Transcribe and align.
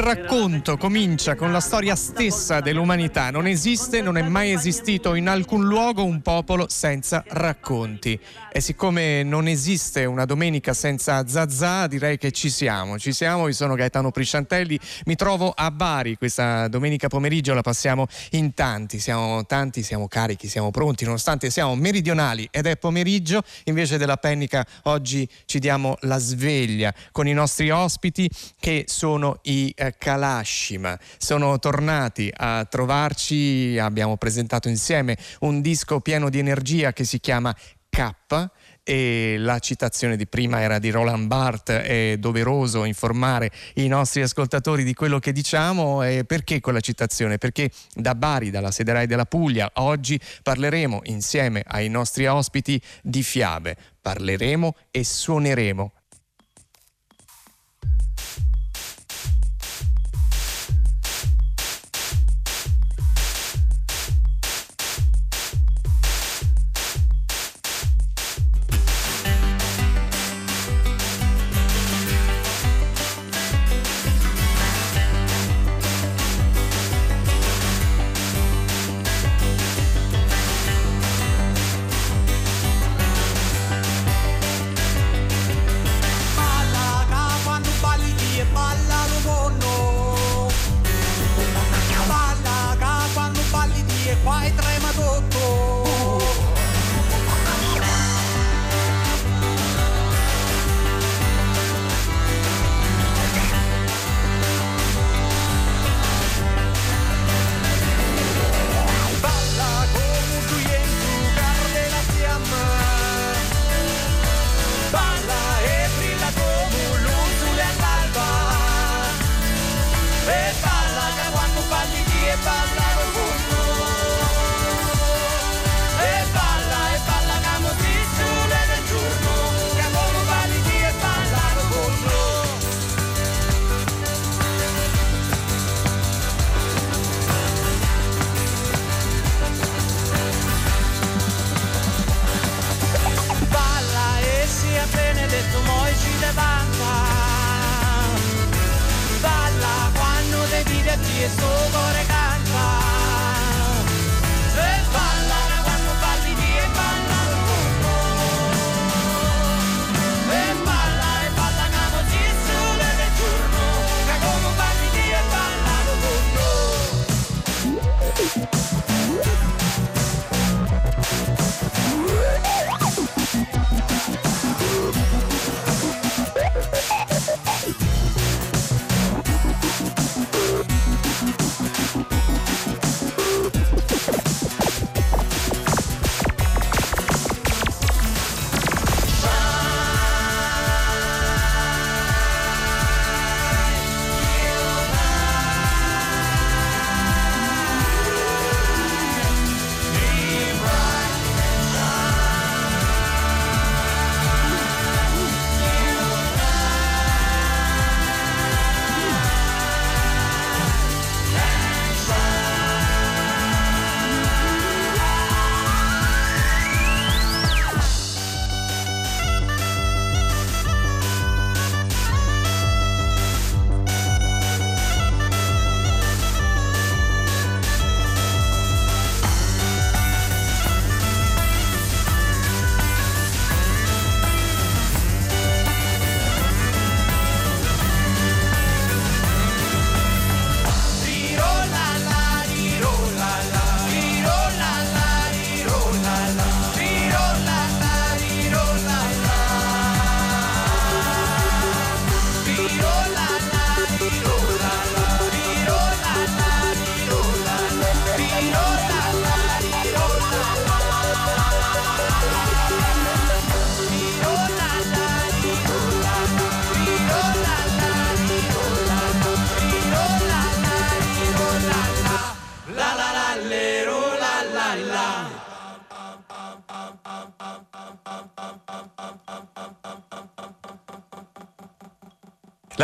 Racconto 0.00 0.78
comincia 0.78 1.34
con 1.34 1.52
la 1.52 1.60
storia 1.60 1.94
stessa 1.94 2.60
dell'umanità. 2.60 3.30
Non 3.30 3.46
esiste, 3.46 4.00
non 4.00 4.16
è 4.16 4.22
mai 4.22 4.50
esistito 4.50 5.14
in 5.14 5.28
alcun 5.28 5.66
luogo 5.66 6.04
un 6.04 6.22
popolo 6.22 6.70
senza 6.70 7.22
racconti. 7.28 8.18
E 8.50 8.62
siccome 8.62 9.22
non 9.22 9.46
esiste 9.46 10.06
una 10.06 10.24
domenica 10.24 10.72
senza 10.72 11.28
Zazà, 11.28 11.86
direi 11.86 12.16
che 12.16 12.32
ci 12.32 12.48
siamo. 12.48 12.98
Ci 12.98 13.12
siamo, 13.12 13.46
io 13.46 13.52
sono 13.52 13.74
Gaetano 13.74 14.10
Prisciantelli, 14.10 14.80
mi 15.04 15.16
trovo 15.16 15.52
a 15.54 15.70
Bari 15.70 16.16
questa 16.16 16.66
domenica 16.68 17.08
pomeriggio, 17.08 17.52
la 17.52 17.60
passiamo 17.60 18.06
in 18.30 18.54
tanti. 18.54 18.98
Siamo 19.00 19.44
tanti, 19.44 19.82
siamo 19.82 20.08
carichi, 20.08 20.48
siamo 20.48 20.70
pronti, 20.70 21.04
nonostante 21.04 21.50
siamo 21.50 21.76
meridionali 21.76 22.48
ed 22.50 22.64
è 22.64 22.78
pomeriggio, 22.78 23.42
invece 23.64 23.98
della 23.98 24.16
pennica 24.16 24.64
oggi 24.84 25.28
ci 25.44 25.58
diamo 25.58 25.96
la 26.00 26.18
sveglia 26.18 26.94
con 27.12 27.28
i 27.28 27.34
nostri 27.34 27.68
ospiti 27.68 28.30
che 28.58 28.84
sono 28.86 29.40
i 29.42 29.72
eh, 29.76 29.89
Kalashima. 29.96 30.98
Sono 31.18 31.58
tornati 31.58 32.32
a 32.34 32.64
trovarci, 32.64 33.78
abbiamo 33.78 34.16
presentato 34.16 34.68
insieme 34.68 35.16
un 35.40 35.60
disco 35.60 36.00
pieno 36.00 36.30
di 36.30 36.38
energia 36.38 36.92
che 36.92 37.04
si 37.04 37.20
chiama 37.20 37.54
K 37.88 38.48
e 38.82 39.36
la 39.38 39.58
citazione 39.58 40.16
di 40.16 40.26
prima 40.26 40.60
era 40.60 40.78
di 40.78 40.90
Roland 40.90 41.26
Barthes, 41.26 41.84
è 41.84 42.16
doveroso 42.18 42.84
informare 42.84 43.50
i 43.74 43.86
nostri 43.88 44.22
ascoltatori 44.22 44.84
di 44.84 44.94
quello 44.94 45.18
che 45.18 45.32
diciamo 45.32 46.02
e 46.02 46.24
perché 46.24 46.60
quella 46.60 46.80
citazione? 46.80 47.38
Perché 47.38 47.70
da 47.94 48.14
Bari, 48.14 48.50
dalla 48.50 48.70
sede 48.70 48.92
Rai 48.92 49.06
della 49.06 49.26
Puglia, 49.26 49.70
oggi 49.74 50.18
parleremo 50.42 51.02
insieme 51.04 51.62
ai 51.66 51.88
nostri 51.88 52.26
ospiti 52.26 52.80
di 53.02 53.22
fiabe, 53.22 53.76
parleremo 54.00 54.74
e 54.90 55.04
suoneremo 55.04 55.92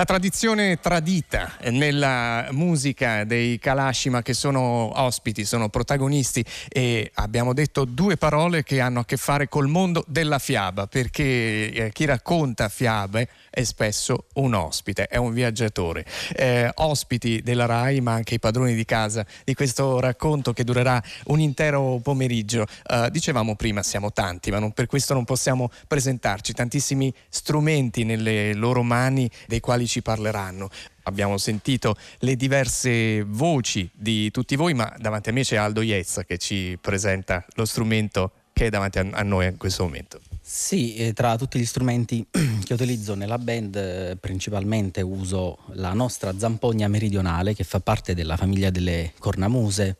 tradizione 0.07 0.81
tradita 0.81 1.53
nella 1.71 2.49
musica 2.53 3.25
dei 3.25 3.59
Kalashima 3.59 4.23
che 4.23 4.33
sono 4.33 4.99
ospiti, 4.99 5.45
sono 5.45 5.69
protagonisti 5.69 6.43
e 6.69 7.11
abbiamo 7.15 7.53
detto 7.53 7.85
due 7.85 8.17
parole 8.17 8.63
che 8.63 8.81
hanno 8.81 9.01
a 9.01 9.05
che 9.05 9.19
fare 9.19 9.49
col 9.49 9.69
mondo 9.69 10.03
della 10.07 10.39
fiaba, 10.39 10.87
perché 10.87 11.73
eh, 11.73 11.91
chi 11.93 12.07
racconta 12.07 12.71
fiabe 12.71 13.29
è 13.57 13.65
spesso 13.65 14.27
un 14.35 14.53
ospite, 14.53 15.07
è 15.07 15.17
un 15.17 15.33
viaggiatore. 15.33 16.05
Eh, 16.35 16.71
ospiti 16.75 17.41
della 17.43 17.65
RAI, 17.65 18.03
ma 18.03 18.13
anche 18.13 18.35
i 18.35 18.39
padroni 18.39 18.75
di 18.75 18.85
casa 18.85 19.25
di 19.45 19.55
questo 19.55 19.99
racconto 19.99 20.53
che 20.53 20.63
durerà 20.63 21.03
un 21.29 21.41
intero 21.41 21.99
pomeriggio. 22.03 22.67
Eh, 22.87 23.09
dicevamo 23.11 23.57
prima, 23.57 23.83
siamo 23.83 24.13
tanti, 24.13 24.51
ma 24.51 24.59
non, 24.59 24.73
per 24.73 24.85
questo 24.85 25.15
non 25.15 25.25
possiamo 25.25 25.71
presentarci. 25.87 26.53
Tantissimi 26.53 27.11
strumenti 27.31 28.05
nelle 28.05 28.53
loro 28.53 28.83
mani 28.83 29.31
dei 29.47 29.61
quali 29.61 29.87
ci 29.87 30.03
parleranno. 30.03 30.69
Abbiamo 31.05 31.39
sentito 31.39 31.97
le 32.19 32.37
diverse 32.37 33.23
voci 33.23 33.89
di 33.95 34.31
tutti 34.31 34.55
voi, 34.55 34.75
ma 34.75 34.95
davanti 34.99 35.31
a 35.31 35.33
me 35.33 35.45
c'è 35.45 35.57
Aldo 35.57 35.81
Iezza 35.81 36.25
che 36.25 36.37
ci 36.37 36.77
presenta 36.79 37.43
lo 37.55 37.65
strumento 37.65 38.33
che 38.57 38.67
è 38.67 38.71
davanti 38.71 38.99
a, 38.99 39.23
noi 39.23 39.49
in 39.49 39.59
questo 39.59 39.83
momento. 39.83 40.19
Sì, 40.41 41.13
tra 41.15 41.37
tutti 41.37 41.59
gli 41.59 41.67
strumenti 41.67 42.27
che 42.65 42.73
utilizzo 42.73 43.15
nella 43.15 43.37
band 43.37 43.77
eh, 43.77 44.17
principalmente 44.19 45.03
uso 45.03 45.59
la 45.73 45.93
nostra 45.93 46.39
zampogna 46.39 46.89
meridionale 46.89 47.55
che 47.55 47.65
fa 47.65 47.81
parte 47.81 48.15
della 48.15 48.39
famiglia 48.39 48.71
delle 48.71 49.13
cornamuse 49.19 49.99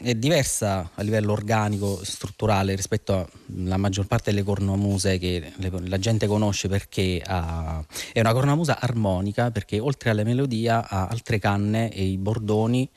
è 0.00 0.14
diversa 0.14 0.90
a 0.94 1.02
livello 1.02 1.32
organico, 1.32 2.04
strutturale 2.04 2.76
rispetto 2.76 3.28
alla 3.64 3.76
maggior 3.78 4.06
parte 4.06 4.30
delle 4.30 4.44
cornamuse 4.44 5.18
che 5.18 5.52
la 5.56 5.98
gente 5.98 6.28
conosce 6.28 6.68
perché 6.68 7.20
ha, 7.24 7.84
è 8.12 8.20
una 8.20 8.32
cornamusa 8.32 8.78
armonica 8.80 9.50
perché 9.50 9.80
oltre 9.80 10.10
alla 10.10 10.22
melodia 10.22 10.88
ha 10.88 11.08
altre 11.08 11.40
canne 11.40 11.92
e 11.92 12.04
i 12.04 12.16
bordoni 12.16 12.88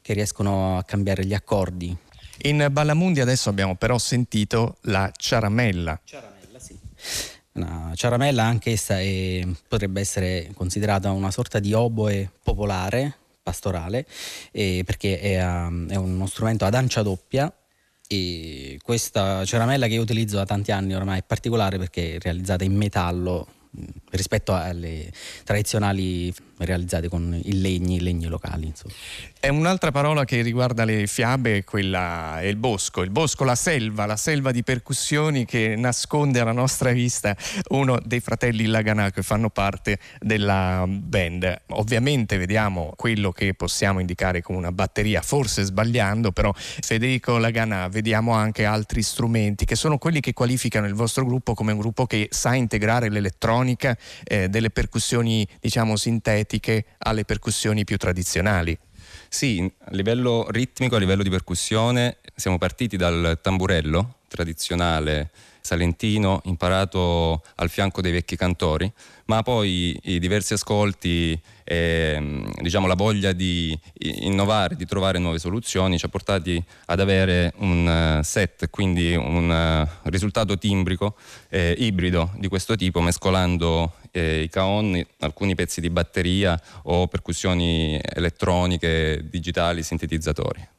che 0.00 0.12
riescono 0.12 0.78
a 0.78 0.84
cambiare 0.84 1.24
gli 1.24 1.34
accordi. 1.34 1.96
In 2.42 2.68
Ballamundi 2.70 3.20
adesso 3.20 3.48
abbiamo 3.48 3.74
però 3.74 3.98
sentito 3.98 4.76
la 4.82 5.10
ciaramella. 5.16 6.00
Ciaramella, 6.04 6.58
sì. 6.58 6.78
Una 7.52 7.92
ciaramella 7.94 8.44
anch'essa 8.44 9.00
è, 9.00 9.46
potrebbe 9.66 10.00
essere 10.00 10.50
considerata 10.54 11.10
una 11.10 11.30
sorta 11.30 11.58
di 11.58 11.72
oboe 11.72 12.30
popolare 12.42 13.16
pastorale 13.42 14.06
eh, 14.52 14.82
perché 14.84 15.18
è, 15.18 15.44
um, 15.44 15.88
è, 15.88 15.96
uno 15.96 16.26
strumento 16.26 16.64
ad 16.64 16.74
ancia 16.74 17.02
doppia 17.02 17.52
e 18.06 18.78
questa 18.82 19.44
ceramella 19.44 19.86
che 19.86 19.94
io 19.94 20.02
utilizzo 20.02 20.36
da 20.36 20.44
tanti 20.44 20.70
anni 20.70 20.94
ormai 20.94 21.20
è 21.20 21.24
particolare 21.26 21.78
perché 21.78 22.16
è 22.16 22.18
realizzata 22.20 22.64
in 22.64 22.74
metallo 22.76 23.46
rispetto 24.10 24.54
alle 24.54 25.10
tradizionali 25.44 26.32
realizzate 26.64 27.08
con 27.08 27.38
i 27.42 27.60
legni, 27.60 28.00
legni 28.00 28.26
locali. 28.26 28.66
Insomma. 28.66 28.92
È 29.40 29.48
un'altra 29.48 29.92
parola 29.92 30.24
che 30.24 30.42
riguarda 30.42 30.84
le 30.84 31.06
fiabe, 31.06 31.62
quella 31.62 32.40
è 32.40 32.46
il 32.46 32.56
bosco, 32.56 33.02
il 33.02 33.10
bosco, 33.10 33.44
la 33.44 33.54
selva, 33.54 34.04
la 34.04 34.16
selva 34.16 34.50
di 34.50 34.64
percussioni 34.64 35.44
che 35.44 35.76
nasconde 35.76 36.40
alla 36.40 36.52
nostra 36.52 36.90
vista 36.90 37.36
uno 37.68 38.00
dei 38.04 38.18
fratelli 38.18 38.66
Laganà 38.66 39.10
che 39.10 39.22
fanno 39.22 39.48
parte 39.48 40.00
della 40.18 40.84
band. 40.88 41.62
Ovviamente 41.68 42.36
vediamo 42.36 42.92
quello 42.96 43.30
che 43.30 43.54
possiamo 43.54 44.00
indicare 44.00 44.42
come 44.42 44.58
una 44.58 44.72
batteria, 44.72 45.22
forse 45.22 45.62
sbagliando, 45.62 46.32
però 46.32 46.52
Federico 46.54 47.38
Laganà, 47.38 47.86
vediamo 47.86 48.32
anche 48.32 48.64
altri 48.64 49.02
strumenti 49.02 49.64
che 49.64 49.76
sono 49.76 49.98
quelli 49.98 50.18
che 50.18 50.32
qualificano 50.32 50.86
il 50.86 50.94
vostro 50.94 51.24
gruppo 51.24 51.54
come 51.54 51.72
un 51.72 51.78
gruppo 51.78 52.06
che 52.06 52.26
sa 52.30 52.54
integrare 52.54 53.08
l'elettronica, 53.08 53.96
eh, 54.24 54.48
delle 54.48 54.70
percussioni 54.70 55.46
diciamo 55.60 55.94
sintetiche 55.94 56.47
alle 56.98 57.24
percussioni 57.24 57.84
più 57.84 57.96
tradizionali. 57.96 58.76
Sì, 59.28 59.70
a 59.84 59.90
livello 59.94 60.46
ritmico, 60.50 60.96
a 60.96 60.98
livello 60.98 61.22
di 61.22 61.30
percussione, 61.30 62.18
siamo 62.34 62.56
partiti 62.56 62.96
dal 62.96 63.38
tamburello 63.42 64.16
tradizionale 64.28 65.30
salentino 65.60 66.40
imparato 66.44 67.42
al 67.56 67.68
fianco 67.68 68.00
dei 68.00 68.12
vecchi 68.12 68.36
cantori, 68.36 68.90
ma 69.26 69.42
poi 69.42 69.98
i 70.04 70.18
diversi 70.18 70.54
ascolti 70.54 71.38
e 71.70 72.44
diciamo, 72.62 72.86
la 72.86 72.94
voglia 72.94 73.32
di 73.32 73.78
innovare, 74.22 74.74
di 74.74 74.86
trovare 74.86 75.18
nuove 75.18 75.38
soluzioni 75.38 75.98
ci 75.98 76.06
ha 76.06 76.08
portati 76.08 76.64
ad 76.86 76.98
avere 76.98 77.52
un 77.58 77.86
eh, 77.86 78.24
set, 78.24 78.70
quindi 78.70 79.14
un 79.14 79.52
eh, 79.52 79.86
risultato 80.04 80.56
timbrico 80.56 81.16
eh, 81.50 81.74
ibrido 81.76 82.32
di 82.38 82.48
questo 82.48 82.74
tipo, 82.74 83.02
mescolando 83.02 83.96
eh, 84.12 84.40
i 84.40 84.48
caon, 84.48 85.04
alcuni 85.18 85.54
pezzi 85.54 85.82
di 85.82 85.90
batteria 85.90 86.58
o 86.84 87.06
percussioni 87.06 88.00
elettroniche, 88.02 89.26
digitali, 89.28 89.82
sintetizzatori 89.82 90.76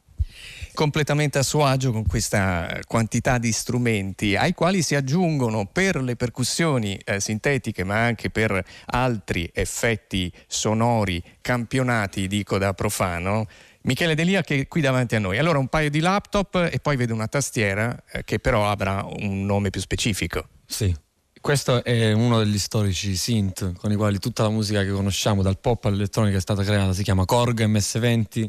completamente 0.80 1.36
a 1.36 1.42
suo 1.42 1.66
agio 1.66 1.92
con 1.92 2.06
questa 2.06 2.80
quantità 2.86 3.36
di 3.36 3.52
strumenti 3.52 4.34
ai 4.34 4.54
quali 4.54 4.80
si 4.80 4.94
aggiungono 4.94 5.66
per 5.66 6.00
le 6.00 6.16
percussioni 6.16 6.98
eh, 7.04 7.20
sintetiche 7.20 7.84
ma 7.84 8.02
anche 8.02 8.30
per 8.30 8.64
altri 8.86 9.50
effetti 9.52 10.32
sonori 10.46 11.22
campionati 11.42 12.26
dico 12.26 12.56
da 12.56 12.72
profano 12.72 13.46
Michele 13.82 14.14
Delia 14.14 14.40
che 14.40 14.60
è 14.60 14.68
qui 14.68 14.80
davanti 14.80 15.16
a 15.16 15.18
noi. 15.18 15.36
Allora 15.36 15.58
un 15.58 15.68
paio 15.68 15.90
di 15.90 16.00
laptop 16.00 16.70
e 16.72 16.78
poi 16.80 16.96
vedo 16.96 17.12
una 17.12 17.28
tastiera 17.28 18.02
eh, 18.10 18.24
che 18.24 18.38
però 18.38 18.66
avrà 18.66 19.06
un 19.06 19.44
nome 19.44 19.68
più 19.68 19.82
specifico. 19.82 20.48
Sì. 20.64 20.96
Questo 21.40 21.84
è 21.84 22.12
uno 22.12 22.38
degli 22.38 22.58
storici 22.58 23.16
synth 23.16 23.72
con 23.76 23.90
i 23.90 23.96
quali 23.96 24.18
tutta 24.18 24.42
la 24.42 24.50
musica 24.50 24.82
che 24.82 24.90
conosciamo 24.90 25.42
dal 25.42 25.58
pop 25.58 25.86
all'elettronica 25.86 26.36
è 26.36 26.40
stata 26.40 26.62
creata, 26.62 26.92
si 26.92 27.02
chiama 27.02 27.24
Korg 27.24 27.64
MS20 27.64 28.46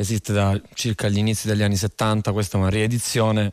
esiste 0.00 0.32
da 0.32 0.58
circa 0.72 1.08
gli 1.08 1.18
inizi 1.18 1.46
degli 1.46 1.62
anni 1.62 1.76
70, 1.76 2.32
questa 2.32 2.56
è 2.56 2.60
una 2.60 2.70
riedizione 2.70 3.52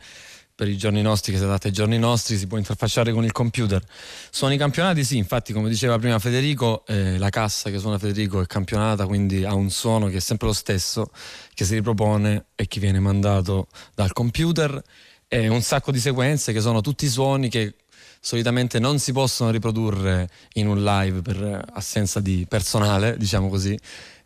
per 0.55 0.69
i 0.69 0.77
giorni 0.77 1.01
nostri 1.03 1.31
che 1.31 1.37
si 1.37 1.43
adatta 1.43 1.67
ai 1.67 1.73
giorni 1.73 1.99
nostri, 1.99 2.37
si 2.37 2.47
può 2.47 2.57
interfacciare 2.57 3.11
con 3.11 3.23
il 3.23 3.31
computer. 3.31 3.83
Sono 4.31 4.53
i 4.53 4.57
campionati, 4.57 5.03
sì, 5.03 5.17
infatti 5.17 5.53
come 5.53 5.69
diceva 5.69 5.99
prima 5.99 6.17
Federico, 6.17 6.83
eh, 6.87 7.17
la 7.19 7.29
cassa 7.29 7.69
che 7.69 7.77
suona 7.77 7.99
Federico 7.99 8.41
è 8.41 8.47
campionata, 8.47 9.05
quindi 9.05 9.43
ha 9.43 9.53
un 9.53 9.69
suono 9.69 10.07
che 10.07 10.17
è 10.17 10.19
sempre 10.19 10.47
lo 10.47 10.53
stesso, 10.53 11.11
che 11.53 11.63
si 11.63 11.75
ripropone 11.75 12.45
e 12.55 12.67
che 12.67 12.79
viene 12.79 12.99
mandato 12.99 13.67
dal 13.93 14.13
computer. 14.13 14.81
E 15.27 15.47
un 15.49 15.61
sacco 15.61 15.91
di 15.91 15.99
sequenze 15.99 16.53
che 16.53 16.61
sono 16.61 16.81
tutti 16.81 17.07
suoni 17.07 17.49
che 17.49 17.75
solitamente 18.19 18.79
non 18.79 18.97
si 18.97 19.11
possono 19.11 19.51
riprodurre 19.51 20.29
in 20.53 20.67
un 20.67 20.81
live 20.83 21.21
per 21.21 21.65
assenza 21.73 22.19
di 22.19 22.45
personale, 22.49 23.15
diciamo 23.17 23.47
così, 23.49 23.77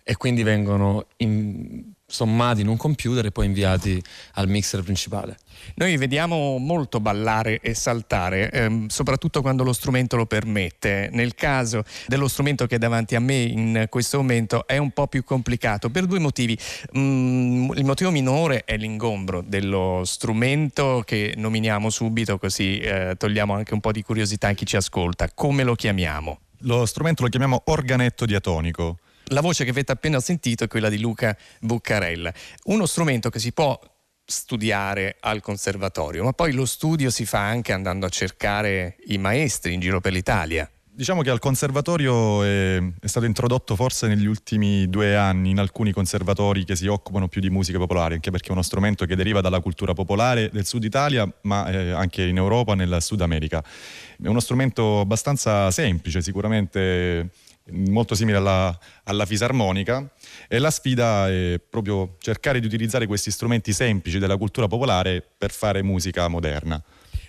e 0.04 0.16
quindi 0.16 0.44
vengono 0.44 1.08
in, 1.18 1.92
sommati 2.12 2.62
in 2.62 2.68
un 2.68 2.78
computer 2.78 3.26
e 3.26 3.32
poi 3.32 3.46
inviati 3.46 4.02
al 4.34 4.48
mixer 4.48 4.84
principale. 4.84 5.38
Noi 5.76 5.96
vediamo 5.98 6.58
molto 6.58 7.00
ballare 7.00 7.60
e 7.60 7.74
saltare, 7.74 8.52
ehm, 8.52 8.88
soprattutto 8.88 9.42
quando 9.42 9.64
lo 9.64 9.74
strumento 9.74 10.16
lo 10.16 10.26
permette. 10.26 11.10
Nel 11.12 11.36
caso 11.36 11.84
dello 12.08 12.28
strumento 12.28 12.68
che 12.68 12.76
è 12.76 12.78
davanti 12.78 13.16
a 13.16 13.20
me 13.20 13.42
in 13.42 13.86
questo 13.90 14.18
momento 14.18 14.68
è 14.68 14.78
un 14.78 14.92
po' 14.92 15.08
più 15.08 15.24
complicato 15.24 15.90
per 15.90 16.06
due 16.06 16.20
motivi. 16.20 16.58
Mm, 16.98 17.72
il 17.76 17.86
motivo 17.86 18.12
minore 18.12 18.64
è 18.66 18.78
l'ingombro 18.78 19.42
dello 19.42 20.02
strumento 20.06 21.04
che 21.06 21.34
nominiamo 21.38 21.90
subito 21.90 22.38
così 22.38 22.80
eh, 22.80 23.16
togliamo 23.18 23.54
anche 23.54 23.74
un 23.74 23.80
po' 23.80 23.92
di 23.92 24.04
curiosità 24.04 24.50
a 24.50 24.54
chi 24.54 24.66
ci 24.66 24.76
ascolta. 24.76 25.30
Come 25.34 25.64
lo 25.64 25.76
chiamiamo? 25.76 26.40
Lo 26.66 26.86
strumento 26.86 27.24
lo 27.24 27.30
chiamiamo 27.30 27.64
organetto 27.66 28.26
diatonico 28.26 29.00
la 29.32 29.42
voce 29.42 29.64
che 29.64 29.72
avete 29.72 29.92
appena 29.92 30.20
sentito 30.20 30.64
è 30.64 30.68
quella 30.68 30.90
di 30.90 31.00
Luca 31.00 31.36
Buccarella. 31.60 32.34
Uno 32.66 32.86
strumento 32.86 33.30
che 33.30 33.40
si 33.40 33.52
può 33.52 33.80
studiare 34.24 35.18
al 35.20 35.42
conservatorio, 35.42 36.24
ma 36.24 36.32
poi 36.32 36.54
lo 36.54 36.66
studio 36.66 37.10
si 37.10 37.26
fa 37.26 37.40
anche 37.40 37.74
andando 37.74 38.06
a 38.06 38.10
cercare 38.10 38.98
i 39.08 39.18
maestri 39.18 39.74
in 39.74 39.80
giro 39.80 40.00
per 40.00 40.14
l'Italia. 40.14 40.70
Diciamo 40.94 41.22
che 41.22 41.30
al 41.30 41.40
conservatorio 41.40 42.44
è, 42.44 42.78
è, 42.78 43.08
stato 43.08 43.26
introdotto 43.26 43.76
forse 43.76 44.08
negli 44.08 44.26
ultimi 44.26 44.90
due 44.90 45.16
anni 45.16 45.50
in 45.50 45.60
alcuni 45.60 45.92
conservatori 45.92 46.66
che 46.66 46.76
si 46.76 46.86
occupano 46.88 47.28
più 47.28 47.40
di 47.42 47.50
musica 47.50 47.78
popolare, 47.78 48.16
anche 48.16 48.30
perché 48.30 48.50
è 48.50 48.52
uno 48.52 48.62
strumento 48.62 49.06
che 49.06 49.16
deriva 49.16 49.42
dalla 49.42 49.62
cultura 49.62 49.94
popolare 49.94 50.50
del 50.52 50.66
sud 50.66 50.84
Italia, 50.84 51.28
ma 51.44 51.68
eh, 51.70 51.92
anche 51.92 52.24
in 52.24 52.38
Europa 52.38 52.76
nel 52.76 52.98
Sud 53.00 53.22
America. 53.22 53.64
È 54.22 54.28
uno 54.28 54.42
strumento 54.42 55.00
abbastanza 55.00 55.72
semplice, 55.72 56.22
sicuramente 56.22 57.30
molto 57.72 58.16
simile 58.16 58.38
alla, 58.38 58.78
alla, 59.04 59.26
fisarmonica. 59.26 60.10
E 60.48 60.60
la 60.60 60.72
sfida 60.72 61.30
è 61.30 61.60
proprio 61.60 62.18
cercare 62.20 62.60
di 62.60 62.66
utilizzare 62.66 63.08
questi 63.08 63.32
strumenti 63.32 63.74
semplici 63.74 64.20
della 64.20 64.38
cultura 64.38 64.68
popolare 64.68 65.26
per 65.38 65.52
fare 65.52 65.82
musica 65.82 66.28
moderna 66.28 66.82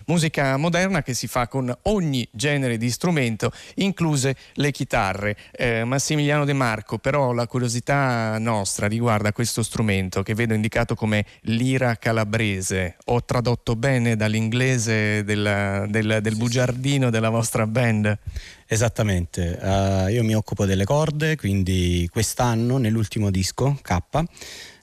musica 0.06 0.56
moderna 0.56 1.02
che 1.02 1.14
si 1.14 1.26
fa 1.26 1.48
con 1.48 1.74
ogni 1.82 2.26
genere 2.30 2.76
di 2.76 2.90
strumento, 2.90 3.52
incluse 3.76 4.36
le 4.54 4.70
chitarre. 4.70 5.36
Eh, 5.52 5.84
Massimiliano 5.84 6.44
De 6.44 6.52
Marco, 6.52 6.98
però 6.98 7.32
la 7.32 7.46
curiosità 7.46 8.38
nostra 8.38 8.86
riguarda 8.86 9.32
questo 9.32 9.62
strumento 9.62 10.22
che 10.22 10.34
vedo 10.34 10.54
indicato 10.54 10.94
come 10.94 11.24
lira 11.42 11.96
calabrese. 11.96 12.96
Ho 13.06 13.24
tradotto 13.24 13.76
bene 13.76 14.16
dall'inglese 14.16 15.24
del, 15.24 15.86
del, 15.88 16.18
del 16.20 16.36
bugiardino 16.36 17.10
della 17.10 17.30
vostra 17.30 17.66
band? 17.66 18.18
Esattamente, 18.66 19.58
uh, 19.60 20.08
io 20.08 20.24
mi 20.24 20.34
occupo 20.34 20.64
delle 20.64 20.84
corde, 20.84 21.36
quindi 21.36 22.08
quest'anno 22.10 22.78
nell'ultimo 22.78 23.30
disco 23.30 23.78
K 23.82 23.98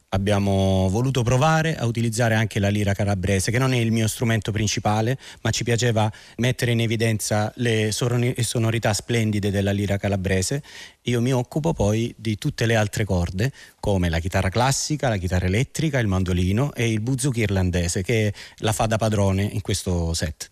abbiamo 0.10 0.88
voluto 0.90 1.24
provare 1.24 1.76
a 1.76 1.86
utilizzare 1.86 2.36
anche 2.36 2.60
la 2.60 2.70
lira 2.70 2.94
calabrese, 2.94 3.52
che 3.52 3.60
non 3.60 3.74
è 3.74 3.78
il 3.78 3.92
mio 3.92 4.08
strumento 4.08 4.52
principale, 4.52 5.18
ma 5.42 5.52
ci 5.52 5.64
piaceva 5.64 6.12
mettere 6.38 6.72
in 6.72 6.82
evidenza 6.82 7.52
le 7.58 7.92
sonorità 7.92 8.94
splendide 8.94 9.52
della 9.52 9.72
lira 9.72 9.98
calabrese. 9.98 10.64
Io 11.04 11.22
mi 11.22 11.34
occupo 11.34 11.74
poi 11.74 12.14
di 12.18 12.38
tutte 12.38 12.66
le 12.66 12.76
altre 12.76 13.04
corde, 13.04 13.52
come 13.80 14.10
la 14.10 14.20
chitarra 14.20 14.50
classica, 14.50 15.10
la 15.10 15.18
chitarra 15.18 15.46
elettrica, 15.46 16.00
il 16.00 16.08
mandolino 16.08 16.74
e 16.74 16.92
il 16.92 17.02
buzuki 17.02 17.42
irlandese, 17.42 18.04
che 18.04 18.34
la 18.58 18.74
fa 18.74 18.86
da 18.86 18.98
padrone 18.98 19.44
in 19.44 19.62
questo 19.62 20.14
set. 20.14 20.50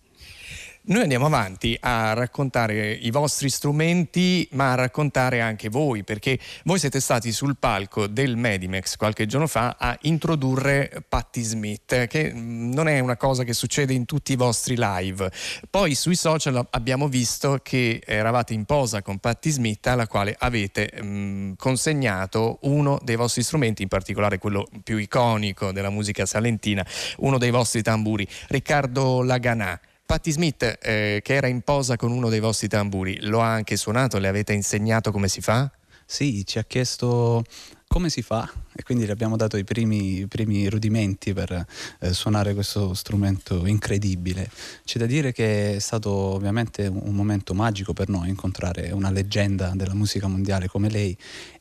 Noi 0.88 1.02
andiamo 1.02 1.26
avanti 1.26 1.76
a 1.78 2.14
raccontare 2.14 2.92
i 2.92 3.10
vostri 3.10 3.50
strumenti, 3.50 4.48
ma 4.52 4.72
a 4.72 4.74
raccontare 4.74 5.42
anche 5.42 5.68
voi, 5.68 6.02
perché 6.02 6.38
voi 6.64 6.78
siete 6.78 6.98
stati 7.00 7.30
sul 7.30 7.58
palco 7.58 8.06
del 8.06 8.38
Medimex 8.38 8.96
qualche 8.96 9.26
giorno 9.26 9.46
fa 9.46 9.76
a 9.78 9.94
introdurre 10.02 11.04
Patti 11.06 11.42
Smith, 11.42 12.06
che 12.06 12.32
mm, 12.32 12.72
non 12.72 12.88
è 12.88 13.00
una 13.00 13.18
cosa 13.18 13.44
che 13.44 13.52
succede 13.52 13.92
in 13.92 14.06
tutti 14.06 14.32
i 14.32 14.36
vostri 14.36 14.76
live. 14.78 15.30
Poi 15.68 15.94
sui 15.94 16.16
social 16.16 16.66
abbiamo 16.70 17.06
visto 17.08 17.58
che 17.62 18.00
eravate 18.02 18.54
in 18.54 18.64
posa 18.64 19.02
con 19.02 19.18
Patti 19.18 19.50
Smith, 19.50 19.86
alla 19.88 20.06
quale 20.06 20.34
avete 20.38 20.90
mh, 20.90 21.06
mm, 21.06 21.52
consegnato 21.58 22.60
uno 22.62 22.98
dei 23.02 23.16
vostri 23.16 23.42
strumenti, 23.42 23.82
in 23.82 23.88
particolare 23.88 24.38
quello 24.38 24.66
più 24.82 24.96
iconico 24.96 25.70
della 25.70 25.90
musica 25.90 26.24
salentina, 26.24 26.82
uno 27.18 27.36
dei 27.36 27.50
vostri 27.50 27.82
tamburi, 27.82 28.26
Riccardo 28.46 29.22
Laganà. 29.22 29.78
Patti 30.08 30.32
Smith, 30.32 30.78
eh, 30.80 31.20
che 31.22 31.34
era 31.34 31.48
in 31.48 31.60
posa 31.60 31.96
con 31.96 32.10
uno 32.10 32.30
dei 32.30 32.40
vostri 32.40 32.66
tamburi, 32.66 33.20
lo 33.26 33.42
ha 33.42 33.52
anche 33.52 33.76
suonato? 33.76 34.16
Le 34.16 34.26
avete 34.26 34.54
insegnato 34.54 35.12
come 35.12 35.28
si 35.28 35.42
fa? 35.42 35.70
Sì, 36.06 36.46
ci 36.46 36.58
ha 36.58 36.64
chiesto 36.64 37.44
come 37.86 38.08
si 38.08 38.22
fa 38.22 38.50
e 38.78 38.84
quindi 38.84 39.06
le 39.06 39.10
abbiamo 39.10 39.36
dato 39.36 39.56
i 39.56 39.64
primi, 39.64 40.20
i 40.20 40.28
primi 40.28 40.68
rudimenti 40.68 41.32
per 41.32 41.66
eh, 41.98 42.12
suonare 42.12 42.54
questo 42.54 42.94
strumento 42.94 43.66
incredibile. 43.66 44.48
C'è 44.84 45.00
da 45.00 45.06
dire 45.06 45.32
che 45.32 45.74
è 45.74 45.78
stato 45.80 46.10
ovviamente 46.12 46.86
un, 46.86 47.00
un 47.02 47.14
momento 47.14 47.54
magico 47.54 47.92
per 47.92 48.08
noi 48.08 48.28
incontrare 48.28 48.92
una 48.92 49.10
leggenda 49.10 49.72
della 49.74 49.94
musica 49.94 50.28
mondiale 50.28 50.68
come 50.68 50.88
lei 50.90 51.18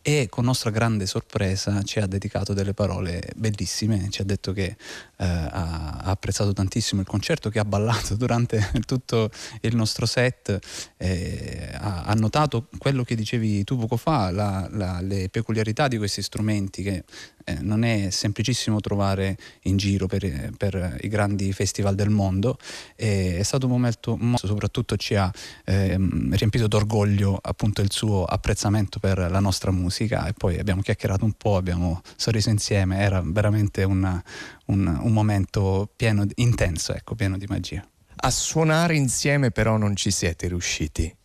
e 0.07 0.27
con 0.29 0.45
nostra 0.45 0.69
grande 0.69 1.05
sorpresa 1.07 1.81
ci 1.81 2.00
ha 2.00 2.05
dedicato 2.05 2.53
delle 2.53 2.74
parole 2.74 3.21
bellissime, 3.36 4.07
ci 4.09 4.21
ha 4.21 4.24
detto 4.24 4.53
che 4.53 4.77
eh, 5.17 5.25
ha, 5.25 5.97
apprezzato 6.03 6.53
tantissimo 6.53 7.01
il 7.01 7.07
concerto, 7.07 7.50
che 7.50 7.59
ha 7.59 7.65
ballato 7.65 8.15
durante 8.15 8.71
tutto 8.86 9.29
il 9.62 9.75
nostro 9.75 10.05
set, 10.05 10.57
eh, 10.95 11.71
ha, 11.74 12.03
ha, 12.03 12.13
notato 12.13 12.67
quello 12.77 13.03
che 13.03 13.15
dicevi 13.15 13.63
tu 13.63 13.75
poco 13.75 13.97
fa, 13.97 14.31
la, 14.31 14.67
la, 14.71 15.01
le 15.01 15.29
peculiarità 15.29 15.89
di 15.89 15.97
questi 15.97 16.21
strumenti 16.21 16.83
che 16.83 17.03
eh, 17.50 17.60
non 17.62 17.84
è 17.84 18.10
semplicissimo 18.10 18.82
trovare 18.82 19.38
in 19.64 19.78
giro 19.78 20.08
per, 20.08 20.52
per 20.58 20.98
i 21.02 21.08
grandi 21.08 21.54
festival 21.54 21.96
del 21.96 22.10
mondo. 22.10 22.58
E 22.96 23.38
è 23.38 23.44
stato 23.44 23.68
un 23.68 23.72
momento, 23.72 24.20
soprattutto 24.36 24.98
ci 24.98 25.16
ha 25.16 25.32
eh, 25.64 25.96
riempito 26.32 26.68
d'orgoglio 26.68 27.40
appunto 27.42 27.82
il 27.82 27.92
suo 27.92 28.26
apprezzamento 28.26 29.00
per 29.00 29.18
la 29.18 29.40
nostra 29.40 29.72
musica 29.72 30.28
e 30.28 30.34
poi 30.34 30.60
abbiamo 30.60 30.82
chiacchierato 30.82 31.24
un 31.24 31.34
po', 31.34 31.56
abbiamo 31.56 32.02
sorriso 32.18 32.50
insieme, 32.50 33.00
era 33.00 33.22
veramente 33.24 33.84
una, 33.84 34.22
un, 34.66 34.86
un, 34.86 35.14
momento 35.14 35.90
pieno, 35.96 36.26
intenso, 36.36 36.94
ecco, 36.94 37.16
pieno 37.16 37.38
di 37.38 37.46
magia. 37.48 37.86
A 38.20 38.32
suonare 38.32 38.96
insieme 38.96 39.52
però 39.52 39.78
non 39.78 39.96
ci 39.96 40.12
siete 40.12 40.48
riusciti? 40.48 41.16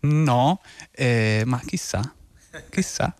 No, 0.00 0.60
eh, 0.92 1.42
ma 1.46 1.60
chissà, 1.64 2.14
chissà. 2.70 3.14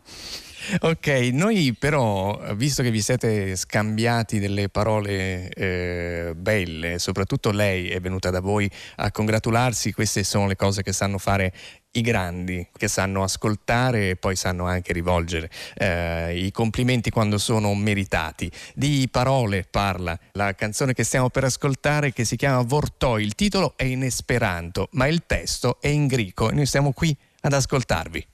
Ok, 0.80 1.06
noi 1.32 1.74
però, 1.78 2.54
visto 2.54 2.82
che 2.82 2.90
vi 2.90 3.00
siete 3.00 3.56
scambiati 3.56 4.38
delle 4.38 4.68
parole 4.68 5.48
eh, 5.50 6.32
belle, 6.36 6.98
soprattutto 6.98 7.50
lei 7.50 7.90
è 7.90 8.00
venuta 8.00 8.30
da 8.30 8.40
voi 8.40 8.70
a 8.96 9.10
congratularsi, 9.10 9.92
queste 9.92 10.24
sono 10.24 10.46
le 10.46 10.56
cose 10.56 10.82
che 10.82 10.92
sanno 10.92 11.18
fare 11.18 11.52
i 11.92 12.00
grandi, 12.00 12.66
che 12.76 12.88
sanno 12.88 13.22
ascoltare 13.22 14.10
e 14.10 14.16
poi 14.16 14.36
sanno 14.36 14.66
anche 14.66 14.92
rivolgere 14.92 15.50
eh, 15.76 16.36
i 16.36 16.50
complimenti 16.50 17.10
quando 17.10 17.38
sono 17.38 17.74
meritati. 17.74 18.50
Di 18.74 19.08
parole 19.10 19.66
parla 19.70 20.18
la 20.32 20.54
canzone 20.54 20.92
che 20.92 21.04
stiamo 21.04 21.30
per 21.30 21.44
ascoltare 21.44 22.12
che 22.12 22.24
si 22.24 22.36
chiama 22.36 22.62
Vortoi, 22.62 23.22
il 23.22 23.34
titolo 23.34 23.74
è 23.76 23.84
in 23.84 24.02
esperanto, 24.02 24.88
ma 24.92 25.06
il 25.06 25.22
testo 25.26 25.78
è 25.80 25.88
in 25.88 26.06
greco 26.06 26.50
e 26.50 26.54
noi 26.54 26.66
siamo 26.66 26.92
qui 26.92 27.16
ad 27.42 27.52
ascoltarvi. 27.52 28.26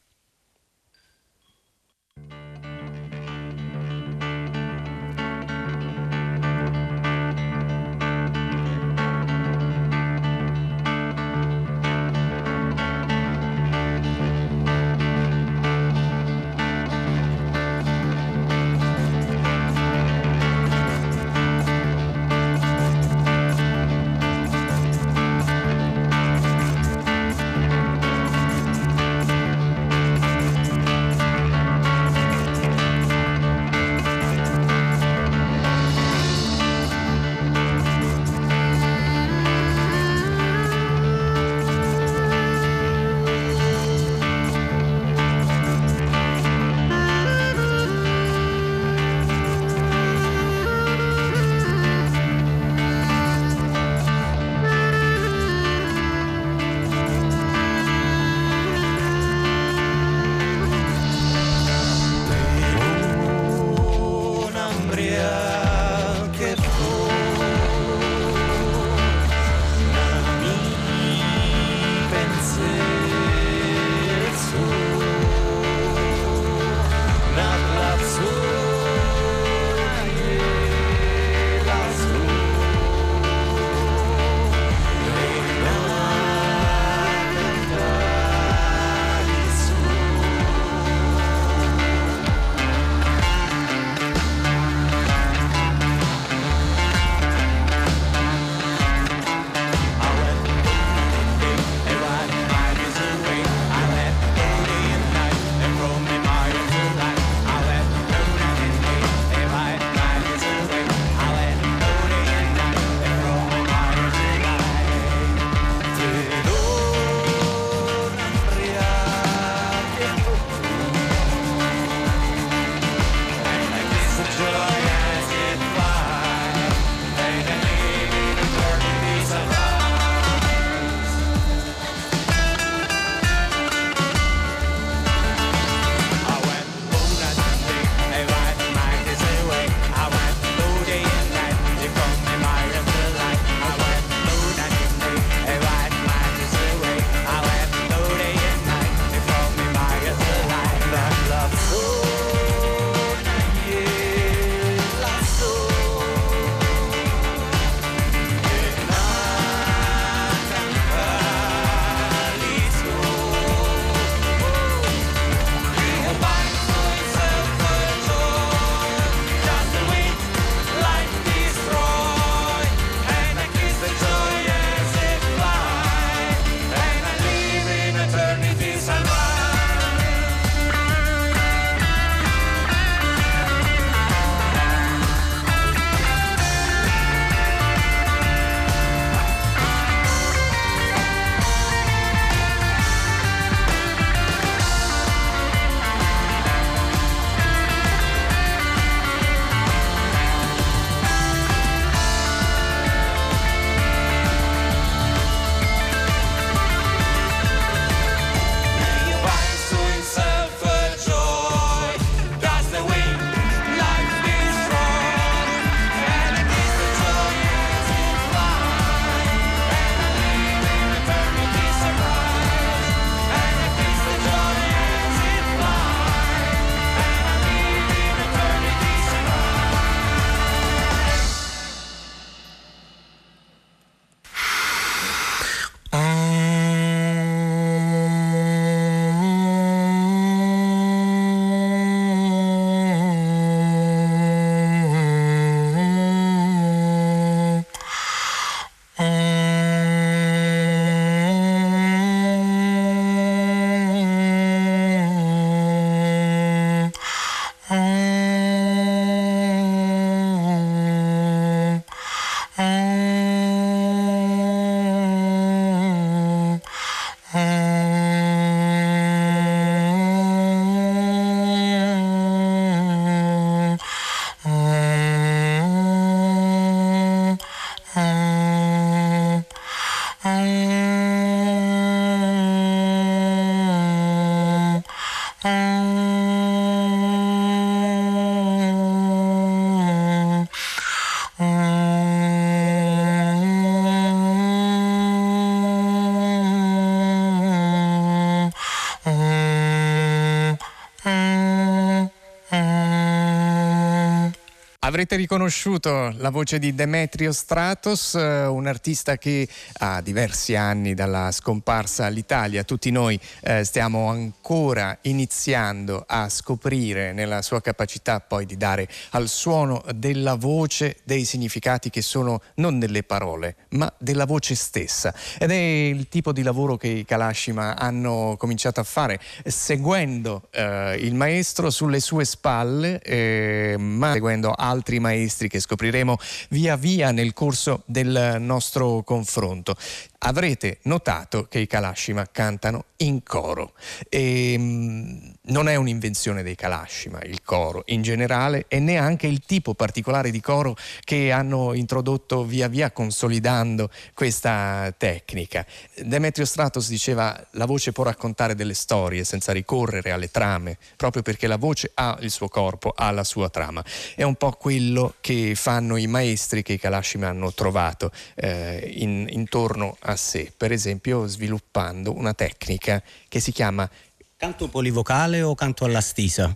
Avrete 305.00 305.16
riconosciuto 305.16 306.12
la 306.18 306.28
voce 306.28 306.58
di 306.58 306.74
Demetrio 306.74 307.32
Stratos, 307.32 308.16
eh, 308.16 308.44
un 308.44 308.66
artista 308.66 309.16
che 309.16 309.48
ha 309.78 310.02
diversi 310.02 310.56
anni 310.56 310.92
dalla 310.92 311.30
scomparsa 311.32 312.04
all'Italia. 312.04 312.64
Tutti 312.64 312.90
noi 312.90 313.18
eh, 313.40 313.64
stiamo 313.64 314.10
ancora 314.10 314.98
iniziando 315.00 316.04
a 316.06 316.28
scoprire 316.28 317.14
nella 317.14 317.40
sua 317.40 317.62
capacità 317.62 318.20
poi 318.20 318.44
di 318.44 318.58
dare 318.58 318.86
al 319.12 319.28
suono 319.28 319.82
della 319.94 320.34
voce 320.34 320.98
dei 321.04 321.24
significati 321.24 321.88
che 321.88 322.02
sono 322.02 322.42
non 322.56 322.78
delle 322.78 323.02
parole, 323.02 323.56
ma 323.70 323.90
della 323.96 324.26
voce 324.26 324.54
stessa. 324.54 325.14
Ed 325.38 325.50
è 325.50 325.54
il 325.54 326.10
tipo 326.10 326.30
di 326.30 326.42
lavoro 326.42 326.76
che 326.76 326.88
i 326.88 327.06
Kalashima 327.06 327.74
hanno 327.74 328.34
cominciato 328.38 328.80
a 328.80 328.84
fare, 328.84 329.18
seguendo 329.46 330.48
eh, 330.50 330.96
il 331.00 331.14
maestro 331.14 331.70
sulle 331.70 332.00
sue 332.00 332.26
spalle, 332.26 333.00
eh, 333.00 333.76
ma 333.78 334.12
seguendo 334.12 334.52
altri 334.52 334.88
maestri 334.98 335.48
che 335.48 335.60
scopriremo 335.60 336.16
via 336.50 336.76
via 336.76 337.10
nel 337.12 337.32
corso 337.32 337.82
del 337.86 338.36
nostro 338.40 339.02
confronto 339.02 339.76
avrete 340.22 340.78
notato 340.82 341.46
che 341.48 341.60
i 341.60 341.66
Kalashima 341.66 342.26
cantano 342.30 342.86
in 342.98 343.22
coro. 343.22 343.72
E, 344.08 344.56
mh, 344.58 344.62
mm, 344.62 345.30
non 345.50 345.68
è 345.68 345.76
un'invenzione 345.76 346.42
dei 346.42 346.54
Kalashima 346.54 347.22
il 347.22 347.42
coro 347.42 347.82
in 347.86 348.02
generale 348.02 348.66
e 348.68 348.78
neanche 348.78 349.26
il 349.26 349.40
tipo 349.46 349.74
particolare 349.74 350.30
di 350.30 350.40
coro 350.40 350.76
che 351.04 351.32
hanno 351.32 351.74
introdotto 351.74 352.44
via 352.44 352.68
via 352.68 352.90
consolidando 352.90 353.90
questa 354.14 354.92
tecnica. 354.96 355.64
Demetrio 355.96 356.44
Stratos 356.44 356.88
diceva 356.88 357.46
la 357.52 357.66
voce 357.66 357.92
può 357.92 358.04
raccontare 358.04 358.54
delle 358.54 358.74
storie 358.74 359.24
senza 359.24 359.52
ricorrere 359.52 360.10
alle 360.10 360.30
trame, 360.30 360.78
proprio 360.96 361.22
perché 361.22 361.46
la 361.46 361.56
voce 361.56 361.90
ha 361.94 362.16
il 362.20 362.30
suo 362.30 362.48
corpo, 362.48 362.92
ha 362.94 363.10
la 363.10 363.24
sua 363.24 363.48
trama. 363.48 363.82
È 364.14 364.22
un 364.22 364.34
po' 364.34 364.52
quello 364.52 365.14
che 365.20 365.54
fanno 365.54 365.96
i 365.96 366.06
maestri 366.06 366.62
che 366.62 366.74
i 366.74 366.78
Kalashima 366.78 367.28
hanno 367.28 367.52
trovato 367.52 368.10
eh, 368.34 368.90
in, 368.96 369.26
intorno 369.30 369.96
a 370.00 370.09
a 370.10 370.16
sé, 370.16 370.52
per 370.56 370.72
esempio 370.72 371.26
sviluppando 371.26 372.14
una 372.14 372.34
tecnica 372.34 373.02
che 373.28 373.40
si 373.40 373.52
chiama 373.52 373.88
canto 374.36 374.68
polivocale 374.68 375.42
o 375.42 375.54
canto 375.54 375.84
alla 375.84 376.00
stisa. 376.00 376.54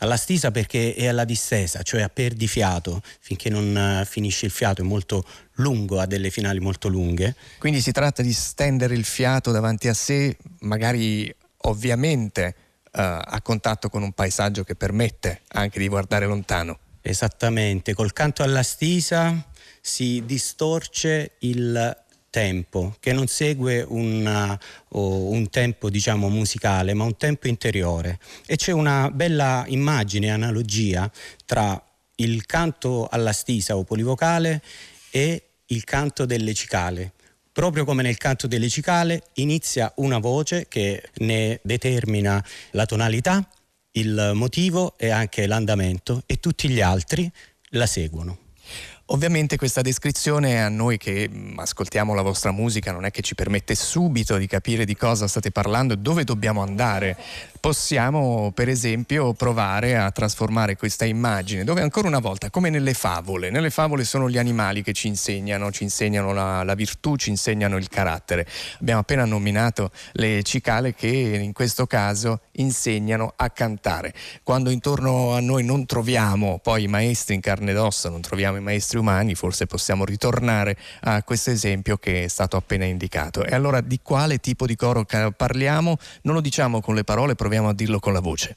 Alla 0.00 0.16
stisa 0.16 0.50
perché 0.52 0.94
è 0.94 1.06
alla 1.06 1.24
distesa, 1.24 1.82
cioè 1.82 2.02
a 2.02 2.08
perdifiato, 2.08 3.02
finché 3.18 3.50
non 3.50 3.76
eh, 3.76 4.04
finisce 4.04 4.46
il 4.46 4.52
fiato, 4.52 4.82
è 4.82 4.84
molto 4.84 5.24
lungo, 5.54 5.98
ha 5.98 6.06
delle 6.06 6.30
finali 6.30 6.60
molto 6.60 6.88
lunghe. 6.88 7.34
Quindi 7.58 7.80
si 7.80 7.90
tratta 7.90 8.22
di 8.22 8.32
stendere 8.32 8.94
il 8.94 9.04
fiato 9.04 9.50
davanti 9.50 9.88
a 9.88 9.94
sé, 9.94 10.36
magari 10.60 11.34
ovviamente 11.62 12.54
uh, 12.84 13.00
a 13.00 13.40
contatto 13.42 13.88
con 13.88 14.02
un 14.02 14.12
paesaggio 14.12 14.62
che 14.62 14.76
permette 14.76 15.40
anche 15.48 15.80
di 15.80 15.88
guardare 15.88 16.26
lontano. 16.26 16.78
Esattamente, 17.00 17.94
col 17.94 18.12
canto 18.12 18.44
alla 18.44 18.62
stisa 18.62 19.34
si 19.80 20.22
distorce 20.24 21.36
il 21.40 22.04
tempo, 22.30 22.96
che 23.00 23.12
non 23.12 23.26
segue 23.26 23.84
una, 23.86 24.58
un 24.90 25.48
tempo 25.50 25.90
diciamo 25.90 26.28
musicale, 26.28 26.94
ma 26.94 27.04
un 27.04 27.16
tempo 27.16 27.48
interiore. 27.48 28.18
E 28.46 28.56
c'è 28.56 28.72
una 28.72 29.10
bella 29.10 29.64
immagine, 29.68 30.30
analogia 30.30 31.10
tra 31.44 31.82
il 32.16 32.46
canto 32.46 33.08
alla 33.08 33.32
stisa 33.32 33.76
o 33.76 33.84
polivocale 33.84 34.62
e 35.10 35.42
il 35.66 35.84
canto 35.84 36.24
delle 36.26 36.54
cicale. 36.54 37.12
Proprio 37.52 37.84
come 37.84 38.02
nel 38.02 38.18
canto 38.18 38.46
delle 38.46 38.68
cicale 38.68 39.24
inizia 39.34 39.92
una 39.96 40.18
voce 40.18 40.66
che 40.68 41.10
ne 41.16 41.58
determina 41.62 42.44
la 42.72 42.86
tonalità, 42.86 43.48
il 43.92 44.32
motivo 44.34 44.96
e 44.96 45.10
anche 45.10 45.46
l'andamento 45.46 46.22
e 46.26 46.38
tutti 46.38 46.68
gli 46.68 46.80
altri 46.80 47.30
la 47.70 47.86
seguono. 47.86 48.38
Ovviamente 49.10 49.56
questa 49.56 49.80
descrizione 49.80 50.62
a 50.62 50.68
noi 50.68 50.98
che 50.98 51.30
mm, 51.32 51.58
ascoltiamo 51.58 52.12
la 52.12 52.20
vostra 52.20 52.50
musica 52.50 52.92
non 52.92 53.06
è 53.06 53.10
che 53.10 53.22
ci 53.22 53.34
permette 53.34 53.74
subito 53.74 54.36
di 54.36 54.46
capire 54.46 54.84
di 54.84 54.94
cosa 54.94 55.26
state 55.26 55.50
parlando 55.50 55.94
e 55.94 55.96
dove 55.96 56.24
dobbiamo 56.24 56.60
andare. 56.60 57.16
Possiamo 57.58 58.52
per 58.54 58.68
esempio 58.68 59.32
provare 59.32 59.96
a 59.96 60.10
trasformare 60.10 60.76
questa 60.76 61.06
immagine 61.06 61.64
dove 61.64 61.80
ancora 61.80 62.06
una 62.06 62.18
volta, 62.18 62.50
come 62.50 62.68
nelle 62.68 62.92
favole, 62.92 63.48
nelle 63.48 63.70
favole 63.70 64.04
sono 64.04 64.28
gli 64.28 64.36
animali 64.36 64.82
che 64.82 64.92
ci 64.92 65.06
insegnano, 65.06 65.72
ci 65.72 65.84
insegnano 65.84 66.34
la, 66.34 66.62
la 66.62 66.74
virtù, 66.74 67.16
ci 67.16 67.30
insegnano 67.30 67.78
il 67.78 67.88
carattere. 67.88 68.46
Abbiamo 68.78 69.00
appena 69.00 69.24
nominato 69.24 69.90
le 70.12 70.42
cicale 70.42 70.92
che 70.94 71.08
in 71.08 71.54
questo 71.54 71.86
caso 71.86 72.40
insegnano 72.52 73.32
a 73.36 73.48
cantare. 73.48 74.12
Quando 74.42 74.68
intorno 74.68 75.32
a 75.32 75.40
noi 75.40 75.64
non 75.64 75.86
troviamo 75.86 76.58
poi 76.62 76.82
i 76.82 76.88
maestri 76.88 77.34
in 77.34 77.40
carne 77.40 77.70
ed 77.70 77.78
ossa, 77.78 78.10
non 78.10 78.20
troviamo 78.20 78.58
i 78.58 78.60
maestri 78.60 78.97
umani, 78.98 79.34
forse 79.34 79.66
possiamo 79.66 80.04
ritornare 80.04 80.76
a 81.00 81.22
questo 81.22 81.50
esempio 81.50 81.96
che 81.96 82.24
è 82.24 82.28
stato 82.28 82.56
appena 82.56 82.84
indicato. 82.84 83.44
E 83.44 83.54
allora 83.54 83.80
di 83.80 84.00
quale 84.02 84.38
tipo 84.38 84.66
di 84.66 84.76
coro 84.76 85.04
parliamo? 85.04 85.96
Non 86.22 86.34
lo 86.34 86.40
diciamo 86.40 86.80
con 86.80 86.94
le 86.94 87.04
parole, 87.04 87.34
proviamo 87.34 87.68
a 87.68 87.74
dirlo 87.74 87.98
con 87.98 88.12
la 88.12 88.20
voce. 88.20 88.56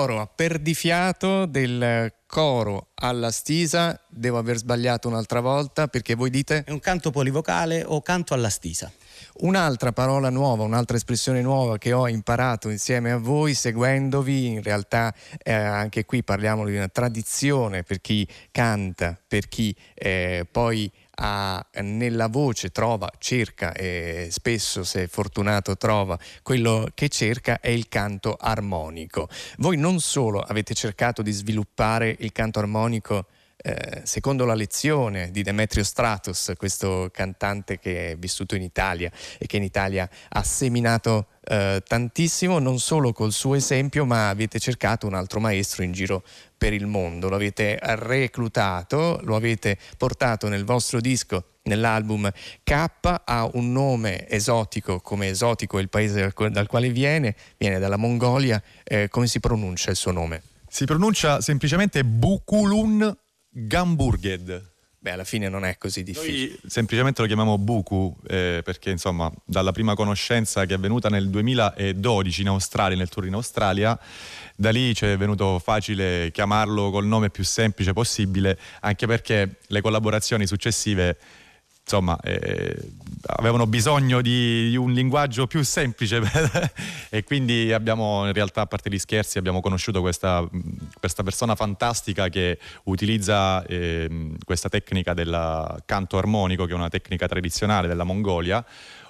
Coro 0.00 0.18
a 0.18 0.26
perdifiato 0.26 1.44
del 1.44 2.10
coro 2.24 2.88
alla 2.94 3.30
stisa, 3.30 4.00
devo 4.08 4.38
aver 4.38 4.56
sbagliato 4.56 5.08
un'altra 5.08 5.40
volta 5.40 5.88
perché 5.88 6.14
voi 6.14 6.30
dite? 6.30 6.64
È 6.64 6.70
un 6.70 6.80
canto 6.80 7.10
polivocale 7.10 7.84
o 7.84 8.00
canto 8.00 8.32
alla 8.32 8.48
stisa. 8.48 8.90
Un'altra 9.40 9.92
parola 9.92 10.30
nuova, 10.30 10.64
un'altra 10.64 10.96
espressione 10.96 11.42
nuova 11.42 11.76
che 11.76 11.92
ho 11.92 12.08
imparato 12.08 12.70
insieme 12.70 13.10
a 13.10 13.18
voi 13.18 13.52
seguendovi, 13.52 14.46
in 14.46 14.62
realtà 14.62 15.14
eh, 15.42 15.52
anche 15.52 16.06
qui 16.06 16.22
parliamo 16.22 16.64
di 16.64 16.76
una 16.76 16.88
tradizione 16.88 17.82
per 17.82 18.00
chi 18.00 18.26
canta, 18.50 19.18
per 19.28 19.48
chi 19.48 19.76
eh, 19.92 20.46
poi 20.50 20.90
ha, 21.20 21.64
nella 21.82 22.28
voce 22.28 22.70
trova, 22.70 23.10
cerca 23.18 23.72
e 23.72 24.28
spesso 24.30 24.84
se 24.84 25.06
fortunato 25.06 25.76
trova 25.76 26.18
quello 26.42 26.88
che 26.94 27.08
cerca 27.08 27.60
è 27.60 27.68
il 27.68 27.88
canto 27.88 28.36
armonico. 28.38 29.28
Voi 29.58 29.76
non 29.76 30.00
solo 30.00 30.40
avete 30.40 30.74
cercato 30.74 31.22
di 31.22 31.32
sviluppare 31.32 32.16
il 32.20 32.32
canto 32.32 32.58
armonico 32.58 33.26
eh, 33.62 34.02
secondo 34.04 34.44
la 34.44 34.54
lezione 34.54 35.30
di 35.30 35.42
Demetrio 35.42 35.84
Stratos, 35.84 36.52
questo 36.56 37.10
cantante 37.12 37.78
che 37.78 38.12
è 38.12 38.16
vissuto 38.16 38.54
in 38.54 38.62
Italia 38.62 39.10
e 39.38 39.46
che 39.46 39.58
in 39.58 39.62
Italia 39.62 40.08
ha 40.28 40.42
seminato 40.42 41.26
eh, 41.44 41.82
tantissimo, 41.86 42.58
non 42.58 42.78
solo 42.78 43.12
col 43.12 43.32
suo 43.32 43.54
esempio, 43.54 44.04
ma 44.04 44.28
avete 44.28 44.58
cercato 44.58 45.06
un 45.06 45.14
altro 45.14 45.40
maestro 45.40 45.82
in 45.82 45.92
giro 45.92 46.22
per 46.56 46.72
il 46.72 46.86
mondo, 46.86 47.28
lo 47.28 47.36
avete 47.36 47.78
reclutato, 47.80 49.20
lo 49.22 49.36
avete 49.36 49.78
portato 49.96 50.48
nel 50.48 50.64
vostro 50.64 51.00
disco 51.00 51.44
nell'album 51.62 52.30
K 52.62 52.86
ha 53.24 53.48
un 53.52 53.72
nome 53.72 54.28
esotico, 54.28 55.00
come 55.00 55.28
esotico 55.28 55.78
il 55.78 55.88
paese 55.88 56.32
dal, 56.50 56.66
quale 56.66 56.90
viene, 56.90 57.36
viene 57.58 57.78
dalla 57.78 57.96
Mongolia, 57.96 58.62
eh, 58.84 59.08
come 59.08 59.26
si 59.26 59.40
pronuncia 59.40 59.90
il 59.90 59.96
suo 59.96 60.12
nome? 60.12 60.42
Si 60.68 60.84
pronuncia 60.84 61.40
semplicemente 61.40 62.04
Bukulun 62.04 63.16
Gamburged. 63.50 64.68
Beh, 65.02 65.12
alla 65.12 65.24
fine 65.24 65.48
non 65.48 65.64
è 65.64 65.78
così 65.78 66.02
difficile. 66.02 66.48
Noi 66.48 66.60
semplicemente 66.66 67.22
lo 67.22 67.26
chiamiamo 67.26 67.56
Buku 67.56 68.14
eh, 68.28 68.60
perché 68.62 68.90
insomma 68.90 69.32
dalla 69.46 69.72
prima 69.72 69.94
conoscenza 69.94 70.66
che 70.66 70.74
è 70.74 70.78
venuta 70.78 71.08
nel 71.08 71.30
2012 71.30 72.42
in 72.42 72.48
Australia, 72.48 72.98
nel 72.98 73.08
tour 73.08 73.24
in 73.24 73.32
Australia, 73.32 73.98
da 74.54 74.70
lì 74.70 74.94
ci 74.94 75.06
è 75.06 75.16
venuto 75.16 75.58
facile 75.58 76.30
chiamarlo 76.32 76.90
col 76.90 77.06
nome 77.06 77.30
più 77.30 77.44
semplice 77.44 77.94
possibile, 77.94 78.58
anche 78.80 79.06
perché 79.06 79.56
le 79.66 79.80
collaborazioni 79.80 80.46
successive 80.46 81.16
insomma, 81.90 82.16
eh, 82.20 82.92
avevano 83.26 83.66
bisogno 83.66 84.20
di, 84.20 84.70
di, 84.70 84.76
un 84.76 84.92
linguaggio 84.92 85.48
più 85.48 85.64
semplice 85.64 86.22
e 87.10 87.24
quindi 87.24 87.72
abbiamo, 87.72 88.26
in 88.26 88.32
realtà, 88.32 88.60
a 88.60 88.66
parte 88.66 88.88
gli 88.88 88.98
scherzi, 88.98 89.38
abbiamo 89.38 89.60
conosciuto 89.60 90.00
questa, 90.00 90.48
questa 91.00 91.24
persona 91.24 91.56
fantastica 91.56 92.28
che 92.28 92.58
utilizza 92.84 93.64
eh, 93.64 94.36
questa 94.44 94.68
tecnica 94.68 95.14
del 95.14 95.82
canto 95.84 96.16
armonico, 96.16 96.64
che 96.64 96.72
è 96.72 96.76
una 96.76 96.88
tecnica 96.88 97.26
tradizionale 97.26 97.88
della 97.88 98.04
Mongolia, 98.04 98.64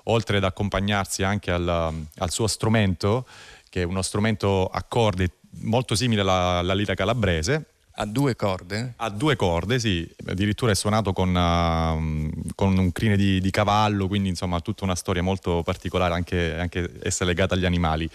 oltre 0.05 0.39
ad 0.39 0.45
accompagnarsi 0.45 1.23
anche 1.23 1.51
al, 1.51 1.69
al 1.69 2.31
suo 2.31 2.47
strumento, 2.47 3.27
che 3.69 3.83
è 3.83 3.85
uno 3.85 4.01
strumento 4.01 4.67
a 4.67 4.83
corde 4.85 5.33
molto 5.63 5.95
simile 5.95 6.23
alla, 6.23 6.59
alla 6.59 6.75
lira 6.75 6.95
calabrese. 6.95 7.70
A 8.01 8.07
due 8.07 8.35
corde? 8.35 8.95
A 8.97 9.11
due 9.11 9.37
corde, 9.37 9.79
sì. 9.79 10.09
Addirittura 10.25 10.73
è 10.73 10.75
suonato 10.75 11.13
con, 11.13 11.29
uh, 11.29 12.53
con 12.55 12.79
un 12.79 12.93
crine 12.93 13.15
di, 13.15 13.43
di, 13.43 13.51
cavallo, 13.51 14.09
quindi 14.09 14.31
insomma 14.31 14.59
tutta 14.61 14.85
una 14.85 14.95
storia 14.95 15.23
molto 15.23 15.63
particolare, 15.63 16.15
anche, 16.15 16.59
anche 16.59 16.93
essa 17.03 17.27
legata 17.27 17.55
agli 17.55 17.67
animali. 17.67 18.09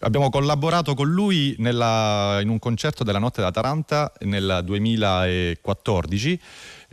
Abbiamo 0.00 0.28
collaborato 0.28 0.92
con 0.92 1.10
lui 1.10 1.54
nella, 1.60 2.40
in 2.42 2.50
un 2.50 2.58
concerto 2.58 3.04
della 3.04 3.18
Notte 3.18 3.40
da 3.40 3.50
Taranta 3.50 4.12
nel 4.20 4.60
2014. 4.64 6.40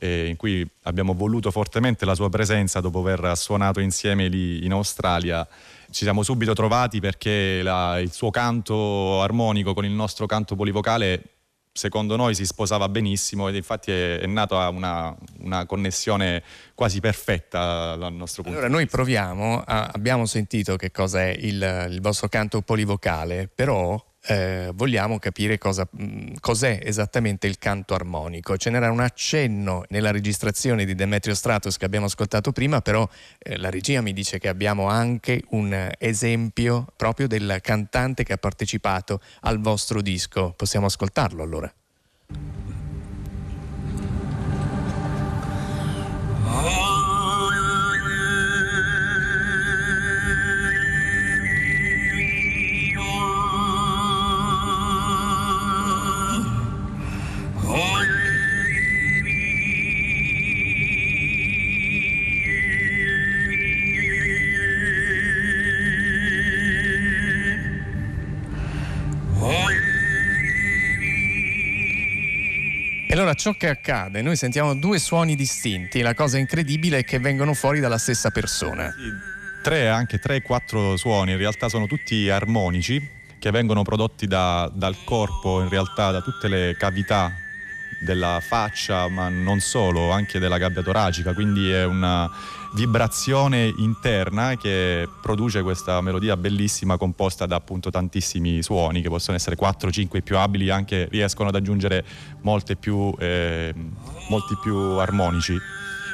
Eh, 0.01 0.27
in 0.27 0.37
cui 0.37 0.65
abbiamo 0.83 1.13
voluto 1.13 1.51
fortemente 1.51 2.05
la 2.05 2.15
sua 2.15 2.29
presenza 2.29 2.79
dopo 2.79 2.99
aver 2.99 3.35
suonato 3.35 3.81
insieme 3.81 4.29
lì 4.29 4.63
in 4.63 4.71
Australia 4.71 5.45
ci 5.91 6.03
siamo 6.05 6.23
subito 6.23 6.53
trovati 6.53 7.01
perché 7.01 7.61
la, 7.61 7.99
il 7.99 8.13
suo 8.13 8.29
canto 8.29 9.21
armonico 9.21 9.73
con 9.73 9.83
il 9.83 9.91
nostro 9.91 10.25
canto 10.25 10.55
polivocale 10.55 11.38
secondo 11.79 12.17
noi 12.17 12.35
si 12.35 12.45
sposava 12.45 12.89
benissimo 12.89 13.47
ed 13.47 13.55
infatti 13.55 13.89
è, 13.91 14.19
è 14.19 14.25
nata 14.25 14.67
una, 14.67 15.15
una, 15.39 15.65
connessione 15.65 16.43
quasi 16.75 16.99
perfetta 16.99 17.95
dal 17.95 18.13
nostro 18.13 18.43
punto 18.43 18.57
allora, 18.59 18.67
di 18.67 18.83
vista. 18.83 18.97
Allora 19.05 19.15
noi 19.17 19.25
proviamo, 19.25 19.63
a, 19.65 19.89
abbiamo 19.93 20.25
sentito 20.25 20.75
che 20.75 20.91
cosa 20.91 21.21
è 21.21 21.29
il, 21.39 21.87
il 21.91 22.01
vostro 22.01 22.27
canto 22.27 22.61
polivocale, 22.61 23.49
però 23.53 24.03
eh, 24.27 24.71
vogliamo 24.73 25.19
capire 25.19 25.57
cosa, 25.57 25.87
mh, 25.89 26.03
mm, 26.03 26.27
cos'è 26.39 26.79
esattamente 26.83 27.47
il 27.47 27.57
canto 27.57 27.93
armonico. 27.93 28.57
Ce 28.57 28.69
n'era 28.69 28.91
un 28.91 28.99
accenno 28.99 29.85
nella 29.89 30.11
registrazione 30.11 30.85
di 30.85 30.95
Demetrio 30.95 31.33
Stratos 31.33 31.77
che 31.77 31.85
abbiamo 31.85 32.05
ascoltato 32.05 32.51
prima, 32.51 32.81
però 32.81 33.07
eh, 33.37 33.57
la 33.57 33.69
regia 33.69 34.01
mi 34.01 34.13
dice 34.13 34.39
che 34.39 34.47
abbiamo 34.47 34.87
anche 34.87 35.43
un 35.49 35.91
esempio 35.97 36.87
proprio 36.95 37.27
del 37.27 37.59
cantante 37.61 38.23
che 38.23 38.33
ha 38.33 38.37
partecipato 38.37 39.21
al 39.41 39.59
vostro 39.59 40.01
disco. 40.01 40.53
Possiamo 40.55 40.87
ascoltarlo 40.87 41.43
allora? 41.43 41.73
Allora 73.29 73.33
ciò 73.33 73.53
che 73.53 73.69
accade, 73.69 74.21
noi 74.21 74.35
sentiamo 74.35 74.75
due 74.75 74.97
suoni 74.97 75.35
distinti, 75.35 76.01
la 76.01 76.13
cosa 76.13 76.37
incredibile 76.37 76.99
è 76.99 77.03
che 77.03 77.19
vengono 77.19 77.53
fuori 77.53 77.79
dalla 77.79 77.97
stessa 77.97 78.31
persona. 78.31 78.93
Tre, 79.61 79.89
anche 79.89 80.19
tre, 80.19 80.41
quattro 80.41 80.97
suoni, 80.97 81.31
in 81.31 81.37
realtà 81.37 81.69
sono 81.69 81.85
tutti 81.85 82.29
armonici 82.29 83.17
che 83.37 83.51
vengono 83.51 83.83
prodotti 83.83 84.25
da, 84.25 84.71
dal 84.73 85.03
corpo, 85.03 85.61
in 85.61 85.69
realtà 85.69 86.11
da 86.11 86.21
tutte 86.21 86.47
le 86.47 86.75
cavità 86.77 87.31
della 88.01 88.41
faccia, 88.41 89.07
ma 89.09 89.29
non 89.29 89.59
solo, 89.59 90.11
anche 90.11 90.39
della 90.39 90.57
gabbia 90.57 90.81
toracica, 90.81 91.33
quindi 91.33 91.69
è 91.69 91.85
una 91.85 92.29
vibrazione 92.73 93.73
interna 93.77 94.55
che 94.55 95.07
produce 95.21 95.61
questa 95.61 95.99
melodia 96.01 96.37
bellissima 96.37 96.97
composta 96.97 97.45
da 97.45 97.55
appunto 97.55 97.89
tantissimi 97.89 98.61
suoni 98.61 99.01
che 99.01 99.09
possono 99.09 99.37
essere 99.37 99.55
4, 99.55 99.91
5 99.91 100.21
più 100.21 100.37
abili, 100.37 100.69
anche 100.69 101.07
riescono 101.09 101.49
ad 101.49 101.55
aggiungere 101.55 102.05
più, 102.79 103.13
eh, 103.19 103.73
molti 104.29 104.57
più 104.61 104.75
armonici. 104.75 105.57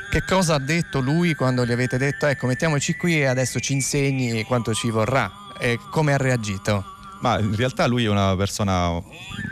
Che 0.09 0.23
cosa 0.23 0.55
ha 0.55 0.59
detto 0.59 0.99
lui 1.01 1.33
quando 1.33 1.65
gli 1.65 1.71
avete 1.71 1.97
detto 1.97 2.25
ecco 2.25 2.47
mettiamoci 2.47 2.95
qui 2.95 3.19
e 3.19 3.25
adesso 3.25 3.59
ci 3.59 3.73
insegni 3.73 4.43
quanto 4.43 4.73
ci 4.73 4.89
vorrà? 4.89 5.29
E 5.59 5.79
come 5.89 6.13
ha 6.13 6.17
reagito? 6.17 6.94
Ma 7.25 7.39
in 7.39 7.55
realtà 7.55 7.87
lui 7.87 8.05
è 8.05 8.07
una 8.07 8.35
persona 8.35 9.01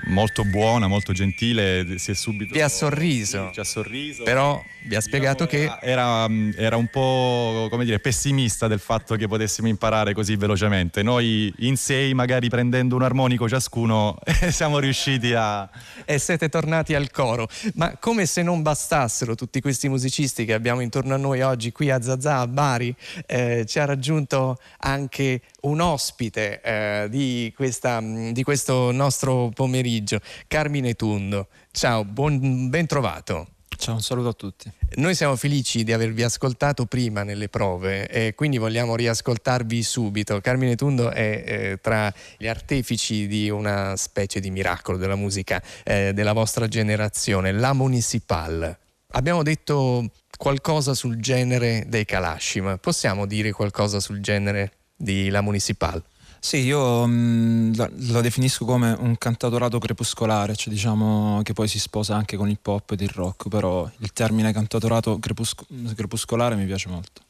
molto 0.06 0.44
buona, 0.44 0.86
molto 0.86 1.12
gentile, 1.12 1.98
si 1.98 2.12
è 2.12 2.14
subito... 2.14 2.54
Vi 2.54 2.62
ha 2.62 2.70
sorriso. 2.70 3.50
Ci 3.52 3.60
ha 3.60 3.64
sorriso. 3.64 4.22
Però 4.22 4.64
vi 4.84 4.94
ha 4.94 5.02
spiegato 5.02 5.46
diciamo, 5.46 5.80
che... 5.80 5.88
Era, 5.88 6.28
era, 6.56 6.78
un 6.78 6.86
po', 6.86 7.66
come 7.72 7.84
dire, 7.84 7.98
pessimista 7.98 8.68
del 8.68 8.80
fatto 8.80 9.16
che 9.16 9.28
potessimo 9.28 9.68
imparare 9.70 10.14
così 10.14 10.36
velocemente. 10.36 11.02
Noi 11.02 11.52
in 11.60 11.76
sei, 11.76 12.14
magari 12.14 12.48
prendendo 12.48 12.96
un 12.96 13.02
armonico 13.02 13.50
ciascuno, 13.50 14.20
siamo 14.52 14.78
riusciti 14.78 15.34
a... 15.34 15.68
E 16.06 16.20
siete 16.20 16.50
tornati 16.50 16.94
al 16.94 17.10
coro. 17.10 17.48
Ma 17.74 17.98
come 17.98 18.28
se 18.28 18.44
non 18.44 18.62
bastassero 18.62 19.34
tutti 19.34 19.62
questi 19.62 19.90
musicisti 19.90 20.46
che 20.46 20.54
abbiamo 20.54 20.82
intorno 20.82 21.16
a 21.16 21.18
noi 21.18 21.42
oggi 21.42 21.72
qui 21.72 21.90
a 21.90 22.00
Zazà, 22.00 22.38
a 22.38 22.48
Bari, 22.48 22.96
eh, 23.26 23.66
ci 23.68 23.80
ha 23.80 23.86
raggiunto 23.86 24.60
anche 24.78 25.42
un 25.63 25.80
ospite 25.80 26.62
eh, 26.62 27.08
di, 27.10 27.52
questa, 27.56 28.02
di, 28.02 28.43
questo 28.43 28.91
nostro 28.91 29.52
pomeriggio, 29.54 30.19
Carmine 30.47 30.93
Tundo. 30.93 31.47
Ciao, 31.71 32.04
buon, 32.04 32.69
ben 32.69 32.86
trovato. 32.86 33.47
Ciao, 33.76 33.95
un 33.95 34.02
saluto 34.02 34.30
a 34.30 34.34
tutti. 34.34 34.71
Noi 34.95 35.15
siamo 35.15 35.36
felici 35.36 35.84
di 35.84 35.91
avervi 35.91 36.23
ascoltato 36.23 36.86
prima 36.86 37.23
nelle 37.23 37.49
prove 37.49 38.08
e 38.08 38.34
quindi 38.36 38.58
vogliamo 38.58 38.95
riascoltarvi 38.95 39.84
subito. 39.84 40.39
Carmine 40.41 40.76
Tundo 40.76 41.10
è 41.10 41.43
eh, 41.45 41.80
tra 41.82 42.13
gli 42.38 42.47
artefici 42.47 43.28
di 43.28 43.49
una 43.49 43.95
specie 43.97 44.39
di 44.39 44.52
miracolo 44.52 44.97
della 44.97 45.15
musica 45.15 45.62
eh, 45.84 46.13
della 46.13 46.34
vostra 46.34 46.67
generazione, 46.67 47.52
la 47.52 47.73
Municipal. 47.73 48.78
Abbiamo 49.15 49.43
detto 49.43 50.10
qualcosa 50.38 50.93
sul 50.93 51.17
genere 51.17 51.86
dei 51.88 52.06
Kalashima, 52.06 52.78
possiamo 52.78 53.26
dire 53.26 53.52
qualcosa 53.52 53.99
sul 53.99 54.19
genere 54.21 54.71
di 54.96 55.30
La 55.30 55.42
Municipal? 55.42 56.02
Sì, 56.40 56.58
io 56.58 57.08
mh, 57.08 57.12
mm, 57.12 57.74
lo 58.12 58.20
definisco 58.20 58.66
come 58.66 58.92
un 58.92 59.18
cantatorato 59.18 59.80
crepuscolare, 59.80 60.56
cioè 60.56 60.74
diciamo 60.74 61.42
che 61.42 61.54
poi 61.54 61.70
si 61.70 61.80
sposa 61.80 62.16
anche 62.16 62.36
con 62.36 62.50
il 62.50 62.60
pop 62.62 62.92
ed 62.92 63.00
il 63.00 63.10
rock, 63.10 63.48
però 63.48 63.90
il 64.00 64.12
termine 64.12 64.52
cantatorato 64.52 65.20
crepusco- 65.20 65.66
crepuscolare 65.96 66.56
mi 66.56 66.66
piace 66.66 66.90
molto. 66.90 67.22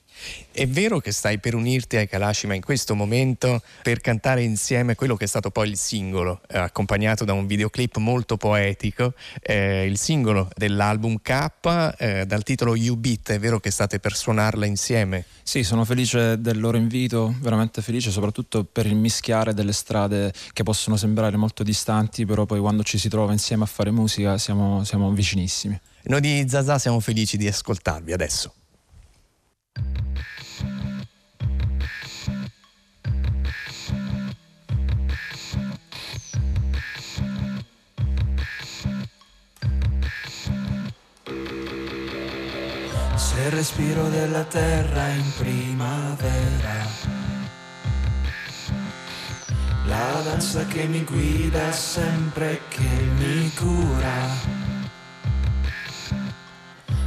È 0.52 0.68
vero 0.68 1.00
che 1.00 1.12
stai 1.12 1.40
per 1.40 1.56
unirti 1.56 1.98
ai 1.98 2.08
Kalashima 2.08 2.54
in 2.54 2.62
questo 2.62 2.94
momento 2.96 3.62
per 3.82 4.02
cantare 4.02 4.44
insieme 4.44 4.96
quello 4.96 5.16
che 5.16 5.26
è 5.26 5.28
stato 5.28 5.50
poi 5.50 5.70
il 5.70 5.78
singolo, 5.78 6.42
eh, 6.48 6.60
accompagnato 6.60 7.26
da 7.26 7.34
un 7.34 7.48
videoclip 7.48 7.98
molto 7.98 8.38
poetico, 8.38 9.14
eh, 9.42 9.86
il 9.86 9.98
singolo 9.98 10.50
dell'album 10.56 11.18
K 11.22 11.96
eh, 11.98 12.26
dal 12.26 12.44
titolo 12.44 12.76
You 12.76 12.96
Beat, 12.96 13.32
è 13.32 13.40
vero 13.40 13.60
che 13.60 13.72
state 13.72 14.00
per 14.00 14.16
suonarla 14.16 14.66
insieme? 14.66 15.26
Sì, 15.42 15.64
sono 15.64 15.86
felice 15.86 16.40
del 16.40 16.60
loro 16.60 16.78
invito, 16.78 17.36
veramente 17.40 17.82
felice 17.82 18.12
soprattutto 18.12 18.64
per 18.64 18.86
il 18.86 18.96
mischiare 18.96 19.54
delle 19.54 19.74
strade 19.74 20.32
che 20.54 20.64
possono 20.64 20.96
sembrare 20.96 21.36
molto 21.36 21.64
distanti, 21.64 22.26
però 22.26 22.46
poi 22.46 22.60
quando 22.60 22.84
ci 22.84 22.98
si 22.98 23.10
trova 23.10 23.32
insieme 23.32 23.64
a 23.64 23.68
fare 23.68 23.92
musica 23.92 24.38
siamo, 24.38 24.84
siamo 24.84 25.12
vicinissimi. 25.12 25.80
Noi 26.04 26.22
di 26.22 26.46
Zaza 26.48 26.78
siamo 26.80 27.00
felici 27.00 27.38
di 27.38 27.48
ascoltarvi 27.48 28.14
adesso. 28.14 28.54
Se 43.16 43.50
respiro 43.50 44.10
della 44.10 44.44
terra 44.44 45.08
in 45.10 45.32
primavera, 45.38 46.86
la 49.86 50.22
danza 50.24 50.66
che 50.66 50.86
mi 50.86 51.04
guida 51.04 51.72
sempre 51.72 52.62
che 52.70 52.90
mi 53.18 53.52
cura 53.54 54.63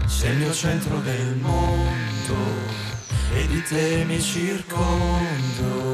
sei 0.06 0.30
il 0.32 0.38
mio 0.38 0.52
centro 0.52 0.98
del 1.00 1.36
mondo 1.36 2.36
e 3.32 3.46
di 3.48 3.62
te 3.62 4.04
mi 4.06 4.20
circondo. 4.20 5.86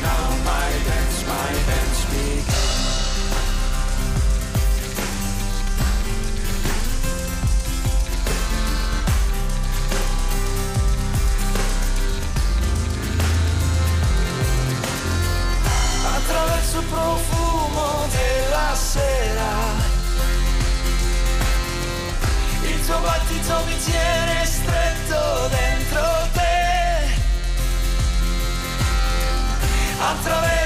profumo 0.00 0.29
sera. 18.90 19.52
Il 22.62 22.84
tuo 22.84 22.98
battito 22.98 23.62
mi 23.66 23.78
tiene 23.78 24.44
stretto 24.44 25.48
dentro 25.48 26.02
te. 26.32 26.48
Attraversi 30.00 30.59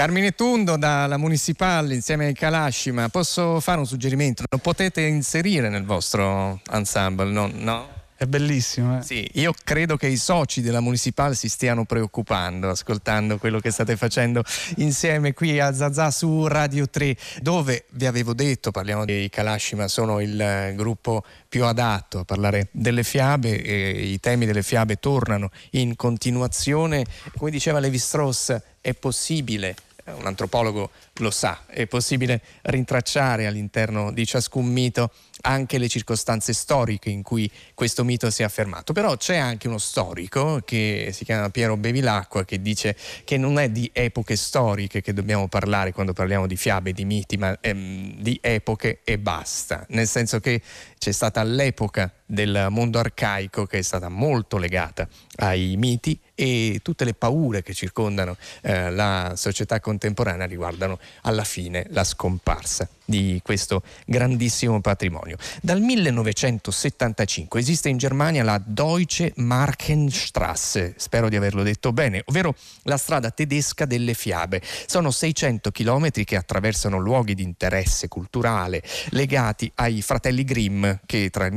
Carmine 0.00 0.32
Tundo 0.32 0.78
dalla 0.78 1.18
Municipal 1.18 1.92
insieme 1.92 2.24
ai 2.24 2.32
Kalashima, 2.32 3.10
posso 3.10 3.60
fare 3.60 3.80
un 3.80 3.86
suggerimento? 3.86 4.44
Lo 4.48 4.56
potete 4.56 5.02
inserire 5.02 5.68
nel 5.68 5.84
vostro 5.84 6.62
ensemble, 6.72 7.30
no? 7.30 7.50
no? 7.52 7.88
È 8.16 8.24
bellissimo. 8.24 8.98
Eh? 8.98 9.02
Sì, 9.02 9.28
io 9.34 9.52
credo 9.62 9.98
che 9.98 10.06
i 10.06 10.16
soci 10.16 10.62
della 10.62 10.80
Municipal 10.80 11.36
si 11.36 11.50
stiano 11.50 11.84
preoccupando 11.84 12.70
ascoltando 12.70 13.36
quello 13.36 13.60
che 13.60 13.70
state 13.70 13.94
facendo 13.98 14.42
insieme 14.76 15.34
qui 15.34 15.60
a 15.60 15.74
Zazà 15.74 16.10
su 16.10 16.46
Radio 16.46 16.88
3, 16.88 17.14
dove 17.42 17.84
vi 17.90 18.06
avevo 18.06 18.32
detto, 18.32 18.70
parliamo 18.70 19.04
dei 19.04 19.28
Kalashima, 19.28 19.86
sono 19.86 20.20
il 20.20 20.72
gruppo 20.76 21.22
più 21.46 21.66
adatto 21.66 22.20
a 22.20 22.24
parlare 22.24 22.68
delle 22.70 23.02
fiabe 23.02 23.60
e 23.60 23.90
i 24.12 24.18
temi 24.18 24.46
delle 24.46 24.62
fiabe 24.62 24.96
tornano 24.96 25.50
in 25.72 25.94
continuazione. 25.94 27.04
Come 27.36 27.50
diceva 27.50 27.80
Levi 27.80 27.98
Strauss, 27.98 28.56
è 28.80 28.94
possibile 28.94 29.76
un 30.16 30.26
antropologo 30.26 30.90
lo 31.14 31.30
sa, 31.30 31.64
è 31.66 31.86
possibile 31.86 32.40
rintracciare 32.62 33.46
all'interno 33.46 34.12
di 34.12 34.26
ciascun 34.26 34.66
mito 34.66 35.10
anche 35.42 35.78
le 35.78 35.88
circostanze 35.88 36.52
storiche 36.52 37.10
in 37.10 37.22
cui 37.22 37.50
questo 37.74 38.04
mito 38.04 38.30
si 38.30 38.42
è 38.42 38.44
affermato. 38.44 38.92
Però 38.92 39.16
c'è 39.16 39.36
anche 39.36 39.68
uno 39.68 39.78
storico 39.78 40.60
che 40.64 41.10
si 41.12 41.24
chiama 41.24 41.50
Piero 41.50 41.76
Bevilacqua 41.76 42.44
che 42.44 42.60
dice 42.60 42.96
che 43.24 43.36
non 43.36 43.58
è 43.58 43.70
di 43.70 43.90
epoche 43.92 44.36
storiche 44.36 45.00
che 45.00 45.12
dobbiamo 45.12 45.48
parlare 45.48 45.92
quando 45.92 46.12
parliamo 46.12 46.46
di 46.46 46.56
fiabe, 46.56 46.92
di 46.92 47.04
miti, 47.04 47.36
ma 47.36 47.56
ehm, 47.60 48.20
di 48.20 48.38
epoche 48.42 49.00
e 49.04 49.18
basta. 49.18 49.84
Nel 49.90 50.06
senso 50.06 50.40
che 50.40 50.60
c'è 50.98 51.12
stata 51.12 51.42
l'epoca 51.42 52.12
del 52.30 52.68
mondo 52.70 52.98
arcaico 52.98 53.66
che 53.66 53.78
è 53.78 53.82
stata 53.82 54.08
molto 54.08 54.56
legata 54.56 55.08
ai 55.36 55.74
miti 55.76 56.18
e 56.34 56.80
tutte 56.82 57.04
le 57.04 57.12
paure 57.12 57.62
che 57.62 57.74
circondano 57.74 58.36
eh, 58.62 58.90
la 58.90 59.34
società 59.36 59.80
contemporanea 59.80 60.46
riguardano 60.46 60.98
alla 61.22 61.44
fine 61.44 61.86
la 61.90 62.04
scomparsa 62.04 62.88
di 63.10 63.40
questo 63.42 63.82
grandissimo 64.06 64.80
patrimonio. 64.80 65.36
Dal 65.60 65.80
1975 65.80 67.60
esiste 67.60 67.88
in 67.88 67.98
Germania 67.98 68.44
la 68.44 68.62
Deutsche 68.64 69.32
Markenstrasse, 69.36 70.94
spero 70.96 71.28
di 71.28 71.36
averlo 71.36 71.62
detto 71.64 71.92
bene, 71.92 72.22
ovvero 72.26 72.54
la 72.84 72.96
strada 72.96 73.30
tedesca 73.30 73.84
delle 73.84 74.14
fiabe. 74.14 74.62
Sono 74.86 75.10
600 75.10 75.72
chilometri 75.72 76.24
che 76.24 76.36
attraversano 76.36 76.98
luoghi 76.98 77.34
di 77.34 77.42
interesse 77.42 78.06
culturale 78.06 78.82
legati 79.10 79.70
ai 79.74 80.00
fratelli 80.02 80.44
Grimm 80.44 80.88
che 81.04 81.30
tra 81.30 81.46
il 81.46 81.52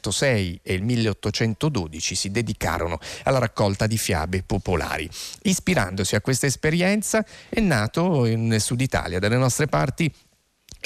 1806 0.00 0.60
e 0.62 0.74
il 0.74 0.82
1812 0.82 2.14
si 2.14 2.30
dedicarono 2.30 2.98
alla 3.24 3.38
raccolta 3.38 3.86
di 3.86 3.98
fiabe 3.98 4.42
popolari. 4.42 5.08
Ispirandosi 5.42 6.14
a 6.14 6.20
questa 6.20 6.46
esperienza 6.46 7.24
è 7.48 7.60
nato 7.60 8.24
nel 8.24 8.60
sud 8.60 8.80
Italia, 8.80 9.18
dalle 9.18 9.36
nostre 9.36 9.66
parti, 9.66 10.12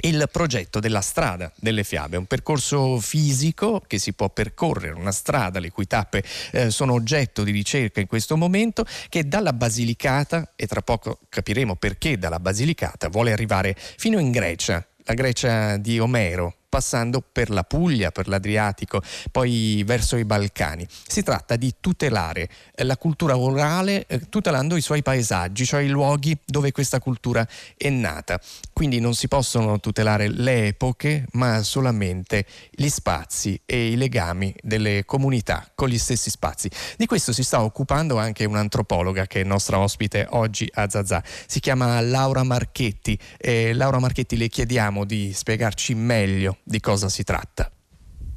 il 0.03 0.29
progetto 0.31 0.81
della 0.81 1.01
strada 1.01 1.53
delle 1.55 1.85
fiabe, 1.85 2.17
un 2.17 2.27
percorso 2.27 2.99
fisico 2.99 3.81
che 3.87 3.99
si 3.99 4.13
può 4.13 4.29
percorrere, 4.29 4.93
una 4.93 5.13
strada 5.13 5.61
le 5.61 5.71
cui 5.71 5.87
tappe 5.87 6.25
eh, 6.51 6.71
sono 6.71 6.95
oggetto 6.95 7.45
di 7.45 7.53
ricerca 7.53 8.01
in 8.01 8.09
questo 8.09 8.37
momento, 8.37 8.85
che 9.09 9.29
dalla 9.29 9.53
Basilicata, 9.53 10.55
e 10.57 10.67
tra 10.67 10.83
poco 10.83 11.21
capiremo 11.29 11.77
perché 11.77 12.19
dalla 12.19 12.41
Basilicata, 12.41 13.09
vuole 13.09 13.33
arrivare 13.33 13.77
fino 13.79 14.19
in 14.19 14.33
Grecia, 14.33 14.85
la 15.05 15.15
Grecia 15.15 15.77
di 15.77 15.99
Omero, 16.01 16.57
passando 16.75 17.23
per 17.23 17.51
la 17.51 17.63
Puglia, 17.63 18.11
per 18.11 18.27
l'Adriatico, 18.27 19.01
poi 19.31 19.85
verso 19.87 20.17
i 20.17 20.25
Balcani. 20.25 20.85
Si 21.07 21.23
tratta 21.23 21.55
di 21.55 21.73
tutelare 21.79 22.49
eh, 22.75 22.83
la 22.83 22.97
cultura 22.97 23.37
orale 23.39 24.07
eh, 24.09 24.29
tutelando 24.29 24.75
i 24.75 24.81
suoi 24.81 25.01
paesaggi, 25.01 25.65
cioè 25.65 25.83
i 25.83 25.89
luoghi 25.89 26.37
dove 26.45 26.73
questa 26.73 26.99
cultura 26.99 27.47
è 27.77 27.89
nata. 27.91 28.41
Quindi 28.73 28.99
non 28.99 29.15
si 29.15 29.29
possono 29.29 29.79
tutelare 29.79 30.29
le 30.29 30.67
epoche, 30.67 31.27
ma 31.35 31.63
solamente 31.63 32.45
gli 32.73 32.89
spazi 32.89 33.61
e 33.65 33.93
i 33.93 33.97
legami 33.97 34.53
delle 34.61 35.05
comunità 35.05 35.71
con 35.77 35.89
gli 35.89 35.99
stessi 35.99 36.29
spazi. 36.29 36.69
Di 36.97 37.07
questo 37.07 37.33
si 37.33 37.45
sta 37.45 37.63
occupando 37.63 38.19
anche 38.19 38.45
un'antropologa 38.47 39.29
che 39.29 39.43
è 39.43 39.45
nostra 39.45 39.79
ospite 39.79 40.27
oggi 40.31 40.69
a 40.75 40.89
Zazà. 40.89 41.23
Si 41.47 41.61
chiama 41.61 42.01
Laura 42.01 42.43
Marchetti. 42.43 43.17
Eh, 43.37 43.73
Laura 43.75 44.01
Marchetti, 44.01 44.37
le 44.37 44.49
chiediamo 44.49 45.05
di 45.05 45.33
spiegarci 45.33 45.95
meglio 45.95 46.59
di 46.65 46.81
cosa 46.81 47.09
si 47.09 47.23
tratta. 47.23 47.71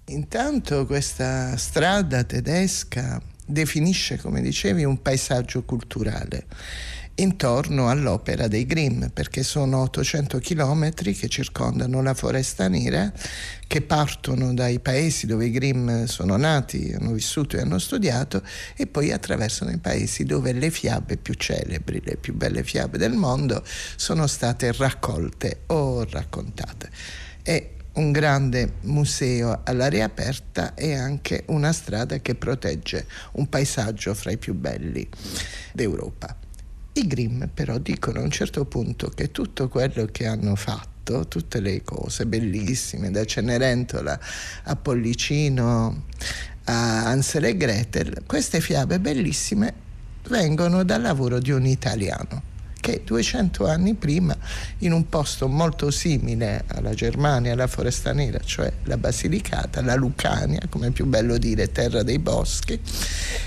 Intanto 0.09 0.85
questa 0.85 1.57
strada 1.57 2.23
tedesca 2.23 3.21
definisce, 3.45 4.17
come 4.17 4.41
dicevi, 4.41 4.83
un 4.83 5.01
paesaggio 5.01 5.63
culturale 5.63 6.45
intorno 7.19 7.89
all'opera 7.89 8.47
dei 8.47 8.65
Grimm, 8.65 9.05
perché 9.07 9.41
sono 9.41 9.81
800 9.81 10.37
chilometri 10.37 11.13
che 11.13 11.27
circondano 11.27 12.01
la 12.01 12.13
foresta 12.13 12.67
nera, 12.67 13.11
che 13.65 13.81
partono 13.81 14.53
dai 14.53 14.79
paesi 14.79 15.25
dove 15.25 15.45
i 15.45 15.51
Grimm 15.51 16.03
sono 16.03 16.37
nati, 16.37 16.93
hanno 16.97 17.13
vissuto 17.13 17.57
e 17.57 17.61
hanno 17.61 17.79
studiato, 17.79 18.43
e 18.75 18.85
poi 18.85 19.11
attraversano 19.11 19.71
i 19.71 19.79
paesi 19.79 20.25
dove 20.25 20.53
le 20.53 20.69
fiabe 20.69 21.17
più 21.17 21.33
celebri, 21.33 22.01
le 22.03 22.17
più 22.17 22.35
belle 22.35 22.63
fiabe 22.63 22.99
del 22.99 23.13
mondo, 23.13 23.63
sono 23.95 24.27
state 24.27 24.71
raccolte 24.73 25.61
o 25.67 26.05
raccontate. 26.07 26.89
È 27.41 27.75
un 27.97 28.12
grande 28.12 28.73
museo 28.81 29.62
all'aria 29.63 30.05
aperta 30.05 30.73
e 30.75 30.93
anche 30.93 31.43
una 31.47 31.71
strada 31.71 32.19
che 32.19 32.36
protegge 32.36 33.05
un 33.33 33.49
paesaggio 33.49 34.13
fra 34.13 34.31
i 34.31 34.38
più 34.38 34.53
belli 34.53 35.07
d'Europa. 35.73 36.36
I 36.93 37.07
Grimm 37.07 37.43
però 37.53 37.77
dicono 37.77 38.19
a 38.19 38.23
un 38.23 38.31
certo 38.31 38.65
punto 38.65 39.10
che 39.10 39.31
tutto 39.31 39.67
quello 39.67 40.05
che 40.05 40.25
hanno 40.25 40.55
fatto, 40.55 41.27
tutte 41.27 41.60
le 41.60 41.83
cose 41.83 42.25
bellissime, 42.25 43.12
da 43.12 43.23
Cenerentola 43.23 44.19
a 44.63 44.75
Pollicino 44.75 46.05
a 46.65 47.05
Ansel 47.05 47.45
e 47.45 47.57
Gretel, 47.57 48.23
queste 48.25 48.60
fiabe 48.60 48.99
bellissime 48.99 49.86
vengono 50.27 50.83
dal 50.83 51.01
lavoro 51.01 51.39
di 51.39 51.51
un 51.51 51.65
italiano 51.65 52.46
che 52.88 53.02
200 53.04 53.67
anni 53.67 53.95
prima 53.95 54.34
in 54.78 54.93
un 54.93 55.10
posto 55.10 55.50
molto 55.50 55.91
simile 55.91 56.63
alla 56.67 56.93
Germania, 56.93 57.52
alla 57.52 57.67
Foresta 57.67 58.13
Nera, 58.13 58.39
cioè 58.39 58.71
la 58.86 58.95
Basilicata, 58.95 59.82
la 59.82 59.95
Lucania, 59.95 60.62
come 60.69 60.88
è 60.88 60.91
più 60.91 61.06
bello 61.06 61.38
dire 61.38 61.69
terra 61.73 62.02
dei 62.02 62.17
boschi, 62.17 62.80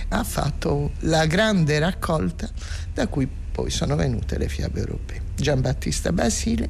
ha 0.08 0.22
fatto 0.24 0.90
la 1.00 1.24
grande 1.24 1.78
raccolta 1.78 2.50
da 2.92 3.06
cui 3.06 3.26
poi 3.50 3.70
sono 3.70 3.96
venute 3.96 4.36
le 4.36 4.46
fiabe 4.50 4.80
europee. 4.80 5.22
Giambattista 5.36 6.12
Basile, 6.12 6.68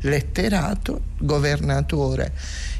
letterato, 0.00 1.02
governatore 1.18 2.32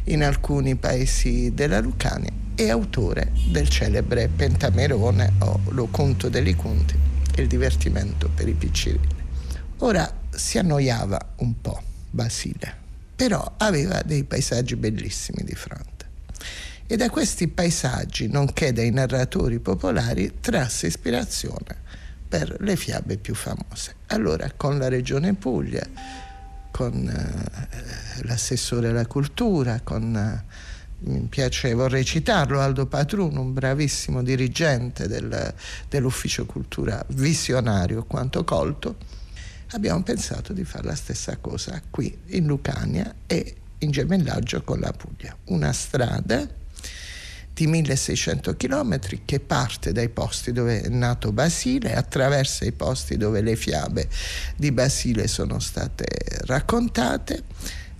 in 0.05 0.25
alcuni 0.25 0.77
paesi 0.77 1.53
della 1.53 1.81
Lucania 1.81 2.33
e 2.55 2.71
autore 2.71 3.33
del 3.51 3.69
celebre 3.69 4.31
Pentamerone 4.35 5.35
o 5.41 5.61
Lo 5.69 5.89
conto 5.91 6.31
degli 6.31 6.57
conti, 6.57 6.95
il 7.37 7.47
divertimento 7.47 8.31
per 8.35 8.49
i 8.49 8.55
piccirilli. 8.55 9.18
Ora 9.79 10.13
si 10.31 10.59
annoiava 10.59 11.35
un 11.37 11.61
po' 11.61 11.81
Basile, 12.11 12.75
però 13.15 13.55
aveva 13.59 14.03
dei 14.03 14.25
paesaggi 14.25 14.75
bellissimi 14.75 15.45
di 15.45 15.55
fronte. 15.55 16.07
E 16.87 16.97
da 16.97 17.09
questi 17.11 17.47
paesaggi, 17.49 18.29
nonché 18.29 18.73
dai 18.73 18.91
narratori 18.91 19.61
popolari, 19.61 20.39
trasse 20.41 20.89
ispirazione 20.89 21.77
per 22.29 22.57
le 22.61 22.77
fiabe 22.77 23.19
più 23.19 23.35
famose. 23.35 23.95
Allora 24.09 24.51
con 24.57 24.79
la 24.79 24.89
regione 24.89 25.35
Puglia, 25.35 25.87
con 26.73 27.09
eh, 27.09 28.25
l'assessore 28.25 28.89
alla 28.89 29.07
cultura, 29.07 29.81
con, 29.85 30.17
eh, 30.17 30.45
mi 31.11 31.27
piace, 31.29 31.73
vorrei 31.75 32.05
citarlo, 32.05 32.61
Aldo 32.61 32.87
Patruno, 32.87 33.43
un 33.43 33.53
bravissimo 33.53 34.23
dirigente 34.25 35.07
del, 35.07 35.55
dell'ufficio 35.89 36.47
cultura, 36.47 37.05
visionario 37.11 38.05
quanto 38.05 38.43
colto, 38.43 38.97
abbiamo 39.73 40.03
pensato 40.03 40.53
di 40.53 40.65
fare 40.65 40.87
la 40.87 40.95
stessa 40.95 41.37
cosa 41.37 41.81
qui 41.91 42.17
in 42.27 42.47
Lucania 42.47 43.15
e 43.27 43.57
in 43.79 43.91
gemellaggio 43.91 44.63
con 44.63 44.81
la 44.81 44.93
Puglia. 44.93 45.37
Una 45.47 45.73
strada 45.73 46.47
di 47.53 47.67
1600 47.67 48.57
km 48.57 49.01
che 49.25 49.41
parte 49.41 49.93
dai 49.93 50.09
posti 50.09 50.53
dove 50.53 50.81
è 50.81 50.89
nato 50.89 51.33
Basile, 51.33 51.95
attraversa 51.95 52.65
i 52.65 52.73
posti 52.73 53.17
dove 53.17 53.41
le 53.41 53.57
fiabe 53.57 54.09
di 54.57 54.71
Basile 54.71 55.27
sono 55.27 55.59
state 55.59 56.07
raccontate, 56.47 57.43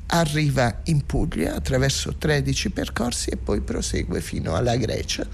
arriva 0.07 0.81
in 0.85 1.05
Puglia 1.05 1.55
attraverso 1.55 2.15
13 2.17 2.71
percorsi 2.71 3.31
e 3.31 3.37
poi 3.37 3.61
prosegue 3.61 4.21
fino 4.21 4.55
alla 4.55 4.77
Grecia, 4.77 5.27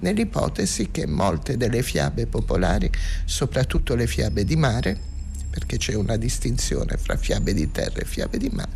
nell'ipotesi 0.00 0.90
che 0.90 1.06
molte 1.06 1.56
delle 1.56 1.82
fiabe 1.82 2.26
popolari, 2.26 2.90
soprattutto 3.24 3.94
le 3.94 4.06
fiabe 4.06 4.44
di 4.44 4.56
mare, 4.56 5.14
perché 5.56 5.78
c'è 5.78 5.94
una 5.94 6.18
distinzione 6.18 6.98
fra 6.98 7.16
fiabe 7.16 7.54
di 7.54 7.70
terra 7.70 8.00
e 8.00 8.04
fiabe 8.04 8.36
di 8.36 8.50
mare, 8.52 8.72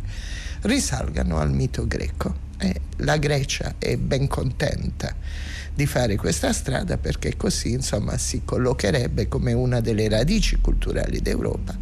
risalgano 0.61 1.37
al 1.37 1.51
mito 1.51 1.85
greco 1.85 2.49
e 2.57 2.81
la 2.97 3.17
Grecia 3.17 3.75
è 3.77 3.97
ben 3.97 4.25
contenta 4.25 5.13
di 5.75 5.85
fare 5.85 6.15
questa 6.15 6.51
strada 6.51 6.97
perché 6.97 7.37
così 7.37 7.73
insomma 7.73 8.17
si 8.17 8.41
collocherebbe 8.43 9.27
come 9.27 9.53
una 9.53 9.79
delle 9.79 10.09
radici 10.09 10.57
culturali 10.59 11.21
d'Europa, 11.21 11.77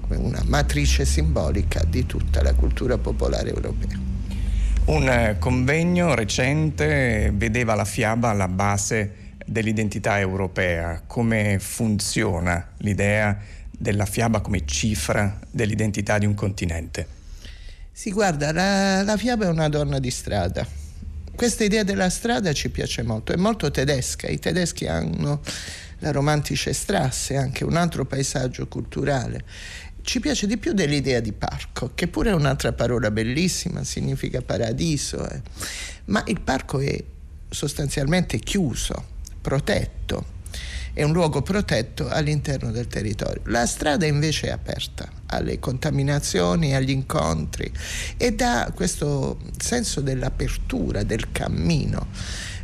come 0.00 0.16
una 0.16 0.42
matrice 0.46 1.04
simbolica 1.04 1.84
di 1.88 2.04
tutta 2.04 2.42
la 2.42 2.54
cultura 2.54 2.98
popolare 2.98 3.48
europea. 3.48 3.96
Un 4.86 5.08
eh, 5.08 5.36
convegno 5.38 6.16
recente 6.16 7.30
vedeva 7.32 7.76
la 7.76 7.84
fiaba 7.84 8.30
alla 8.30 8.48
base 8.48 9.20
dell'identità 9.46 10.18
europea, 10.18 11.02
come 11.06 11.58
funziona 11.60 12.70
l'idea 12.78 13.38
della 13.82 14.06
fiaba 14.06 14.40
come 14.40 14.64
cifra 14.64 15.40
dell'identità 15.50 16.16
di 16.16 16.24
un 16.24 16.34
continente. 16.34 17.20
Si 17.90 18.12
guarda, 18.12 18.52
la, 18.52 19.02
la 19.02 19.16
fiaba 19.16 19.46
è 19.46 19.48
una 19.48 19.68
donna 19.68 19.98
di 19.98 20.10
strada. 20.10 20.64
Questa 21.34 21.64
idea 21.64 21.82
della 21.82 22.08
strada 22.08 22.52
ci 22.52 22.70
piace 22.70 23.02
molto, 23.02 23.32
è 23.32 23.36
molto 23.36 23.72
tedesca. 23.72 24.28
I 24.28 24.38
tedeschi 24.38 24.86
hanno 24.86 25.40
la 25.98 26.12
romantische 26.12 26.72
strasse, 26.72 27.36
anche 27.36 27.64
un 27.64 27.76
altro 27.76 28.04
paesaggio 28.04 28.68
culturale. 28.68 29.44
Ci 30.02 30.20
piace 30.20 30.46
di 30.46 30.58
più 30.58 30.72
dell'idea 30.72 31.18
di 31.18 31.32
parco, 31.32 31.90
che 31.94 32.06
pure 32.06 32.30
è 32.30 32.34
un'altra 32.34 32.72
parola 32.72 33.10
bellissima, 33.10 33.82
significa 33.82 34.42
paradiso. 34.42 35.28
Eh. 35.28 35.40
Ma 36.06 36.22
il 36.26 36.40
parco 36.40 36.78
è 36.78 37.02
sostanzialmente 37.50 38.38
chiuso, 38.38 38.94
protetto 39.40 40.40
è 40.94 41.02
un 41.02 41.12
luogo 41.12 41.42
protetto 41.42 42.08
all'interno 42.08 42.70
del 42.70 42.86
territorio. 42.86 43.40
La 43.46 43.66
strada 43.66 44.06
invece 44.06 44.48
è 44.48 44.50
aperta 44.50 45.08
alle 45.26 45.58
contaminazioni, 45.58 46.74
agli 46.74 46.90
incontri 46.90 47.70
e 48.16 48.32
dà 48.34 48.70
questo 48.74 49.38
senso 49.58 50.00
dell'apertura, 50.00 51.02
del 51.02 51.32
cammino, 51.32 52.08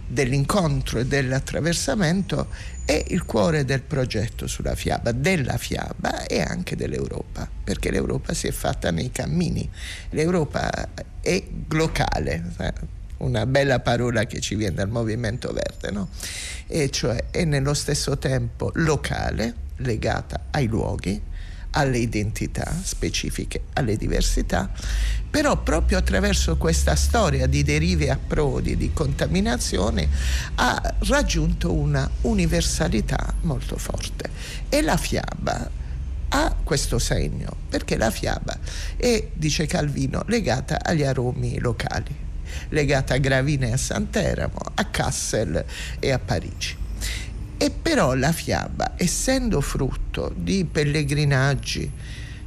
dell'incontro 0.06 0.98
e 0.98 1.06
dell'attraversamento 1.06 2.48
è 2.84 3.04
il 3.08 3.24
cuore 3.24 3.64
del 3.64 3.82
progetto 3.82 4.46
sulla 4.46 4.74
fiaba, 4.74 5.12
della 5.12 5.58
fiaba 5.58 6.24
e 6.24 6.40
anche 6.40 6.74
dell'Europa, 6.74 7.48
perché 7.64 7.90
l'Europa 7.90 8.32
si 8.32 8.46
è 8.46 8.50
fatta 8.50 8.90
nei 8.90 9.10
cammini, 9.10 9.68
l'Europa 10.10 10.88
è 11.20 11.42
locale, 11.68 12.44
eh 12.58 12.96
una 13.18 13.46
bella 13.46 13.80
parola 13.80 14.24
che 14.24 14.40
ci 14.40 14.54
viene 14.54 14.74
dal 14.74 14.88
movimento 14.88 15.52
verde, 15.52 15.90
no? 15.90 16.08
e 16.66 16.90
cioè 16.90 17.26
è 17.30 17.44
nello 17.44 17.74
stesso 17.74 18.18
tempo 18.18 18.70
locale, 18.74 19.66
legata 19.76 20.46
ai 20.50 20.66
luoghi, 20.66 21.20
alle 21.70 21.98
identità 21.98 22.74
specifiche, 22.82 23.62
alle 23.74 23.96
diversità, 23.96 24.70
però 25.30 25.56
proprio 25.62 25.98
attraverso 25.98 26.56
questa 26.56 26.94
storia 26.94 27.46
di 27.46 27.62
derive 27.62 28.06
e 28.06 28.10
approdi, 28.10 28.76
di 28.76 28.92
contaminazione, 28.92 30.08
ha 30.56 30.94
raggiunto 31.00 31.72
una 31.72 32.08
universalità 32.22 33.34
molto 33.42 33.76
forte. 33.76 34.30
E 34.68 34.80
la 34.80 34.96
fiaba 34.96 35.70
ha 36.30 36.56
questo 36.62 36.98
segno, 36.98 37.54
perché 37.68 37.96
la 37.96 38.10
fiaba 38.10 38.58
è, 38.96 39.28
dice 39.34 39.66
Calvino, 39.66 40.24
legata 40.26 40.82
agli 40.82 41.02
aromi 41.02 41.58
locali 41.58 42.26
legata 42.70 43.14
a 43.14 43.18
Gravina 43.18 43.66
e 43.66 43.72
a 43.72 43.76
Sant'Eramo, 43.76 44.60
a 44.74 44.84
Kassel 44.84 45.64
e 45.98 46.10
a 46.10 46.18
Parigi. 46.18 46.76
E 47.56 47.70
però 47.70 48.14
la 48.14 48.32
fiaba, 48.32 48.92
essendo 48.96 49.60
frutto 49.60 50.32
di 50.36 50.64
pellegrinaggi 50.64 51.90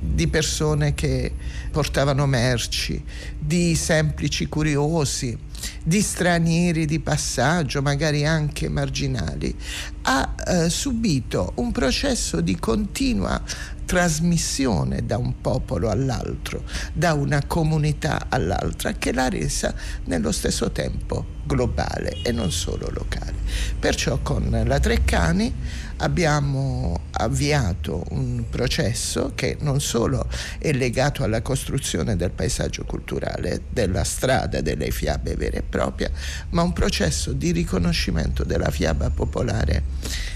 di 0.04 0.28
persone 0.28 0.96
che 0.96 1.32
portavano 1.70 2.26
merci, 2.26 3.02
di 3.38 3.76
semplici 3.76 4.48
curiosi, 4.48 5.38
di 5.84 6.02
stranieri 6.02 6.86
di 6.86 7.00
passaggio, 7.00 7.84
magari 7.84 8.26
anche 8.26 8.68
marginali, 8.68 9.56
ha 10.04 10.34
eh, 10.48 10.70
subito 10.70 11.52
un 11.56 11.72
processo 11.72 12.42
di 12.42 12.58
continua 12.58 13.40
trasmissione 13.92 15.06
da 15.06 15.18
un 15.18 15.42
popolo 15.42 15.90
all'altro, 15.90 16.64
da 16.94 17.12
una 17.12 17.44
comunità 17.46 18.28
all'altra, 18.30 18.94
che 18.94 19.12
l'ha 19.12 19.28
resa 19.28 19.74
nello 20.06 20.32
stesso 20.32 20.72
tempo 20.72 21.40
globale 21.44 22.22
e 22.24 22.32
non 22.32 22.54
solo 22.54 22.90
locale. 22.90 23.34
Perciò 23.78 24.20
con 24.20 24.64
la 24.66 24.80
Treccani 24.80 25.54
abbiamo 25.98 27.02
avviato 27.12 28.06
un 28.12 28.46
processo 28.50 29.34
che 29.36 29.58
non 29.60 29.82
solo 29.82 30.26
è 30.58 30.72
legato 30.72 31.26
alla 31.26 31.42
costruzione 31.42 32.16
del 32.16 32.32
paesaggio 32.32 32.86
culturale, 32.86 33.64
della 33.70 34.06
strada 34.06 34.62
delle 34.62 34.90
fiabe 34.92 35.36
vere 35.36 35.58
e 35.58 35.64
proprie, 35.64 36.14
ma 36.52 36.62
un 36.62 36.72
processo 36.72 37.34
di 37.34 37.52
riconoscimento 37.52 38.46
della 38.46 38.72
fiaba 38.72 39.10
popolare 39.10 39.84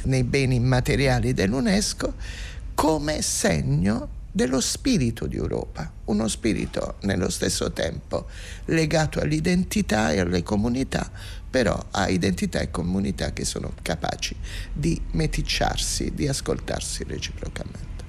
nei 0.03 0.25
beni 0.25 0.55
immateriali 0.55 1.33
dell'UNESCO 1.33 2.53
come 2.75 3.21
segno 3.21 4.09
dello 4.35 4.59
spirito 4.59 5.27
di 5.27 5.37
Europa, 5.37 5.89
uno 6.05 6.27
spirito 6.27 6.95
nello 7.03 7.29
stesso 7.29 7.71
tempo 7.71 8.27
legato 8.65 9.21
all'identità 9.21 10.11
e 10.11 10.19
alle 10.19 10.43
comunità, 10.43 11.09
però 11.49 11.81
a 11.91 12.09
identità 12.09 12.59
e 12.59 12.69
comunità 12.69 13.31
che 13.31 13.45
sono 13.45 13.71
capaci 13.81 14.35
di 14.73 15.01
meticciarsi, 15.11 16.11
di 16.13 16.27
ascoltarsi 16.27 17.05
reciprocamente. 17.05 18.03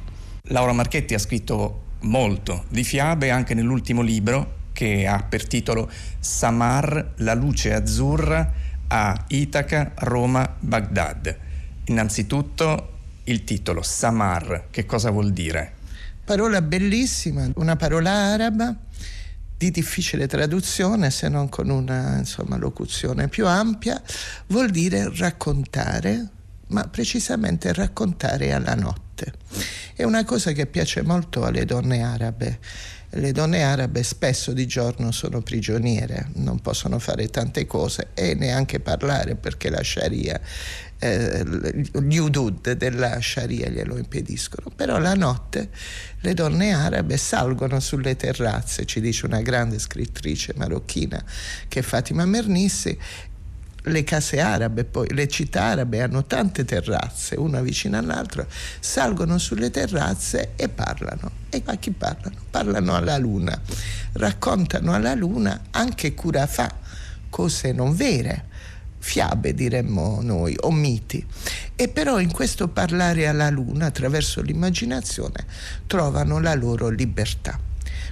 Laura 0.48 0.72
Marchetti 0.72 1.14
ha 1.14 1.18
scritto 1.18 1.82
molto 2.00 2.64
di 2.68 2.82
fiabe 2.82 3.30
anche 3.30 3.54
nell'ultimo 3.54 4.02
libro 4.02 4.64
che 4.72 5.06
ha 5.06 5.22
per 5.22 5.46
titolo 5.46 5.88
Samar, 6.18 7.12
la 7.18 7.34
luce 7.34 7.72
azzurra 7.72 8.52
a 8.88 9.24
Itaca, 9.28 9.92
Roma, 9.94 10.56
Baghdad. 10.58 11.38
Innanzitutto 11.84 12.95
il 13.28 13.44
titolo 13.44 13.82
Samar, 13.82 14.66
che 14.70 14.84
cosa 14.86 15.10
vuol 15.10 15.32
dire? 15.32 15.74
Parola 16.24 16.60
bellissima, 16.60 17.48
una 17.56 17.76
parola 17.76 18.10
araba 18.10 18.74
di 19.56 19.70
difficile 19.70 20.26
traduzione 20.26 21.10
se 21.10 21.28
non 21.28 21.48
con 21.48 21.70
una 21.70 22.18
insomma, 22.18 22.56
locuzione 22.56 23.28
più 23.28 23.46
ampia, 23.46 24.00
vuol 24.48 24.70
dire 24.70 25.10
raccontare, 25.14 26.28
ma 26.68 26.86
precisamente 26.88 27.72
raccontare 27.72 28.52
alla 28.52 28.74
notte. 28.74 29.32
È 29.94 30.02
una 30.02 30.24
cosa 30.24 30.52
che 30.52 30.66
piace 30.66 31.02
molto 31.02 31.44
alle 31.44 31.64
donne 31.64 32.02
arabe. 32.02 32.58
Le 33.10 33.32
donne 33.32 33.62
arabe 33.62 34.02
spesso 34.02 34.52
di 34.52 34.66
giorno 34.66 35.10
sono 35.10 35.40
prigioniere, 35.40 36.28
non 36.34 36.60
possono 36.60 36.98
fare 36.98 37.28
tante 37.28 37.64
cose 37.64 38.08
e 38.14 38.34
neanche 38.34 38.78
parlare 38.80 39.36
perché 39.36 39.70
la 39.70 39.82
Sharia 39.82 40.38
eh, 40.98 41.44
gli 41.44 42.16
udud 42.16 42.72
della 42.72 43.20
Sharia 43.20 43.68
glielo 43.68 43.96
impediscono, 43.96 44.70
però 44.74 44.98
la 44.98 45.14
notte 45.14 45.68
le 46.20 46.34
donne 46.34 46.72
arabe 46.72 47.16
salgono 47.16 47.80
sulle 47.80 48.16
terrazze, 48.16 48.86
ci 48.86 49.00
dice 49.00 49.26
una 49.26 49.40
grande 49.42 49.78
scrittrice 49.78 50.54
marocchina 50.56 51.22
che 51.68 51.80
è 51.80 51.82
Fatima 51.82 52.24
Mernissi, 52.24 52.98
le 53.88 54.02
case 54.02 54.40
arabe, 54.40 54.84
poi 54.84 55.12
le 55.12 55.28
città 55.28 55.64
arabe 55.64 56.02
hanno 56.02 56.24
tante 56.24 56.64
terrazze, 56.64 57.36
una 57.36 57.60
vicino 57.60 57.96
all'altra, 57.96 58.44
salgono 58.80 59.38
sulle 59.38 59.70
terrazze 59.70 60.52
e 60.56 60.68
parlano. 60.68 61.30
E 61.50 61.62
a 61.64 61.76
chi 61.76 61.92
parlano? 61.92 62.36
Parlano 62.50 62.96
alla 62.96 63.16
luna, 63.16 63.60
raccontano 64.14 64.92
alla 64.92 65.14
luna 65.14 65.66
anche 65.70 66.14
curafà, 66.14 66.68
cose 67.30 67.72
non 67.72 67.94
vere 67.94 68.46
fiabe 69.06 69.54
diremmo 69.54 70.18
noi, 70.20 70.56
o 70.62 70.72
miti. 70.72 71.24
E 71.76 71.88
però 71.88 72.18
in 72.18 72.32
questo 72.32 72.66
parlare 72.66 73.28
alla 73.28 73.50
luna 73.50 73.86
attraverso 73.86 74.42
l'immaginazione 74.42 75.46
trovano 75.86 76.40
la 76.40 76.54
loro 76.54 76.88
libertà. 76.88 77.56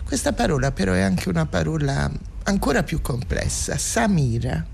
Questa 0.05 0.33
parola 0.33 0.71
però 0.71 0.93
è 0.93 1.01
anche 1.01 1.29
una 1.29 1.47
parola 1.47 2.09
ancora 2.45 2.85
più 2.85 3.01
complessa, 3.01 3.77
Samira. 3.77 4.65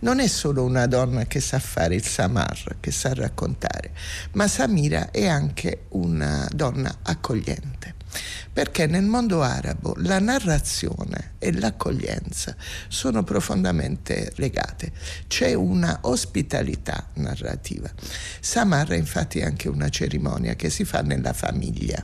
Non 0.00 0.20
è 0.20 0.26
solo 0.26 0.64
una 0.64 0.86
donna 0.86 1.24
che 1.24 1.40
sa 1.40 1.58
fare 1.58 1.94
il 1.94 2.04
samar, 2.04 2.76
che 2.78 2.90
sa 2.90 3.14
raccontare, 3.14 3.92
ma 4.32 4.46
Samira 4.46 5.10
è 5.10 5.26
anche 5.26 5.84
una 5.90 6.46
donna 6.52 6.98
accogliente 7.02 7.94
perché 8.52 8.86
nel 8.86 9.04
mondo 9.04 9.42
arabo 9.42 9.94
la 9.98 10.18
narrazione 10.18 11.32
e 11.38 11.52
l'accoglienza 11.52 12.54
sono 12.88 13.22
profondamente 13.22 14.32
legate. 14.36 14.92
C'è 15.26 15.54
una 15.54 15.98
ospitalità 16.02 17.08
narrativa. 17.14 17.90
Samar 18.40 18.88
è 18.88 18.96
infatti 18.96 19.42
anche 19.42 19.68
una 19.68 19.88
cerimonia 19.88 20.54
che 20.54 20.70
si 20.70 20.84
fa 20.84 21.02
nella 21.02 21.32
famiglia. 21.32 22.02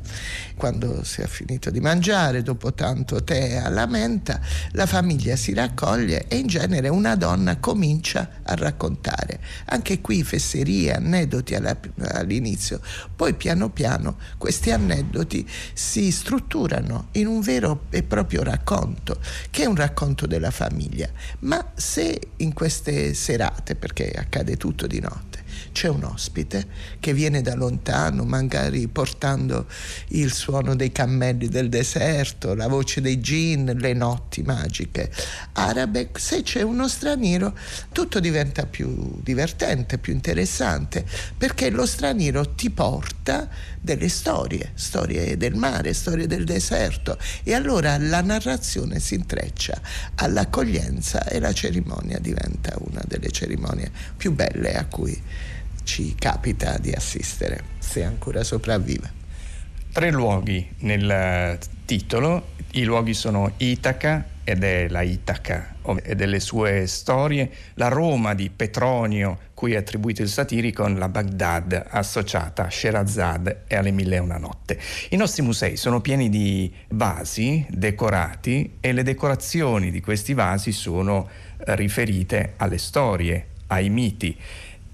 Quando 0.56 1.04
si 1.04 1.20
è 1.20 1.26
finito 1.26 1.70
di 1.70 1.80
mangiare, 1.80 2.42
dopo 2.42 2.74
tanto 2.74 3.22
tè 3.22 3.56
alla 3.56 3.86
menta, 3.86 4.40
la 4.72 4.86
famiglia 4.86 5.36
si 5.36 5.54
raccoglie 5.54 6.26
e 6.28 6.36
in 6.36 6.46
genere 6.46 6.88
una 6.88 7.14
donna 7.16 7.58
comincia 7.58 8.40
a 8.42 8.54
raccontare. 8.54 9.40
Anche 9.66 10.00
qui 10.00 10.22
fesserie, 10.22 10.94
aneddoti 10.94 11.54
all'inizio. 11.54 12.80
Poi 13.14 13.34
piano 13.34 13.70
piano 13.70 14.18
questi 14.36 14.70
aneddoti 14.70 15.48
si 15.72 15.99
strutturano 16.10 16.38
strutturano 16.40 17.08
in 17.12 17.26
un 17.26 17.40
vero 17.40 17.86
e 17.90 18.02
proprio 18.02 18.42
racconto, 18.42 19.18
che 19.50 19.64
è 19.64 19.66
un 19.66 19.74
racconto 19.74 20.26
della 20.26 20.50
famiglia. 20.50 21.08
Ma 21.40 21.72
se 21.74 22.20
in 22.36 22.52
queste 22.52 23.14
serate, 23.14 23.74
perché 23.74 24.10
accade 24.10 24.56
tutto 24.56 24.86
di 24.86 25.00
notte, 25.00 25.38
c'è 25.72 25.88
un 25.88 26.04
ospite 26.04 26.66
che 26.98 27.12
viene 27.12 27.42
da 27.42 27.54
lontano, 27.54 28.24
magari 28.24 28.88
portando 28.88 29.66
il 30.08 30.32
suono 30.32 30.74
dei 30.74 30.92
cammelli 30.92 31.48
del 31.48 31.68
deserto, 31.68 32.54
la 32.54 32.68
voce 32.68 33.00
dei 33.00 33.20
gin, 33.20 33.76
le 33.76 33.92
notti 33.92 34.42
magiche 34.42 35.10
arabe. 35.52 36.10
Se 36.14 36.42
c'è 36.42 36.62
uno 36.62 36.88
straniero, 36.88 37.56
tutto 37.92 38.20
diventa 38.20 38.66
più 38.66 39.20
divertente, 39.22 39.98
più 39.98 40.12
interessante, 40.12 41.04
perché 41.36 41.70
lo 41.70 41.86
straniero 41.86 42.54
ti 42.54 42.70
porta 42.70 43.48
delle 43.80 44.08
storie, 44.08 44.72
storie 44.74 45.36
del 45.36 45.54
mare, 45.54 45.94
storie 45.94 46.26
del 46.26 46.44
deserto. 46.44 47.18
E 47.42 47.54
allora 47.54 47.96
la 47.98 48.20
narrazione 48.20 49.00
si 49.00 49.14
intreccia. 49.14 49.80
All'accoglienza 50.16 51.26
e 51.26 51.40
la 51.40 51.52
cerimonia 51.52 52.18
diventa 52.18 52.76
una 52.78 53.02
delle 53.06 53.30
cerimonie 53.30 53.90
più 54.16 54.32
belle 54.32 54.74
a 54.74 54.84
cui 54.84 55.20
ci 55.84 56.14
capita 56.14 56.78
di 56.78 56.92
assistere, 56.92 57.62
se 57.78 58.04
ancora 58.04 58.44
sopravvive. 58.44 59.18
Tre 59.92 60.10
luoghi 60.10 60.74
nel 60.80 61.58
titolo, 61.84 62.50
i 62.72 62.84
luoghi 62.84 63.14
sono 63.14 63.54
Itaca 63.56 64.24
ed 64.50 64.64
è 64.64 64.88
la 64.88 65.02
Itaca 65.02 65.76
e 66.02 66.16
delle 66.16 66.40
sue 66.40 66.88
storie, 66.88 67.48
la 67.74 67.86
Roma 67.86 68.34
di 68.34 68.50
Petronio, 68.50 69.38
cui 69.54 69.74
è 69.74 69.76
attribuito 69.76 70.22
il 70.22 70.28
Satiricon, 70.28 70.98
la 70.98 71.08
Baghdad 71.08 71.84
associata 71.88 72.66
a 72.66 72.70
Sherazad 72.70 73.62
e 73.68 73.76
alle 73.76 73.92
Mille 73.92 74.16
e 74.16 74.18
una 74.18 74.38
notte. 74.38 74.76
I 75.10 75.16
nostri 75.16 75.42
musei 75.42 75.76
sono 75.76 76.00
pieni 76.00 76.28
di 76.28 76.72
vasi 76.88 77.64
decorati 77.70 78.78
e 78.80 78.92
le 78.92 79.04
decorazioni 79.04 79.92
di 79.92 80.00
questi 80.00 80.34
vasi 80.34 80.72
sono 80.72 81.28
riferite 81.58 82.54
alle 82.56 82.78
storie, 82.78 83.46
ai 83.68 83.88
miti 83.88 84.36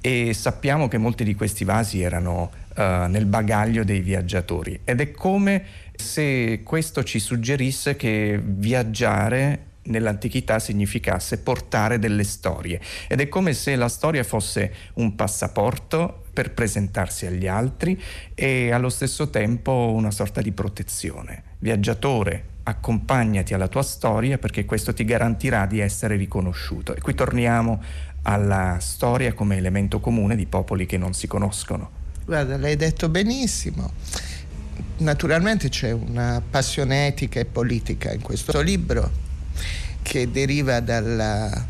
e 0.07 0.35
sappiamo 0.35 0.87
che 0.87 0.99
molti 0.99 1.25
di 1.25 1.35
questi 1.35 1.65
vasi 1.65 2.01
erano 2.03 2.53
uh, 2.77 3.09
nel 3.09 3.25
bagaglio 3.27 3.83
dei 3.83 4.01
viaggiatori 4.01 4.81
ed 4.85 5.01
è 5.01 5.11
come 5.11 5.65
se 5.97 6.63
questo 6.63 7.03
ci 7.05 7.19
suggerisse 7.19 7.97
che 7.97 8.41
viaggiare 8.43 9.65
nell'antichità 9.87 10.59
significasse 10.59 11.39
portare 11.39 11.99
delle 11.99 12.25
storie 12.25 12.81
ed 13.09 13.21
è 13.21 13.29
come 13.29 13.53
se 13.53 13.77
la 13.77 13.89
storia 13.89 14.25
fosse 14.25 14.73
un 14.95 15.15
passaporto 15.15 16.25
per 16.33 16.53
presentarsi 16.53 17.27
agli 17.27 17.47
altri 17.47 18.01
e 18.35 18.71
allo 18.71 18.89
stesso 18.89 19.31
tempo 19.31 19.93
una 19.95 20.11
sorta 20.11 20.43
di 20.43 20.53
protezione. 20.53 21.43
Viaggiatore, 21.59 22.55
accompagnati 22.65 23.55
alla 23.55 23.69
tua 23.69 23.83
storia 23.83 24.39
perché 24.39 24.65
questo 24.65 24.93
ti 24.93 25.05
garantirà 25.05 25.67
di 25.67 25.79
essere 25.79 26.17
riconosciuto. 26.17 26.95
E 26.95 27.01
qui 27.01 27.15
torniamo 27.15 27.83
alla 28.23 28.79
storia 28.81 29.33
come 29.33 29.57
elemento 29.57 30.01
comune 30.01 30.37
di 30.37 30.47
popoli 30.47 30.85
che 30.85 30.99
non 30.99 31.15
si 31.15 31.27
conoscono. 31.27 32.05
Guarda, 32.27 32.57
l'hai 32.57 32.77
detto 32.77 33.09
benissimo. 33.09 33.93
Naturalmente 34.99 35.69
c'è 35.69 35.93
una 35.93 36.43
passione 36.49 37.07
etica 37.07 37.41
e 37.41 37.45
politica 37.45 38.13
in 38.13 38.23
questo 38.23 38.61
libro 38.61 39.11
che 40.03 40.31
deriva 40.31 40.81
dalla, 40.81 41.67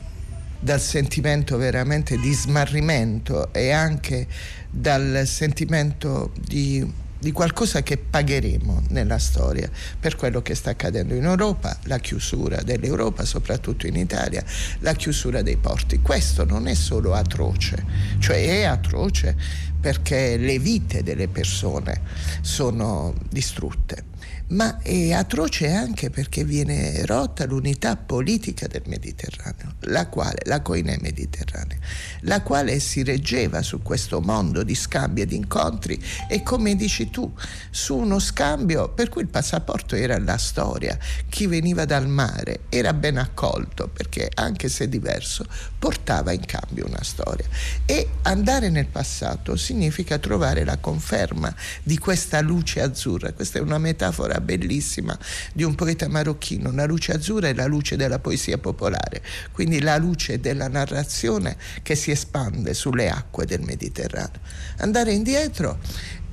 dal 0.58 0.80
sentimento 0.80 1.56
veramente 1.56 2.18
di 2.18 2.32
smarrimento 2.32 3.52
e 3.52 3.70
anche 3.70 4.26
dal 4.70 5.22
sentimento 5.26 6.32
di 6.38 7.04
di 7.18 7.32
qualcosa 7.32 7.82
che 7.82 7.96
pagheremo 7.96 8.84
nella 8.88 9.18
storia 9.18 9.70
per 9.98 10.16
quello 10.16 10.42
che 10.42 10.54
sta 10.54 10.70
accadendo 10.70 11.14
in 11.14 11.24
Europa, 11.24 11.78
la 11.84 11.98
chiusura 11.98 12.62
dell'Europa, 12.62 13.24
soprattutto 13.24 13.86
in 13.86 13.96
Italia, 13.96 14.44
la 14.80 14.94
chiusura 14.94 15.42
dei 15.42 15.56
porti. 15.56 16.00
Questo 16.00 16.44
non 16.44 16.66
è 16.66 16.74
solo 16.74 17.14
atroce, 17.14 17.84
cioè 18.18 18.60
è 18.60 18.62
atroce 18.64 19.36
perché 19.80 20.36
le 20.36 20.58
vite 20.58 21.02
delle 21.02 21.28
persone 21.28 22.00
sono 22.40 23.14
distrutte 23.30 24.14
ma 24.48 24.78
è 24.80 25.12
atroce 25.12 25.72
anche 25.72 26.08
perché 26.10 26.44
viene 26.44 27.04
rotta 27.04 27.44
l'unità 27.46 27.96
politica 27.96 28.68
del 28.68 28.82
Mediterraneo, 28.86 29.74
la 29.80 30.06
quale, 30.06 30.42
la 30.44 30.62
coinè 30.62 30.98
mediterranea, 31.00 31.78
la 32.20 32.42
quale 32.42 32.78
si 32.78 33.02
reggeva 33.02 33.62
su 33.62 33.82
questo 33.82 34.20
mondo 34.20 34.62
di 34.62 34.76
scambi 34.76 35.22
e 35.22 35.26
di 35.26 35.34
incontri 35.34 36.00
e 36.28 36.44
come 36.44 36.76
dici 36.76 37.10
tu, 37.10 37.32
su 37.70 37.96
uno 37.96 38.20
scambio 38.20 38.90
per 38.90 39.08
cui 39.08 39.22
il 39.22 39.28
passaporto 39.28 39.96
era 39.96 40.18
la 40.18 40.38
storia, 40.38 40.96
chi 41.28 41.46
veniva 41.48 41.84
dal 41.84 42.06
mare 42.06 42.60
era 42.68 42.92
ben 42.92 43.16
accolto 43.16 43.88
perché 43.88 44.30
anche 44.32 44.68
se 44.68 44.88
diverso 44.88 45.44
portava 45.78 46.30
in 46.30 46.44
cambio 46.44 46.86
una 46.86 47.02
storia. 47.02 47.46
E 47.84 48.10
andare 48.22 48.70
nel 48.70 48.86
passato 48.86 49.56
significa 49.56 50.18
trovare 50.18 50.64
la 50.64 50.78
conferma 50.78 51.52
di 51.82 51.98
questa 51.98 52.40
luce 52.40 52.80
azzurra, 52.80 53.32
questa 53.32 53.58
è 53.58 53.60
una 53.60 53.78
metafora 53.78 54.35
metáfora 54.36 54.40
bellissima 54.40 55.18
di 55.52 55.62
un 55.62 55.74
poeta 55.74 56.08
marocchino. 56.08 56.70
La 56.72 56.84
luce 56.84 57.12
azzurra 57.12 57.48
è 57.48 57.54
la 57.54 57.66
luce 57.66 57.96
della 57.96 58.18
poesia 58.18 58.58
popolare, 58.58 59.22
quindi 59.52 59.80
la 59.80 59.96
luce 59.96 60.40
della 60.40 60.68
narrazione 60.68 61.56
che 61.82 61.94
si 61.94 62.10
espande 62.10 62.74
sulle 62.74 63.08
acque 63.08 63.46
del 63.46 63.62
Mediterraneo. 63.62 64.40
Andare 64.78 65.12
indietro 65.12 65.78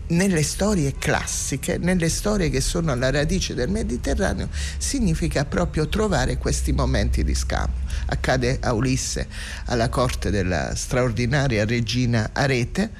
nelle 0.05 0.43
storie 0.43 0.95
classiche, 0.97 1.77
nelle 1.77 2.09
storie 2.09 2.49
che 2.49 2.59
sono 2.59 2.91
alla 2.91 3.09
radice 3.09 3.53
del 3.53 3.69
Mediterraneo, 3.69 4.49
significa 4.77 5.45
proprio 5.45 5.87
trovare 5.87 6.37
questi 6.37 6.73
momenti 6.73 7.23
di 7.23 7.33
scambio. 7.33 7.81
Accade 8.07 8.59
a 8.61 8.73
Ulisse 8.73 9.27
alla 9.65 9.89
corte 9.89 10.29
della 10.29 10.75
straordinaria 10.75 11.65
regina 11.65 12.31
Arete 12.33 12.91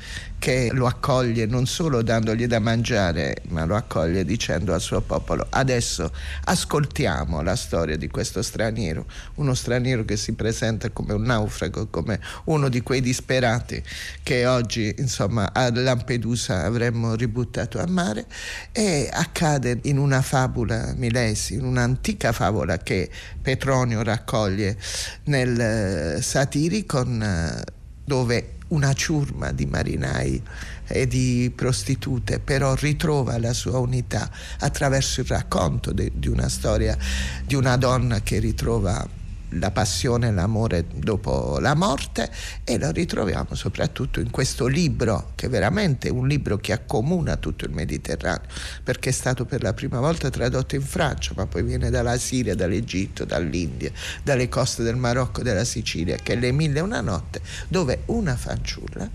che 0.44 0.72
lo 0.74 0.88
accoglie 0.88 1.46
non 1.46 1.66
solo 1.66 2.02
dandogli 2.02 2.48
da 2.48 2.60
mangiare, 2.60 3.38
ma 3.48 3.64
lo 3.64 3.78
accoglie 3.78 4.26
dicendo 4.26 4.74
al 4.74 4.82
suo 4.82 5.00
popolo 5.00 5.48
adesso 5.52 6.12
ascoltiamo 6.44 7.42
la 7.42 7.56
storia 7.56 7.96
di 7.96 8.10
questo 8.10 8.42
straniero, 8.42 9.06
uno 9.36 9.54
straniero 9.54 10.04
che 10.04 10.18
si 10.18 10.34
presenta 10.34 10.90
come 10.90 11.14
un 11.14 11.22
naufrago, 11.22 11.88
come 11.88 12.20
uno 12.48 12.68
di 12.68 12.82
quei 12.82 13.00
disperati 13.00 13.82
che 14.22 14.46
oggi 14.46 14.94
insomma 14.98 15.54
a 15.54 15.72
Lampedusa 15.74 16.66
avremmo 16.66 17.16
ributtato 17.16 17.80
a 17.80 17.88
mare 17.88 18.26
e 18.74 19.10
accade 19.14 19.80
in 19.84 19.98
una 19.98 20.22
fabula 20.22 20.94
milesi, 20.98 21.54
in 21.54 21.64
un'antica 21.64 22.34
favola 22.34 22.80
che 22.80 23.10
Petronio 23.42 24.04
raccoglie 24.04 24.76
nel 25.24 25.58
eh, 25.58 26.22
Satiricon 26.22 27.24
eh, 27.24 27.82
dove 28.06 28.53
una 28.74 28.94
ciurma 28.94 29.52
di 29.52 29.66
marinai 29.66 30.42
e 30.88 31.08
di 31.08 31.52
prostitute, 31.56 32.40
però 32.40 32.76
ritrova 32.76 33.38
la 33.40 33.54
sua 33.54 33.78
unità 33.80 34.30
attraverso 34.60 35.22
il 35.22 35.28
racconto 35.28 35.92
de, 35.92 36.12
di 36.14 36.28
una 36.28 36.50
storia 36.50 36.98
di 37.46 37.56
una 37.56 37.78
donna 37.78 38.22
che 38.22 38.40
ritrova 38.40 39.22
la 39.60 39.72
passione 39.72 40.28
e 40.28 40.32
l'amore 40.32 40.86
dopo 40.94 41.60
la 41.60 41.74
morte 41.74 42.30
e 42.64 42.78
lo 42.78 42.92
ritroviamo 42.92 43.56
soprattutto 43.56 44.20
in 44.20 44.30
questo 44.30 44.68
libro 44.68 45.32
che 45.36 45.48
è 45.48 45.50
veramente 45.50 46.10
un 46.10 46.28
libro 46.28 46.58
che 46.58 46.72
accomuna 46.74 47.38
tutto 47.38 47.66
il 47.66 47.72
Mediterraneo 47.72 48.48
perché 48.84 49.10
è 49.10 49.14
stato 49.14 49.46
per 49.46 49.62
la 49.62 49.74
prima 49.74 50.00
volta 50.00 50.30
tradotto 50.30 50.76
in 50.76 50.82
Francia 50.82 51.34
ma 51.36 51.46
poi 51.46 51.64
viene 51.64 51.90
dalla 51.90 52.18
Siria, 52.18 52.56
dall'Egitto, 52.56 53.26
dall'India, 53.26 53.92
dalle 54.24 54.50
coste 54.50 54.84
del 54.84 54.96
Marocco 54.96 55.42
e 55.42 55.44
della 55.44 55.64
Sicilia 55.66 56.16
che 56.16 56.34
è 56.34 56.36
Le 56.36 56.52
Mille 56.52 56.80
e 56.80 56.82
una 56.82 57.02
notte 57.02 57.42
dove 57.68 58.04
una 58.06 58.36
fanciulla 58.36 59.10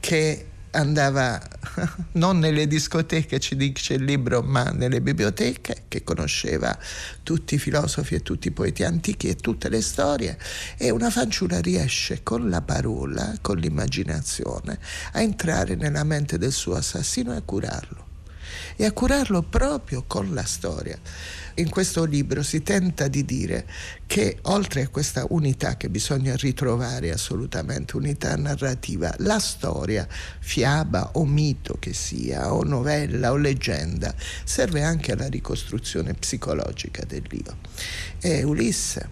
che 0.00 0.49
andava 0.72 1.40
non 2.12 2.38
nelle 2.38 2.66
discoteche, 2.66 3.38
ci 3.38 3.56
dice 3.56 3.94
il 3.94 4.04
libro, 4.04 4.42
ma 4.42 4.64
nelle 4.64 5.00
biblioteche, 5.00 5.84
che 5.88 6.04
conosceva 6.04 6.76
tutti 7.22 7.54
i 7.54 7.58
filosofi 7.58 8.14
e 8.14 8.22
tutti 8.22 8.48
i 8.48 8.52
poeti 8.52 8.84
antichi 8.84 9.28
e 9.28 9.36
tutte 9.36 9.68
le 9.68 9.80
storie, 9.80 10.38
e 10.76 10.90
una 10.90 11.10
fanciulla 11.10 11.60
riesce 11.60 12.22
con 12.22 12.48
la 12.48 12.60
parola, 12.60 13.34
con 13.40 13.56
l'immaginazione, 13.56 14.78
a 15.12 15.20
entrare 15.20 15.74
nella 15.74 16.04
mente 16.04 16.38
del 16.38 16.52
suo 16.52 16.74
assassino 16.74 17.32
e 17.32 17.36
a 17.36 17.42
curarlo. 17.42 18.08
E 18.76 18.84
a 18.84 18.92
curarlo 18.92 19.42
proprio 19.42 20.04
con 20.06 20.32
la 20.32 20.44
storia 20.44 20.98
in 21.60 21.68
questo 21.68 22.04
libro 22.04 22.42
si 22.42 22.62
tenta 22.62 23.08
di 23.08 23.24
dire 23.24 23.66
che 24.06 24.38
oltre 24.42 24.82
a 24.82 24.88
questa 24.88 25.26
unità 25.30 25.76
che 25.76 25.88
bisogna 25.88 26.34
ritrovare 26.36 27.10
assolutamente, 27.12 27.96
unità 27.96 28.34
narrativa, 28.36 29.14
la 29.18 29.38
storia, 29.38 30.06
fiaba 30.40 31.12
o 31.14 31.24
mito 31.24 31.76
che 31.78 31.92
sia, 31.92 32.52
o 32.52 32.64
novella 32.64 33.30
o 33.32 33.36
leggenda, 33.36 34.14
serve 34.44 34.82
anche 34.82 35.12
alla 35.12 35.28
ricostruzione 35.28 36.14
psicologica 36.14 37.04
dell'io. 37.04 37.58
E 38.20 38.42
Ulisse 38.42 39.08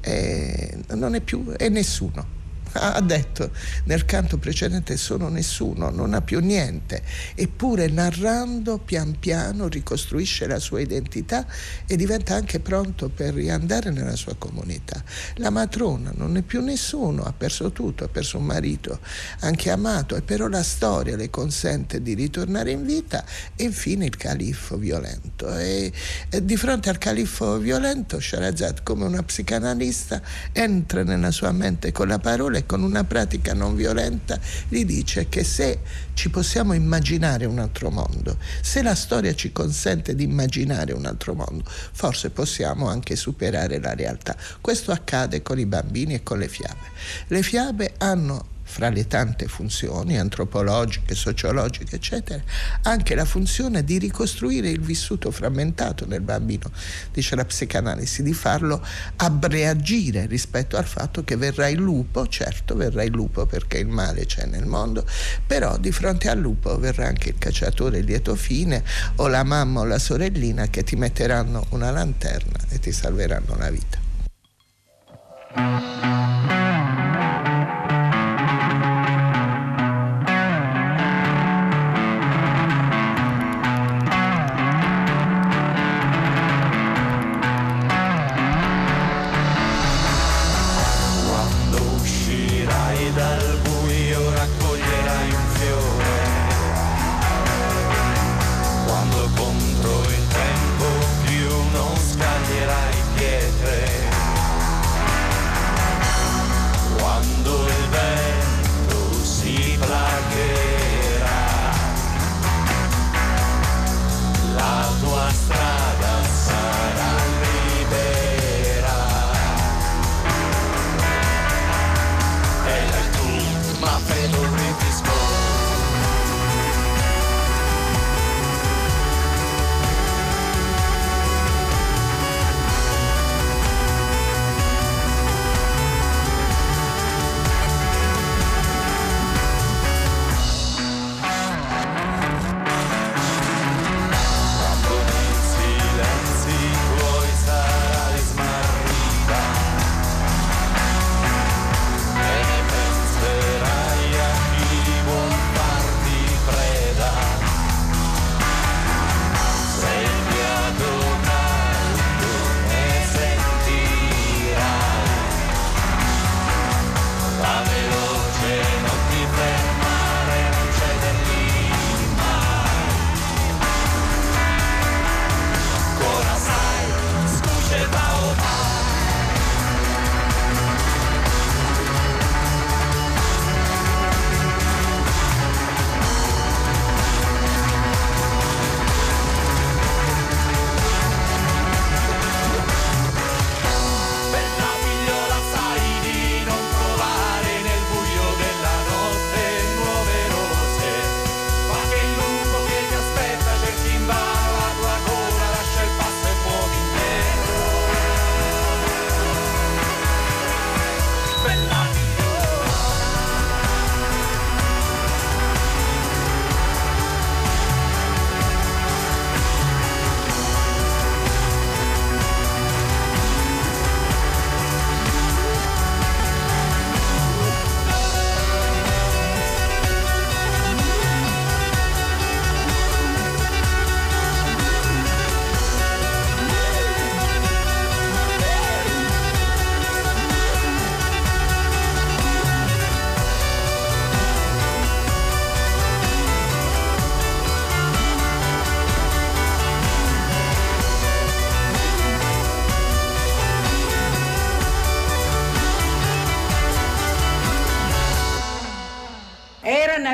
è, 0.00 0.76
non 0.94 1.14
è 1.14 1.20
più, 1.20 1.48
è 1.50 1.68
nessuno 1.68 2.41
ha 2.74 3.00
detto 3.00 3.50
nel 3.84 4.04
canto 4.04 4.38
precedente 4.38 4.96
sono 4.96 5.28
nessuno, 5.28 5.90
non 5.90 6.14
ha 6.14 6.22
più 6.22 6.40
niente, 6.40 7.02
eppure 7.34 7.88
narrando 7.88 8.78
pian 8.78 9.18
piano 9.18 9.68
ricostruisce 9.68 10.46
la 10.46 10.58
sua 10.58 10.80
identità 10.80 11.46
e 11.86 11.96
diventa 11.96 12.34
anche 12.34 12.60
pronto 12.60 13.08
per 13.08 13.34
riandare 13.34 13.90
nella 13.90 14.16
sua 14.16 14.34
comunità. 14.36 15.02
La 15.36 15.50
matrona 15.50 16.12
non 16.14 16.36
è 16.36 16.42
più 16.42 16.62
nessuno, 16.62 17.24
ha 17.24 17.32
perso 17.32 17.72
tutto, 17.72 18.04
ha 18.04 18.08
perso 18.08 18.38
un 18.38 18.44
marito 18.44 19.00
anche 19.40 19.70
amato, 19.70 20.16
e 20.16 20.22
però 20.22 20.48
la 20.48 20.62
storia 20.62 21.16
le 21.16 21.30
consente 21.30 22.02
di 22.02 22.14
ritornare 22.14 22.70
in 22.70 22.84
vita 22.84 23.24
e 23.54 23.64
infine 23.64 24.06
il 24.06 24.16
califfo 24.16 24.76
violento. 24.76 25.56
E, 25.56 25.92
e 26.28 26.44
di 26.44 26.56
fronte 26.56 26.88
al 26.88 26.98
califfo 26.98 27.58
violento 27.58 28.20
Sharazad 28.20 28.82
come 28.82 29.04
una 29.04 29.22
psicanalista 29.22 30.22
entra 30.52 31.02
nella 31.02 31.30
sua 31.30 31.52
mente 31.52 31.92
con 31.92 32.08
la 32.08 32.18
parola 32.18 32.61
con 32.66 32.82
una 32.82 33.04
pratica 33.04 33.54
non 33.54 33.74
violenta 33.74 34.38
gli 34.68 34.84
dice 34.84 35.28
che 35.28 35.44
se 35.44 35.80
ci 36.14 36.30
possiamo 36.30 36.72
immaginare 36.72 37.44
un 37.44 37.58
altro 37.58 37.90
mondo, 37.90 38.36
se 38.60 38.82
la 38.82 38.94
storia 38.94 39.34
ci 39.34 39.52
consente 39.52 40.14
di 40.14 40.24
immaginare 40.24 40.92
un 40.92 41.06
altro 41.06 41.34
mondo, 41.34 41.64
forse 41.66 42.30
possiamo 42.30 42.88
anche 42.88 43.16
superare 43.16 43.80
la 43.80 43.94
realtà. 43.94 44.36
Questo 44.60 44.92
accade 44.92 45.42
con 45.42 45.58
i 45.58 45.66
bambini 45.66 46.14
e 46.14 46.22
con 46.22 46.38
le 46.38 46.48
fiabe. 46.48 46.90
Le 47.28 47.42
fiabe 47.42 47.94
hanno 47.98 48.51
fra 48.62 48.88
le 48.88 49.06
tante 49.06 49.46
funzioni 49.46 50.18
antropologiche, 50.18 51.14
sociologiche, 51.14 51.96
eccetera, 51.96 52.42
anche 52.82 53.14
la 53.14 53.24
funzione 53.24 53.84
di 53.84 53.98
ricostruire 53.98 54.68
il 54.68 54.80
vissuto 54.80 55.30
frammentato 55.30 56.06
nel 56.06 56.20
bambino, 56.20 56.70
dice 57.12 57.36
la 57.36 57.44
psicanalisi, 57.44 58.22
di 58.22 58.32
farlo 58.32 58.84
abreagire 59.16 60.26
rispetto 60.26 60.76
al 60.76 60.86
fatto 60.86 61.24
che 61.24 61.36
verrà 61.36 61.68
il 61.68 61.78
lupo, 61.78 62.26
certo 62.26 62.74
verrà 62.74 63.02
il 63.02 63.12
lupo 63.12 63.46
perché 63.46 63.78
il 63.78 63.88
male 63.88 64.26
c'è 64.26 64.46
nel 64.46 64.66
mondo, 64.66 65.04
però 65.46 65.76
di 65.78 65.92
fronte 65.92 66.28
al 66.28 66.38
lupo 66.38 66.78
verrà 66.78 67.06
anche 67.06 67.30
il 67.30 67.38
cacciatore 67.38 68.00
lieto 68.00 68.34
fine 68.34 68.82
o 69.16 69.28
la 69.28 69.44
mamma 69.44 69.80
o 69.80 69.84
la 69.84 69.98
sorellina 69.98 70.68
che 70.68 70.82
ti 70.82 70.96
metteranno 70.96 71.66
una 71.70 71.90
lanterna 71.90 72.58
e 72.68 72.78
ti 72.78 72.92
salveranno 72.92 73.56
la 73.56 73.70
vita. 73.70 74.00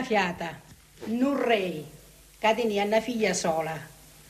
Fiata, 0.08 0.58
un 1.04 1.36
re, 1.36 1.84
che 2.38 2.54
tenia 2.54 2.84
una 2.84 3.00
figlia 3.02 3.34
sola. 3.34 3.78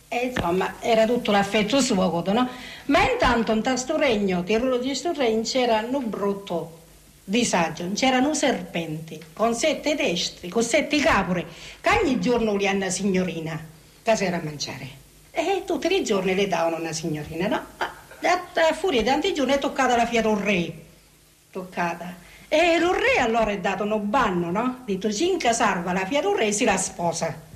E 0.09 0.27
insomma, 0.27 0.75
era 0.81 1.07
tutto 1.07 1.31
l'affetto 1.31 1.81
suo, 1.81 2.23
no? 2.33 2.49
Ma 2.87 3.09
intanto 3.09 3.53
in 3.53 3.63
questo 3.63 3.97
regno, 3.97 4.43
di 4.43 4.59
questo 4.59 5.13
regno, 5.13 5.43
c'era 5.43 5.87
un 5.89 6.11
brutto 6.11 6.79
disagio, 7.23 7.91
c'erano 7.95 8.35
serpenti 8.35 9.23
con 9.33 9.55
sette 9.55 9.95
testi, 9.95 10.49
con 10.49 10.65
sette 10.65 10.99
capre, 10.99 11.47
che 11.81 11.91
ogni 12.03 12.19
giorno 12.21 12.57
li 12.57 12.67
hanno 12.67 12.79
una 12.79 12.91
signorina 12.91 13.63
che 14.03 14.17
si 14.17 14.25
era 14.25 14.39
a 14.39 14.43
mangiare. 14.43 14.89
E 15.31 15.63
tutti 15.65 15.95
i 15.95 16.03
giorni 16.03 16.35
le 16.35 16.49
davano 16.49 16.77
una 16.77 16.93
signorina, 16.93 17.47
no? 17.47 17.65
A, 17.77 17.93
a, 18.23 18.69
a 18.69 18.73
furia 18.73 19.03
di 19.03 19.07
tanti 19.07 19.33
giorni 19.33 19.53
è 19.53 19.59
toccata 19.59 19.95
la 19.95 20.07
fiata 20.07 20.29
un 20.29 20.43
re. 20.43 20.73
Toccata. 21.53 22.27
E 22.49 22.79
lo 22.79 22.93
re 22.93 23.21
allora 23.21 23.51
è 23.51 23.59
dato 23.59 23.85
un 23.85 24.09
banno, 24.09 24.51
no? 24.51 24.83
Detto, 24.87 25.13
cinque 25.13 25.53
salva 25.53 25.93
la 25.93 26.07
fiata 26.07 26.29
un 26.29 26.37
re 26.37 26.51
si 26.51 26.65
la 26.65 26.79
sposa. 26.79 27.48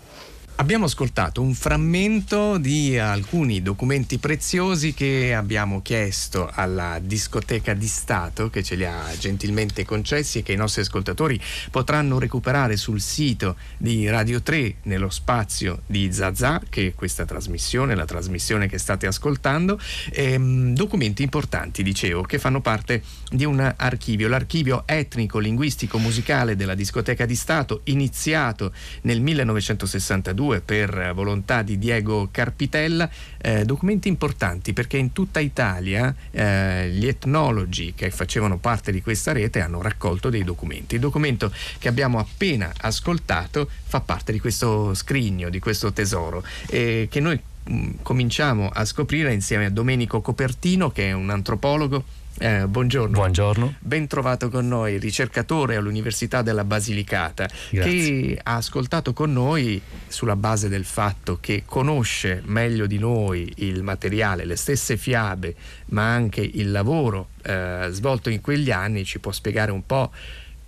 Abbiamo 0.56 0.84
ascoltato 0.84 1.40
un 1.40 1.54
frammento 1.54 2.58
di 2.58 2.96
alcuni 2.96 3.62
documenti 3.62 4.18
preziosi 4.18 4.92
che 4.92 5.34
abbiamo 5.34 5.80
chiesto 5.80 6.48
alla 6.52 7.00
discoteca 7.02 7.72
di 7.72 7.86
Stato 7.86 8.50
che 8.50 8.62
ce 8.62 8.76
li 8.76 8.84
ha 8.84 9.02
gentilmente 9.18 9.84
concessi 9.84 10.38
e 10.38 10.42
che 10.42 10.52
i 10.52 10.56
nostri 10.56 10.82
ascoltatori 10.82 11.40
potranno 11.70 12.18
recuperare 12.18 12.76
sul 12.76 13.00
sito 13.00 13.56
di 13.78 14.08
Radio 14.08 14.42
3 14.42 14.76
nello 14.82 15.08
spazio 15.08 15.80
di 15.86 16.12
Zazà 16.12 16.60
che 16.68 16.88
è 16.88 16.94
questa 16.94 17.24
trasmissione, 17.24 17.94
la 17.94 18.04
trasmissione 18.04 18.68
che 18.68 18.78
state 18.78 19.06
ascoltando, 19.06 19.80
ehm, 20.12 20.74
documenti 20.74 21.22
importanti 21.22 21.82
dicevo 21.82 22.22
che 22.22 22.38
fanno 22.38 22.60
parte 22.60 23.02
di 23.30 23.46
un 23.46 23.74
archivio, 23.76 24.28
l'archivio 24.28 24.82
etnico 24.86 25.38
linguistico 25.38 25.98
musicale 25.98 26.56
della 26.56 26.74
discoteca 26.74 27.24
di 27.24 27.34
Stato 27.34 27.80
iniziato 27.84 28.72
nel 29.02 29.20
1962 29.22 30.41
1992 30.42 30.60
per 30.60 31.12
volontà 31.14 31.62
di 31.62 31.78
Diego 31.78 32.28
Carpitella, 32.30 33.08
eh, 33.38 33.64
documenti 33.64 34.08
importanti 34.08 34.72
perché 34.72 34.96
in 34.96 35.12
tutta 35.12 35.40
Italia 35.40 36.14
eh, 36.30 36.90
gli 36.90 37.06
etnologi 37.06 37.92
che 37.94 38.10
facevano 38.10 38.58
parte 38.58 38.90
di 38.90 39.00
questa 39.00 39.32
rete 39.32 39.60
hanno 39.60 39.80
raccolto 39.80 40.28
dei 40.28 40.44
documenti. 40.44 40.96
Il 40.96 41.00
documento 41.00 41.52
che 41.78 41.88
abbiamo 41.88 42.18
appena 42.18 42.72
ascoltato 42.78 43.68
fa 43.84 44.00
parte 44.00 44.32
di 44.32 44.40
questo 44.40 44.94
scrigno, 44.94 45.48
di 45.48 45.58
questo 45.58 45.92
tesoro 45.92 46.42
e 46.66 47.08
che 47.10 47.20
noi 47.20 47.38
mh, 47.64 47.74
mm, 47.74 47.90
cominciamo 48.02 48.68
a 48.72 48.84
scoprire 48.84 49.32
insieme 49.32 49.66
a 49.66 49.70
Domenico 49.70 50.20
Copertino 50.20 50.90
che 50.90 51.08
è 51.08 51.12
un 51.12 51.30
antropologo 51.30 52.20
eh, 52.42 52.66
buongiorno. 52.66 53.14
Buongiorno. 53.16 53.74
Ben 53.78 54.08
trovato 54.08 54.48
con 54.48 54.66
noi, 54.66 54.98
ricercatore 54.98 55.76
all'Università 55.76 56.42
della 56.42 56.64
Basilicata, 56.64 57.48
Grazie. 57.70 57.90
che 57.92 58.40
ha 58.42 58.56
ascoltato 58.56 59.12
con 59.12 59.32
noi 59.32 59.80
sulla 60.08 60.34
base 60.34 60.68
del 60.68 60.84
fatto 60.84 61.38
che 61.40 61.62
conosce 61.64 62.42
meglio 62.44 62.86
di 62.86 62.98
noi 62.98 63.52
il 63.58 63.84
materiale, 63.84 64.44
le 64.44 64.56
stesse 64.56 64.96
fiabe, 64.96 65.54
ma 65.86 66.12
anche 66.12 66.40
il 66.40 66.72
lavoro 66.72 67.28
eh, 67.42 67.86
svolto 67.90 68.28
in 68.28 68.40
quegli 68.40 68.72
anni, 68.72 69.04
ci 69.04 69.20
può 69.20 69.30
spiegare 69.30 69.70
un 69.70 69.86
po' 69.86 70.10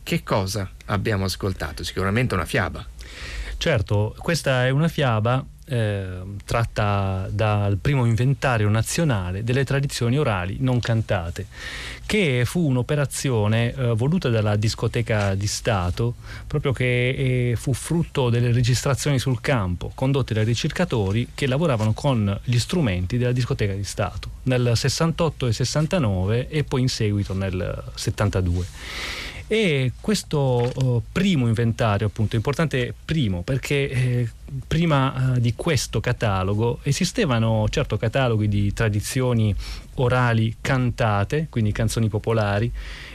che 0.05 0.23
cosa 0.23 0.71
abbiamo 0.87 1.25
ascoltato? 1.25 1.83
Sicuramente 1.83 2.35
una 2.35 2.45
fiaba. 2.45 2.87
Certo, 3.57 4.15
questa 4.19 4.67
è 4.67 4.71
una 4.71 4.89
fiaba 4.89 5.45
eh, 5.75 6.07
tratta 6.45 7.29
dal 7.31 7.79
primo 7.79 8.05
inventario 8.05 8.69
nazionale 8.69 9.43
delle 9.43 9.65
tradizioni 9.65 10.17
orali 10.17 10.57
non 10.61 10.79
cantate, 10.79 11.47
che 12.07 12.45
fu 12.45 12.67
un'operazione 12.69 13.75
eh, 13.75 13.87
voluta 13.95 14.29
dalla 14.29 14.57
discoteca 14.57 15.35
di 15.35 15.47
Stato, 15.49 16.15
proprio 16.47 16.73
che 16.73 17.51
eh, 17.51 17.57
fu 17.57 17.73
frutto 17.73 18.31
delle 18.31 18.53
registrazioni 18.53 19.19
sul 19.19 19.41
campo 19.41 19.91
condotte 19.95 20.35
dai 20.35 20.45
ricercatori 20.45 21.29
che 21.35 21.47
lavoravano 21.47 21.93
con 21.93 22.39
gli 22.45 22.59
strumenti 22.59 23.19
della 23.19 23.33
discoteca 23.33 23.73
di 23.73 23.85
Stato 23.85 24.31
nel 24.45 24.73
68 24.75 25.49
e 25.49 25.53
69 25.53 26.49
e 26.49 26.65
poi 26.65 26.83
in 26.83 26.89
seguito 26.89 27.35
nel 27.35 27.83
72. 27.95 29.24
E 29.47 29.93
questo 30.01 30.73
uh, 30.75 31.03
primo 31.13 31.47
inventario, 31.47 32.07
appunto, 32.07 32.35
importante 32.35 32.95
primo 33.05 33.43
perché 33.43 33.91
eh, 33.91 34.31
prima 34.67 35.35
uh, 35.35 35.39
di 35.39 35.53
questo 35.55 36.01
catalogo 36.01 36.79
esistevano 36.83 37.67
certo 37.69 37.99
cataloghi 37.99 38.49
di 38.49 38.73
tradizioni 38.73 39.55
orali 39.97 40.57
cantate, 40.61 41.47
quindi 41.51 41.73
canzoni 41.73 42.09
popolari, 42.09 42.71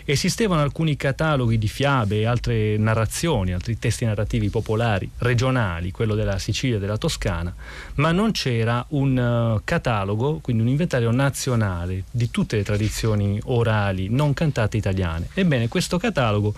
esistevano 0.05 0.61
alcuni 0.61 0.95
cataloghi 0.95 1.57
di 1.57 1.67
fiabe 1.67 2.19
e 2.19 2.25
altre 2.25 2.77
narrazioni, 2.77 3.53
altri 3.53 3.77
testi 3.77 4.05
narrativi 4.05 4.49
popolari 4.49 5.09
regionali, 5.19 5.91
quello 5.91 6.15
della 6.15 6.39
Sicilia 6.39 6.77
e 6.77 6.79
della 6.79 6.97
Toscana, 6.97 7.53
ma 7.95 8.11
non 8.11 8.31
c'era 8.31 8.83
un 8.89 9.55
uh, 9.57 9.61
catalogo, 9.63 10.39
quindi 10.41 10.63
un 10.63 10.69
inventario 10.69 11.11
nazionale 11.11 12.03
di 12.09 12.31
tutte 12.31 12.55
le 12.55 12.63
tradizioni 12.63 13.39
orali 13.45 14.09
non 14.09 14.33
cantate 14.33 14.77
italiane. 14.77 15.29
Ebbene, 15.33 15.67
questo 15.67 15.97
catalogo 15.97 16.53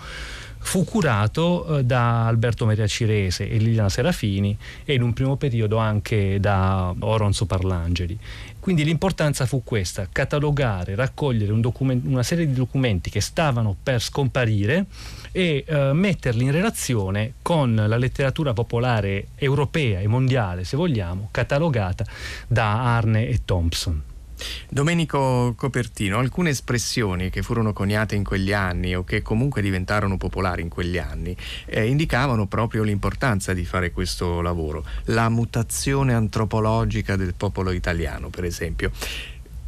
fu 0.62 0.84
curato 0.84 1.78
eh, 1.78 1.84
da 1.84 2.26
Alberto 2.26 2.64
Maria 2.64 2.86
Cirese 2.86 3.48
e 3.48 3.56
Liliana 3.58 3.88
Serafini 3.88 4.56
e 4.84 4.94
in 4.94 5.02
un 5.02 5.12
primo 5.12 5.36
periodo 5.36 5.76
anche 5.76 6.38
da 6.40 6.94
Oronzo 6.98 7.46
Parlangeli. 7.46 8.18
Quindi 8.62 8.84
l'importanza 8.84 9.44
fu 9.44 9.64
questa, 9.64 10.06
catalogare, 10.08 10.94
raccogliere 10.94 11.50
un 11.50 11.72
una 12.04 12.22
serie 12.22 12.46
di 12.46 12.52
documenti 12.52 13.10
che 13.10 13.20
stavano 13.20 13.74
per 13.82 14.00
scomparire 14.00 14.86
e 15.32 15.64
eh, 15.66 15.92
metterli 15.92 16.44
in 16.44 16.52
relazione 16.52 17.32
con 17.42 17.74
la 17.74 17.96
letteratura 17.96 18.52
popolare 18.52 19.30
europea 19.34 19.98
e 19.98 20.06
mondiale, 20.06 20.62
se 20.62 20.76
vogliamo, 20.76 21.26
catalogata 21.32 22.06
da 22.46 22.94
Arne 22.94 23.26
e 23.26 23.40
Thompson. 23.44 24.11
Domenico 24.68 25.54
Copertino, 25.56 26.18
alcune 26.18 26.50
espressioni 26.50 27.30
che 27.30 27.42
furono 27.42 27.72
coniate 27.72 28.14
in 28.14 28.24
quegli 28.24 28.52
anni 28.52 28.94
o 28.94 29.04
che 29.04 29.22
comunque 29.22 29.62
diventarono 29.62 30.16
popolari 30.16 30.62
in 30.62 30.68
quegli 30.68 30.98
anni 30.98 31.36
eh, 31.66 31.86
indicavano 31.86 32.46
proprio 32.46 32.82
l'importanza 32.82 33.52
di 33.52 33.64
fare 33.64 33.90
questo 33.90 34.40
lavoro. 34.40 34.84
La 35.04 35.28
mutazione 35.28 36.14
antropologica 36.14 37.16
del 37.16 37.34
popolo 37.34 37.70
italiano, 37.70 38.28
per 38.28 38.44
esempio. 38.44 38.90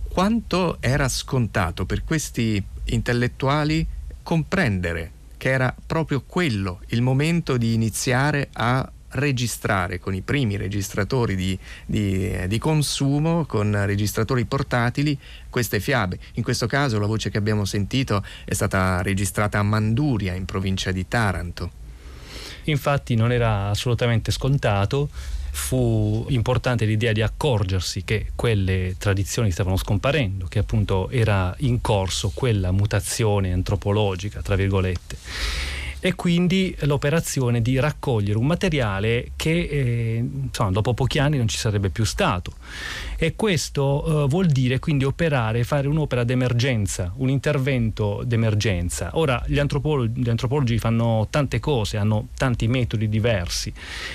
Quanto 0.09 0.77
era 0.81 1.09
scontato 1.09 1.87
per 1.87 2.05
questi 2.05 2.63
intellettuali 2.87 3.87
comprendere 4.23 5.11
che 5.37 5.51
era 5.51 5.75
proprio 5.87 6.23
quello 6.27 6.81
il 6.89 7.03
momento 7.03 7.57
di 7.57 7.75
iniziare 7.75 8.49
a 8.53 8.91
registrare 9.15 9.99
con 9.99 10.15
i 10.15 10.23
primi 10.23 10.57
registratori 10.57 11.37
di, 11.37 11.59
di, 11.87 12.47
di, 12.47 12.59
consumo, 12.59 13.45
con 13.47 13.85
registratori 13.87 14.45
portatili, 14.45 15.19
queste 15.51 15.81
fiabe. 15.81 16.19
In 16.35 16.43
questo 16.43 16.67
caso 16.67 16.99
la 16.99 17.07
voce 17.07 17.31
che 17.31 17.39
abbiamo 17.39 17.65
sentito 17.65 18.25
è 18.45 18.55
stata 18.55 19.03
registrata 19.03 19.59
a 19.59 19.63
Manduria, 19.63 20.35
in 20.35 20.45
provincia 20.45 20.91
di 20.91 21.07
Taranto. 21.07 21.83
Infatti 22.65 23.15
non 23.15 23.31
era 23.31 23.69
assolutamente 23.69 24.33
scontato, 24.33 25.11
fu 25.51 26.27
importante 26.31 26.85
l'idea 26.85 27.13
di 27.13 27.23
accorgersi 27.23 28.03
che 28.05 28.33
quelle 28.35 28.97
tradizioni 28.99 29.51
stavano 29.53 29.77
scomparendo, 29.77 30.47
che 30.47 30.59
appunto 30.59 31.09
era 31.11 31.55
in 31.59 31.81
corso 31.81 32.33
quella 32.35 32.73
mutazione 32.73 33.53
antropologica, 33.53 34.43
tra 34.43 34.57
virgolette 34.57 35.83
e 36.07 36.15
quindi 36.15 36.77
l'operazione 36.81 37.63
di 37.63 37.81
raccogliere 37.81 38.37
un 38.37 38.45
materiale 38.45 39.31
che 39.37 39.63
eh, 39.63 40.17
insomma, 40.19 40.71
dopo 40.71 40.93
pochi 40.93 41.19
anni 41.19 41.39
non 41.39 41.49
ci 41.49 41.57
sarebbe 41.57 41.89
più 41.89 42.05
stato 42.05 42.53
e 43.17 43.35
questo 43.37 44.25
eh, 44.25 44.29
vuol 44.29 44.47
dire 44.47 44.79
quindi 44.79 45.05
operare, 45.05 45.65
fare 45.65 45.89
un'opera 45.89 46.25
d'emergenza, 46.25 47.13
un 47.17 47.29
intervento 47.29 48.23
d'emergenza. 48.25 49.11
Ora 49.15 49.43
gli 49.47 49.59
antropologi, 49.59 50.21
gli 50.21 50.29
antropologi 50.29 50.79
fanno 50.79 51.27
tante 51.31 51.61
cose, 51.61 51.97
hanno 51.97 52.29
tanti 52.37 52.67
metodi 52.69 53.09
diversi, 53.09 53.73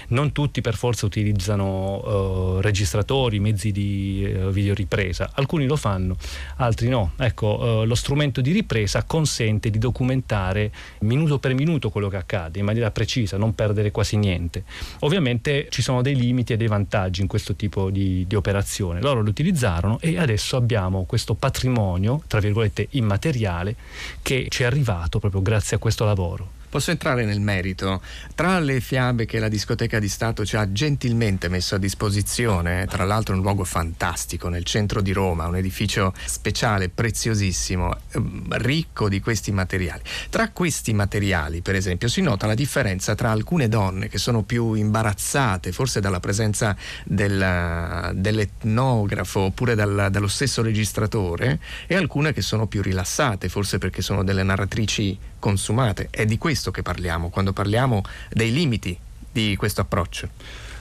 non 0.10 0.32
tutti 0.32 0.62
per 0.62 0.76
forza 0.76 1.06
utilizzano 1.06 2.58
eh, 2.58 2.62
registratori, 2.62 3.40
mezzi 3.40 3.72
di 3.72 4.24
eh, 4.26 4.52
videoripresa, 4.52 5.32
alcuni 5.34 5.66
lo 5.66 5.76
fanno, 5.76 6.18
altri 6.58 6.90
no. 6.90 7.14
Ecco, 7.18 7.82
eh, 7.82 7.86
lo 7.86 7.96
strumento 7.96 8.42
di 8.42 8.52
ripresa 8.52 9.04
consente 9.04 9.70
di 9.70 9.78
documentare 9.78 10.72
minuto 11.00 11.40
per 11.40 11.54
minuto 11.54 11.90
quello 11.90 12.10
che 12.10 12.18
accade 12.18 12.60
in 12.60 12.66
maniera 12.66 12.92
precisa, 12.92 13.38
non 13.38 13.56
perdere 13.56 13.92
quasi 13.92 14.18
niente. 14.18 14.64
Ovviamente 15.00 15.68
ci 15.70 15.82
sono 15.82 16.02
dei 16.02 16.16
limiti 16.16 16.54
e 16.54 16.58
dei 16.58 16.68
vantaggi 16.68 17.22
in 17.22 17.28
questo 17.28 17.56
tipo 17.56 17.90
di, 17.90 18.26
di 18.28 18.36
operazioni 18.36 18.89
produzione. 18.90 19.02
Loro 19.02 19.22
lo 19.22 19.30
utilizzarono 19.30 20.00
e 20.00 20.18
adesso 20.18 20.58
abbiamo 20.58 21.06
questo 21.06 21.36
patrimonio, 21.36 22.24
tra 22.28 22.40
virgolette, 22.40 22.88
immateriale 22.92 23.76
che 24.22 24.48
ci 24.50 24.64
è 24.64 24.66
arrivato 24.66 25.20
proprio 25.20 25.42
grazie 25.42 25.78
a 25.78 25.80
questo 25.80 26.06
lavoro. 26.06 26.58
Posso 26.70 26.92
entrare 26.92 27.26
nel 27.26 27.42
merito? 27.42 28.00
Tra 28.36 28.60
le 28.60 28.80
fiabe 28.80 29.26
che 29.26 29.40
la 29.40 29.48
discoteca 29.48 29.98
di 29.98 30.08
Stato 30.08 30.46
ci 30.46 30.56
ha 30.56 30.72
gentilmente 30.72 31.48
messo 31.48 31.74
a 31.74 31.78
disposizione, 31.80 32.86
tra 32.86 33.06
l'altro 33.06 33.34
un 33.34 33.42
luogo 33.42 33.64
fantastico 33.64 34.50
nel 34.50 34.66
centro 34.66 35.02
di 35.02 35.12
Roma, 35.12 35.48
un 35.48 35.56
edificio 35.56 36.14
speciale, 36.26 36.90
preziosissimo, 36.90 37.98
ehm, 38.12 38.58
ricco 38.58 39.10
di 39.10 39.20
questi 39.20 39.52
materiali. 39.52 40.04
Tra 40.30 40.50
questi 40.50 40.94
materiali, 40.94 41.62
per 41.62 41.74
esempio, 41.74 42.08
si 42.08 42.22
nota 42.22 42.46
la 42.46 42.54
differenza 42.54 43.16
tra 43.16 43.32
alcune 43.32 43.68
donne 43.68 44.08
che 44.08 44.20
sono 44.20 44.44
più 44.44 44.74
imbarazzate, 44.74 45.72
forse 45.72 46.00
dalla 46.00 46.20
presenza 46.20 46.78
del, 47.04 48.12
dell'etnografo 48.14 49.40
oppure 49.40 49.74
dal, 49.74 50.10
dallo 50.12 50.28
stesso 50.28 50.62
registratore, 50.62 51.60
e 51.88 51.96
alcune 51.96 52.32
che 52.32 52.44
sono 52.44 52.68
più 52.68 52.84
rilassate, 52.84 53.50
forse 53.50 53.80
perché 53.80 54.04
sono 54.04 54.24
delle 54.24 54.44
narratrici 54.44 55.18
consumate. 55.40 56.08
È 56.12 56.26
di 56.26 56.38
questo 56.38 56.72
che 56.72 56.82
parliamo 56.82 57.30
quando 57.30 57.54
parliamo 57.54 58.04
dei 58.30 58.52
limiti 58.52 58.98
di 59.32 59.56
questo 59.56 59.82
approccio. 59.82 60.30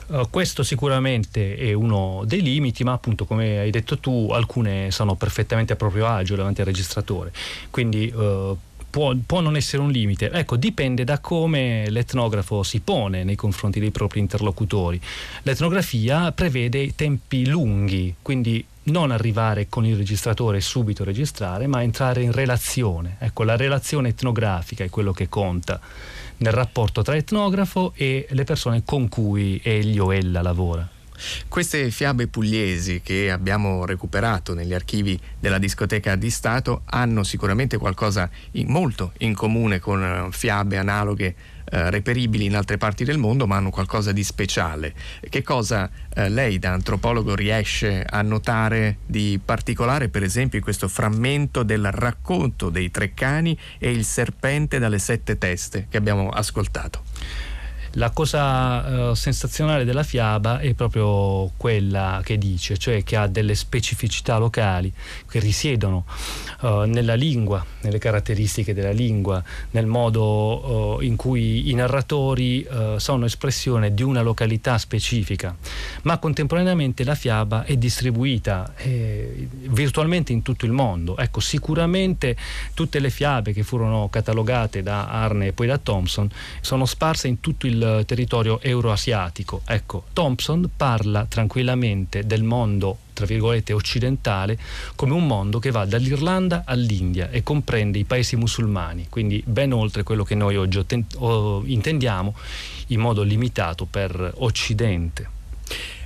Uh, 0.08 0.26
questo 0.30 0.62
sicuramente 0.62 1.56
è 1.56 1.72
uno 1.74 2.22
dei 2.24 2.42
limiti, 2.42 2.82
ma 2.82 2.92
appunto 2.92 3.26
come 3.26 3.58
hai 3.58 3.70
detto 3.70 3.98
tu, 3.98 4.30
alcune 4.32 4.90
sono 4.90 5.16
perfettamente 5.16 5.74
a 5.74 5.76
proprio 5.76 6.06
agio 6.06 6.34
davanti 6.34 6.60
al 6.60 6.66
registratore. 6.66 7.32
Quindi 7.70 8.12
uh, 8.14 8.56
Può, 8.90 9.14
può, 9.26 9.40
non 9.40 9.54
essere 9.54 9.82
un 9.82 9.90
limite. 9.90 10.30
Ecco, 10.30 10.56
dipende 10.56 11.04
da 11.04 11.18
come 11.18 11.90
l'etnografo 11.90 12.62
si 12.62 12.80
pone 12.80 13.22
nei 13.22 13.36
confronti 13.36 13.80
dei 13.80 13.90
propri 13.90 14.18
interlocutori. 14.18 14.98
L'etnografia 15.42 16.32
prevede 16.32 16.94
tempi 16.94 17.46
lunghi, 17.46 18.14
quindi 18.22 18.64
non 18.90 19.10
arrivare 19.10 19.68
con 19.68 19.84
il 19.86 19.96
registratore 19.96 20.58
e 20.58 20.60
subito 20.60 21.04
registrare, 21.04 21.66
ma 21.66 21.82
entrare 21.82 22.22
in 22.22 22.32
relazione. 22.32 23.16
Ecco, 23.18 23.44
la 23.44 23.56
relazione 23.56 24.10
etnografica 24.10 24.84
è 24.84 24.90
quello 24.90 25.12
che 25.12 25.28
conta 25.28 25.80
nel 26.38 26.52
rapporto 26.52 27.02
tra 27.02 27.16
etnografo 27.16 27.92
e 27.96 28.26
le 28.30 28.44
persone 28.44 28.82
con 28.84 29.08
cui 29.08 29.60
egli 29.62 29.98
o 29.98 30.12
ella 30.12 30.42
lavora. 30.42 30.88
Queste 31.48 31.90
fiabe 31.90 32.28
pugliesi 32.28 33.00
che 33.02 33.30
abbiamo 33.30 33.84
recuperato 33.84 34.54
negli 34.54 34.72
archivi 34.72 35.18
della 35.40 35.58
discoteca 35.58 36.14
di 36.14 36.30
Stato 36.30 36.82
hanno 36.84 37.24
sicuramente 37.24 37.76
qualcosa 37.76 38.30
in, 38.52 38.68
molto 38.68 39.12
in 39.18 39.34
comune 39.34 39.80
con 39.80 40.02
eh, 40.02 40.28
fiabe 40.30 40.76
analoghe 40.78 41.34
eh, 41.70 41.90
reperibili 41.90 42.44
in 42.44 42.56
altre 42.56 42.78
parti 42.78 43.04
del 43.04 43.18
mondo, 43.18 43.46
ma 43.46 43.56
hanno 43.56 43.70
qualcosa 43.70 44.12
di 44.12 44.24
speciale. 44.24 44.94
Che 45.20 45.42
cosa 45.42 45.90
eh, 46.14 46.28
lei 46.28 46.58
da 46.58 46.72
antropologo 46.72 47.34
riesce 47.34 48.04
a 48.08 48.22
notare 48.22 48.98
di 49.06 49.40
particolare, 49.44 50.08
per 50.08 50.22
esempio, 50.22 50.58
in 50.58 50.64
questo 50.64 50.88
frammento 50.88 51.62
del 51.62 51.90
racconto 51.90 52.70
dei 52.70 52.90
tre 52.90 53.14
cani 53.14 53.58
e 53.78 53.90
il 53.90 54.04
serpente 54.04 54.78
dalle 54.78 54.98
sette 54.98 55.38
teste 55.38 55.86
che 55.88 55.96
abbiamo 55.96 56.28
ascoltato? 56.28 57.02
La 57.92 58.10
cosa 58.10 59.10
eh, 59.10 59.14
sensazionale 59.16 59.84
della 59.84 60.02
fiaba 60.02 60.58
è 60.58 60.74
proprio 60.74 61.50
quella 61.56 62.20
che 62.22 62.36
dice, 62.36 62.76
cioè 62.76 63.02
che 63.02 63.16
ha 63.16 63.26
delle 63.26 63.54
specificità 63.54 64.36
locali 64.36 64.92
che 65.28 65.40
risiedono 65.40 66.04
eh, 66.62 66.84
nella 66.86 67.14
lingua, 67.14 67.64
nelle 67.80 67.98
caratteristiche 67.98 68.74
della 68.74 68.90
lingua, 68.90 69.42
nel 69.70 69.86
modo 69.86 70.98
eh, 71.00 71.06
in 71.06 71.16
cui 71.16 71.70
i 71.70 71.74
narratori 71.74 72.62
eh, 72.62 72.96
sono 72.98 73.24
espressione 73.24 73.94
di 73.94 74.02
una 74.02 74.20
località 74.20 74.76
specifica, 74.76 75.56
ma 76.02 76.18
contemporaneamente 76.18 77.04
la 77.04 77.14
fiaba 77.14 77.64
è 77.64 77.76
distribuita 77.76 78.74
eh, 78.76 79.48
virtualmente 79.50 80.32
in 80.32 80.42
tutto 80.42 80.66
il 80.66 80.72
mondo. 80.72 81.16
Ecco, 81.16 81.40
sicuramente 81.40 82.36
tutte 82.74 82.98
le 82.98 83.10
fiabe 83.10 83.52
che 83.52 83.62
furono 83.62 84.08
catalogate 84.10 84.82
da 84.82 85.08
Arne 85.08 85.48
e 85.48 85.52
poi 85.52 85.66
da 85.66 85.78
Thompson 85.78 86.28
sono 86.60 86.84
sparse 86.84 87.28
in 87.28 87.40
tutto 87.40 87.66
il 87.66 87.77
il 87.78 88.04
territorio 88.04 88.60
euroasiatico. 88.60 89.62
Ecco, 89.64 90.04
Thompson 90.12 90.70
parla 90.76 91.26
tranquillamente 91.26 92.26
del 92.26 92.42
mondo 92.42 92.98
tra 93.12 93.26
virgolette 93.26 93.72
occidentale 93.72 94.56
come 94.94 95.12
un 95.12 95.26
mondo 95.26 95.58
che 95.58 95.72
va 95.72 95.84
dall'Irlanda 95.84 96.62
all'India 96.64 97.30
e 97.30 97.42
comprende 97.42 97.98
i 97.98 98.04
paesi 98.04 98.36
musulmani, 98.36 99.06
quindi 99.08 99.42
ben 99.44 99.72
oltre 99.72 100.04
quello 100.04 100.22
che 100.22 100.36
noi 100.36 100.56
oggi 100.56 100.84
intendiamo 101.64 102.34
in 102.88 103.00
modo 103.00 103.22
limitato 103.22 103.86
per 103.86 104.34
Occidente. 104.36 105.36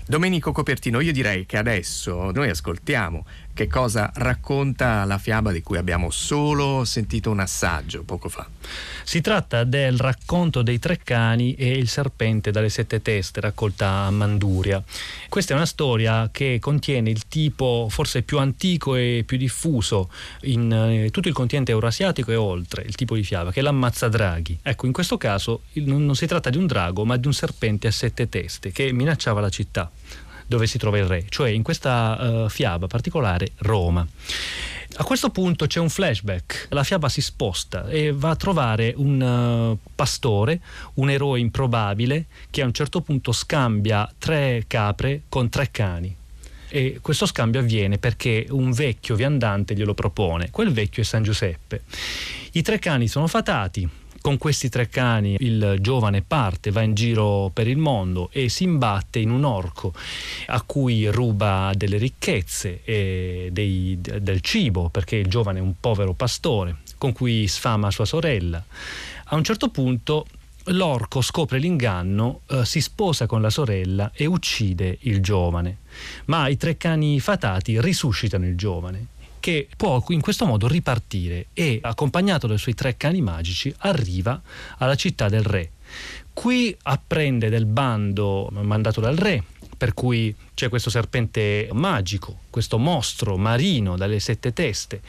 Domenico 0.07 0.53
Copertino, 0.53 1.01
io 1.01 1.13
direi 1.13 1.47
che 1.47 1.57
adesso 1.57 2.31
noi 2.33 2.49
ascoltiamo 2.49 3.25
che 3.55 3.67
cosa 3.67 4.11
racconta 4.15 5.05
la 5.05 5.19
fiaba 5.19 5.53
di 5.53 5.63
cui 5.63 5.77
abbiamo 5.77 6.11
solo 6.11 6.85
sentito 6.85 7.31
un 7.31 7.41
assaggio 7.41 8.03
poco 8.03 8.29
fa. 8.29 8.49
Si 9.05 9.21
tratta 9.21 9.65
del 9.65 9.99
racconto 9.99 10.63
dei 10.63 10.79
tre 10.79 10.99
cani 11.03 11.55
e 11.55 11.71
il 11.73 11.89
serpente 11.89 12.51
dalle 12.51 12.69
sette 12.69 13.03
teste, 13.03 13.41
raccolta 13.41 13.89
a 14.07 14.11
Manduria. 14.11 14.83
Questa 15.29 15.53
è 15.53 15.57
una 15.57 15.67
storia 15.67 16.31
che 16.33 16.59
contiene 16.61 17.11
il 17.11 17.27
tipo 17.29 17.89
forse 17.91 18.23
più 18.23 18.39
antico 18.39 18.95
e 18.95 19.25
più 19.27 19.37
diffuso 19.37 20.11
in 20.43 20.73
eh, 20.73 21.11
tutto 21.11 21.29
il 21.29 21.35
continente 21.35 21.73
eurasiatico 21.73 22.31
e 22.31 22.37
oltre, 22.37 22.83
il 22.83 22.95
tipo 22.95 23.15
di 23.15 23.23
fiaba, 23.23 23.53
che 23.53 23.61
è 23.61 23.63
l'ammazzadraghi. 23.63 24.61
Ecco, 24.63 24.87
in 24.87 24.93
questo 24.93 25.19
caso 25.19 25.63
non, 25.75 26.05
non 26.05 26.15
si 26.15 26.27
tratta 26.27 26.51
di 26.51 26.57
un 26.57 26.67
drago, 26.67 27.05
ma 27.05 27.17
di 27.17 27.27
un 27.27 27.35
serpente 27.35 27.89
a 27.89 27.91
sette 27.91 28.29
teste 28.29 28.71
che 28.71 28.93
minacciava 28.93 29.41
la 29.41 29.51
città 29.51 29.91
dove 30.53 30.67
si 30.67 30.77
trova 30.77 30.99
il 30.99 31.07
re, 31.07 31.25
cioè 31.31 31.49
in 31.49 31.63
questa 31.63 32.43
uh, 32.45 32.49
fiaba 32.51 32.87
particolare 32.87 33.53
Roma. 33.59 34.07
A 34.97 35.05
questo 35.05 35.31
punto 35.31 35.67
c'è 35.67 35.81
un 35.81 35.89
flashback, 35.89 36.67
la 36.69 36.85
fiaba 36.85 37.09
si 37.09 37.23
sposta 37.23 37.89
e 37.89 38.13
va 38.13 38.29
a 38.29 38.37
trovare 38.37 38.93
un 38.95 39.19
uh, 39.19 39.89
pastore, 39.95 40.61
un 40.95 41.09
eroe 41.09 41.41
improbabile 41.41 42.27
che 42.51 42.61
a 42.61 42.67
un 42.67 42.75
certo 42.75 43.01
punto 43.01 43.33
scambia 43.33 44.13
tre 44.19 44.65
capre 44.67 45.23
con 45.31 45.49
tre 45.49 45.71
cani. 45.71 46.15
E 46.69 46.99
questo 47.01 47.25
scambio 47.25 47.61
avviene 47.61 47.97
perché 47.97 48.47
un 48.51 48.73
vecchio 48.73 49.15
viandante 49.15 49.75
glielo 49.75 49.95
propone. 49.95 50.51
Quel 50.51 50.71
vecchio 50.71 51.03
è 51.03 51.07
San 51.07 51.23
Giuseppe. 51.23 51.85
I 52.53 52.61
tre 52.61 52.79
cani 52.79 53.09
sono 53.09 53.27
fatati, 53.27 53.89
con 54.23 54.39
questi 54.39 54.71
tre 54.71 54.89
cani 54.89 55.37
il 55.41 55.77
giovane 55.81 56.23
parte, 56.23 56.71
va 56.71 56.81
in 56.81 56.95
giro 56.95 57.51
per 57.53 57.69
il 57.69 57.77
mondo 57.77 58.31
e 58.33 58.49
si 58.49 58.65
imbatte 58.65 59.19
in 59.19 59.31
un 59.31 59.45
orco 59.45 59.93
a 60.47 60.63
cui 60.63 61.07
ruba 61.09 61.73
delle 61.75 61.99
ricchezze 61.99 62.81
e 62.85 63.51
dei, 63.53 63.99
del 64.01 64.41
cibo, 64.41 64.89
perché 64.89 65.17
il 65.17 65.27
giovane 65.27 65.59
è 65.59 65.63
un 65.63 65.75
povero 65.79 66.15
pastore, 66.15 66.79
con 66.97 67.13
cui 67.13 67.47
sfama 67.47 67.91
sua 67.91 68.07
sorella. 68.07 68.65
A 69.25 69.37
un 69.37 69.45
certo 69.45 69.69
punto 69.69 70.27
l'orco 70.67 71.21
scopre 71.21 71.59
l'inganno, 71.59 72.43
eh, 72.47 72.65
si 72.65 72.81
sposa 72.81 73.27
con 73.27 73.43
la 73.43 73.51
sorella 73.51 74.13
e 74.15 74.27
uccide 74.27 74.99
il 75.01 75.21
giovane. 75.21 75.79
Ma 76.27 76.49
i 76.49 76.57
tre 76.57 76.77
cani 76.77 77.19
fatati 77.21 77.81
risuscitano 77.81 78.47
il 78.47 78.57
giovane 78.57 79.07
che 79.43 79.67
può 79.77 80.01
in 80.11 80.21
questo 80.21 80.47
modo 80.47 80.69
ripartire 80.69 81.47
e, 81.53 81.81
accompagnato 81.83 82.47
dai 82.47 82.59
suoi 82.59 82.75
tre 82.75 82.97
cani 82.97 83.21
magici, 83.21 83.75
arriva 83.79 84.41
alla 84.79 84.95
città 84.95 85.29
del 85.29 85.43
re. 85.43 85.73
Qui 86.33 86.75
apprende 86.83 87.49
del 87.49 87.67
bando 87.67 88.49
mandato 88.53 89.01
dal 89.01 89.17
re, 89.17 89.43
per 89.77 89.95
cui 89.95 90.33
c'è 90.55 90.69
questo 90.69 90.91
serpente 90.91 91.69
magico, 91.73 92.43
questo 92.51 92.79
mostro 92.79 93.37
marino 93.37 93.97
dalle 93.97 94.21
sette 94.21 94.53
teste 94.53 95.01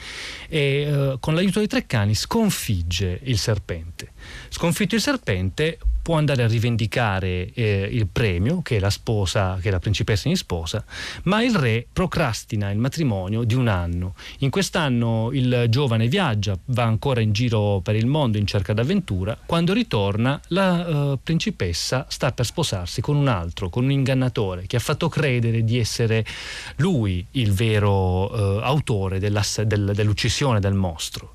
e 0.48 0.58
eh, 0.58 1.16
con 1.20 1.36
l'aiuto 1.36 1.60
dei 1.60 1.68
tre 1.68 1.86
cani 1.86 2.16
sconfigge 2.16 3.20
il 3.22 3.38
serpente. 3.38 4.10
Sconfitto 4.48 4.96
il 4.96 5.00
serpente 5.00 5.78
può 6.04 6.18
andare 6.18 6.42
a 6.42 6.46
rivendicare 6.46 7.50
eh, 7.54 7.88
il 7.90 8.06
premio 8.06 8.60
che 8.60 8.78
la 8.78 8.90
sposa, 8.90 9.58
che 9.58 9.70
la 9.70 9.78
principessa 9.78 10.28
in 10.28 10.36
sposa, 10.36 10.84
ma 11.22 11.42
il 11.42 11.54
re 11.54 11.86
procrastina 11.90 12.70
il 12.70 12.76
matrimonio 12.76 13.42
di 13.44 13.54
un 13.54 13.68
anno. 13.68 14.14
In 14.40 14.50
quest'anno 14.50 15.30
il 15.32 15.64
giovane 15.70 16.06
viaggia, 16.06 16.58
va 16.66 16.82
ancora 16.82 17.22
in 17.22 17.32
giro 17.32 17.80
per 17.82 17.96
il 17.96 18.04
mondo 18.04 18.36
in 18.36 18.46
cerca 18.46 18.74
d'avventura, 18.74 19.38
quando 19.46 19.72
ritorna 19.72 20.38
la 20.48 20.86
eh, 20.86 21.18
principessa 21.22 22.04
sta 22.10 22.32
per 22.32 22.44
sposarsi 22.44 23.00
con 23.00 23.16
un 23.16 23.28
altro, 23.28 23.70
con 23.70 23.84
un 23.84 23.90
ingannatore 23.90 24.66
che 24.66 24.76
ha 24.76 24.80
fatto 24.80 25.08
credere 25.08 25.64
di 25.64 25.78
essere 25.78 26.22
lui 26.76 27.24
il 27.30 27.52
vero 27.52 28.58
eh, 28.58 28.62
autore 28.62 29.18
del, 29.18 29.40
dell'uccisione 29.94 30.60
del 30.60 30.74
mostro. 30.74 31.32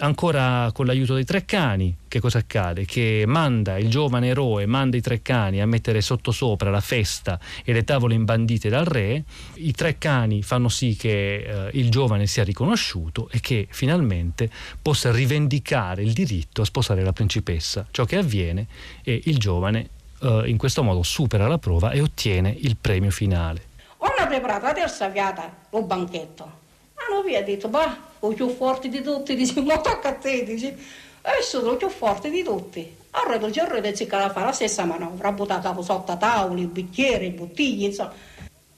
Ancora 0.00 0.70
con 0.74 0.84
l'aiuto 0.84 1.14
dei 1.14 1.24
tre 1.24 1.46
cani, 1.46 1.96
che 2.12 2.20
cosa 2.20 2.40
accade? 2.40 2.84
Che 2.84 3.24
manda 3.26 3.78
il 3.78 3.88
giovane 3.88 4.28
eroe, 4.28 4.66
manda 4.66 4.98
i 4.98 5.00
tre 5.00 5.22
cani 5.22 5.62
a 5.62 5.66
mettere 5.66 6.02
sottosopra 6.02 6.68
la 6.68 6.82
festa 6.82 7.40
e 7.64 7.72
le 7.72 7.84
tavole 7.84 8.12
imbandite 8.12 8.68
dal 8.68 8.84
re, 8.84 9.24
i 9.54 9.72
tre 9.72 9.96
cani 9.96 10.42
fanno 10.42 10.68
sì 10.68 10.94
che 10.94 11.36
eh, 11.36 11.70
il 11.72 11.88
giovane 11.88 12.26
sia 12.26 12.44
riconosciuto 12.44 13.30
e 13.32 13.40
che 13.40 13.66
finalmente 13.70 14.50
possa 14.82 15.10
rivendicare 15.10 16.02
il 16.02 16.12
diritto 16.12 16.60
a 16.60 16.66
sposare 16.66 17.02
la 17.02 17.14
principessa. 17.14 17.86
Ciò 17.90 18.04
che 18.04 18.18
avviene 18.18 18.66
è 19.02 19.18
il 19.24 19.38
giovane 19.38 19.88
eh, 20.20 20.42
in 20.44 20.58
questo 20.58 20.82
modo 20.82 21.02
supera 21.02 21.48
la 21.48 21.56
prova 21.56 21.92
e 21.92 22.02
ottiene 22.02 22.54
il 22.60 22.76
premio 22.78 23.10
finale. 23.10 23.68
Ho 23.96 24.12
preparato 24.28 24.66
la 24.66 24.74
terza 24.74 25.10
fiata, 25.10 25.50
un 25.70 25.86
banchetto. 25.86 26.44
Hanno 26.92 27.22
via 27.22 27.42
detto, 27.42 27.70
ma 27.70 28.10
o 28.18 28.34
più 28.34 28.50
forte 28.50 28.90
di 28.90 29.00
tutti, 29.00 29.32
dice, 29.34 29.62
ma 29.62 29.80
tocca 29.80 30.10
a 30.10 30.14
te, 30.14 30.44
dice, 30.44 30.76
e 31.22 31.42
sono 31.42 31.76
più 31.76 31.88
forte 31.88 32.30
di 32.30 32.42
tutti. 32.42 32.96
Allora 33.12 33.46
il 33.46 33.52
giorno 33.52 33.78
di 33.78 34.06
la 34.10 34.30
fare 34.30 34.46
la 34.46 34.52
stessa 34.52 34.84
manovra, 34.84 35.34
ha 35.36 35.82
sotto 35.82 36.16
tavoli, 36.16 36.66
bicchieri, 36.66 37.30
bottiglie, 37.30 37.86
insomma. 37.86 38.12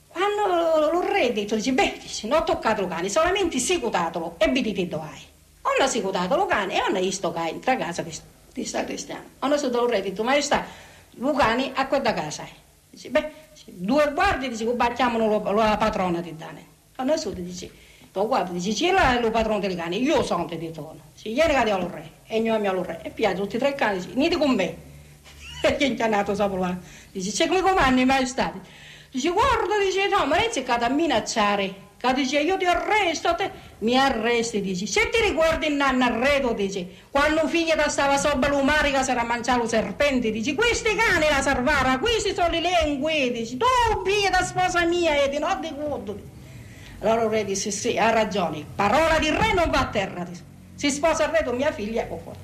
Quando 0.07 0.91
lo 0.91 1.01
re 1.01 1.33
detto, 1.33 1.55
dice, 1.55 1.73
beh, 1.73 1.97
dice, 2.01 2.27
non 2.27 2.39
ho 2.39 2.43
toccato 2.43 2.81
il 2.81 2.87
cane, 2.87 3.09
solamente 3.09 3.59
secutatelo 3.59 4.35
e 4.37 4.49
vedete 4.49 4.87
dove 4.87 5.07
hai. 5.11 5.21
Hanno 5.61 5.89
secutato 5.89 6.35
il 6.35 6.45
cane 6.47 6.75
e 6.75 6.77
hanno 6.77 6.99
visto 6.99 7.33
che 7.33 7.47
entra 7.47 7.73
a 7.73 7.77
casa 7.77 8.01
di, 8.01 8.13
di 8.53 8.65
sta 8.65 8.83
cristiano. 8.85 9.23
Hanno 9.39 9.57
sentito 9.57 9.83
il 9.83 9.89
re 9.89 10.01
detto, 10.01 10.23
maestà, 10.23 10.63
il 11.11 11.33
cane 11.35 11.71
a 11.73 11.87
quella 11.87 12.13
casa. 12.13 12.47
Dice, 12.89 13.09
beh, 13.09 13.31
due 13.65 14.11
guardie, 14.13 14.49
dice, 14.49 14.65
battiamo 14.65 15.53
la 15.53 15.77
patrona 15.77 16.21
di 16.21 16.35
Dane. 16.35 16.65
Hanno 16.95 17.17
sentito, 17.17 17.41
dice, 17.41 17.71
tu 18.11 18.25
guarda, 18.27 18.51
dice, 18.51 18.71
c'è 18.71 18.91
là 18.91 19.19
il 19.19 19.31
patrono 19.31 19.59
del 19.59 19.75
cane, 19.75 19.97
io 19.97 20.23
sono 20.23 20.45
di 20.45 20.71
tono. 20.71 20.99
Dice, 21.13 21.29
ieri 21.29 21.53
cade 21.53 21.71
al 21.71 21.81
re, 21.81 22.09
e 22.27 22.39
io 22.39 22.55
amo 22.55 22.69
al 22.69 22.77
re. 22.77 22.99
E 23.03 23.09
piace 23.09 23.35
tutti 23.35 23.55
e 23.55 23.59
tre 23.59 23.75
cani, 23.75 23.99
dice, 23.99 24.09
niente 24.13 24.37
con 24.37 24.51
me. 24.51 24.83
E 25.65 25.77
che 25.77 25.95
è 25.95 26.07
nato 26.07 26.35
sapolo 26.35 26.77
Dice, 27.11 27.31
c'è 27.31 27.47
come 27.47 27.61
comandi, 27.61 28.05
maestà. 28.05 28.53
Dice, 29.09 29.29
guarda, 29.29 29.79
dice, 29.83 30.07
no, 30.07 30.25
ma 30.25 30.35
lei 30.35 30.51
si 30.51 30.61
è 30.61 30.65
a 30.67 30.89
minacciare. 30.89 31.83
Che 31.97 32.13
dice, 32.13 32.39
io 32.41 32.57
ti 32.57 32.65
arresto, 32.65 33.33
te. 33.35 33.49
mi 33.79 33.97
arresti, 33.97 34.61
dice. 34.61 34.85
Se 34.85 35.09
ti 35.09 35.21
ricordi 35.21 35.67
il 35.67 35.73
nanno 35.73 36.03
arredo, 36.03 36.51
dice, 36.53 36.85
quando 37.09 37.47
figlia 37.47 37.75
da 37.75 37.87
stava 37.87 38.17
sopra 38.17 38.49
l'umarica 38.49 39.01
si 39.01 39.11
era 39.11 39.23
mangiato 39.23 39.67
serpente, 39.67 40.29
dice, 40.29 40.53
questi 40.53 40.93
cani 40.93 41.25
la 41.29 41.41
salvara, 41.41 41.97
questi 41.97 42.33
sono 42.33 42.49
le 42.49 42.61
lingue, 42.61 43.31
dice, 43.31 43.57
tu 43.57 43.65
figlia 44.05 44.29
da 44.29 44.43
sposa 44.43 44.85
mia, 44.85 45.23
e 45.23 45.29
di 45.29 45.39
non 45.39 45.59
di. 45.61 45.73
Allora 46.99 47.23
il 47.23 47.29
re 47.29 47.45
disse, 47.45 47.71
sì, 47.71 47.97
ha 47.97 48.09
ragione, 48.11 48.65
parola 48.75 49.17
di 49.17 49.29
re 49.29 49.53
non 49.53 49.69
va 49.69 49.79
a 49.79 49.87
terra, 49.87 50.23
dice. 50.23 50.54
Si 50.75 50.91
sposa 50.91 51.25
il 51.25 51.31
re 51.31 51.43
con 51.43 51.55
mia 51.55 51.71
figlia 51.71 52.03
e 52.03 52.07
fuori. 52.07 52.39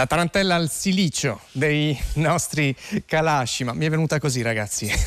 La 0.00 0.06
tarantella 0.06 0.54
al 0.54 0.70
silicio 0.70 1.42
dei 1.52 1.94
nostri 2.14 2.74
calasci, 3.04 3.64
ma 3.64 3.74
mi 3.74 3.84
è 3.84 3.90
venuta 3.90 4.18
così 4.18 4.40
ragazzi. 4.40 4.90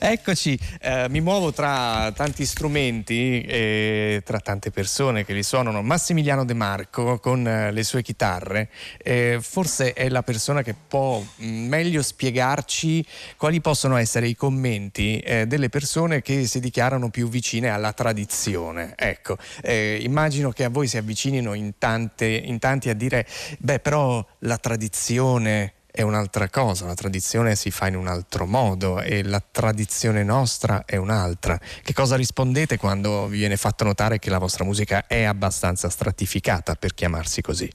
Eccoci, 0.00 0.58
eh, 0.80 1.08
mi 1.10 1.20
muovo 1.20 1.52
tra 1.52 2.10
tanti 2.12 2.46
strumenti 2.46 3.42
e 3.42 4.22
tra 4.24 4.40
tante 4.40 4.70
persone 4.70 5.26
che 5.26 5.34
li 5.34 5.42
suonano. 5.42 5.82
Massimiliano 5.82 6.46
De 6.46 6.54
Marco 6.54 7.18
con 7.18 7.46
eh, 7.46 7.70
le 7.70 7.82
sue 7.82 8.00
chitarre, 8.00 8.70
eh, 8.96 9.40
forse 9.42 9.92
è 9.92 10.08
la 10.08 10.22
persona 10.22 10.62
che 10.62 10.74
può 10.74 11.20
mm, 11.20 11.66
meglio 11.68 12.02
spiegarci 12.02 13.04
quali 13.36 13.60
possono 13.60 13.96
essere 13.96 14.26
i 14.26 14.34
commenti 14.34 15.18
eh, 15.18 15.46
delle 15.46 15.68
persone 15.68 16.22
che 16.22 16.46
si 16.46 16.60
dichiarano 16.60 17.10
più 17.10 17.28
vicine 17.28 17.68
alla 17.68 17.92
tradizione. 17.92 18.94
Ecco, 18.96 19.36
eh, 19.60 19.98
immagino 20.00 20.50
che 20.50 20.64
a 20.64 20.70
voi 20.70 20.88
si 20.88 20.96
avvicinino 20.96 21.52
in, 21.52 21.72
tante, 21.76 22.24
in 22.24 22.58
tanti 22.58 22.88
a 22.88 22.94
dire, 22.94 23.26
beh 23.58 23.80
però 23.80 24.13
la 24.40 24.58
tradizione 24.58 25.74
è 25.94 26.02
un'altra 26.02 26.50
cosa, 26.50 26.86
la 26.86 26.94
tradizione 26.94 27.54
si 27.54 27.70
fa 27.70 27.86
in 27.86 27.94
un 27.94 28.08
altro 28.08 28.46
modo 28.46 29.00
e 29.00 29.22
la 29.22 29.38
tradizione 29.38 30.24
nostra 30.24 30.84
è 30.84 30.96
un'altra. 30.96 31.56
Che 31.56 31.92
cosa 31.92 32.16
rispondete 32.16 32.78
quando 32.78 33.28
vi 33.28 33.38
viene 33.38 33.56
fatto 33.56 33.84
notare 33.84 34.18
che 34.18 34.28
la 34.28 34.38
vostra 34.38 34.64
musica 34.64 35.06
è 35.06 35.22
abbastanza 35.22 35.88
stratificata 35.88 36.74
per 36.74 36.94
chiamarsi 36.94 37.42
così? 37.42 37.70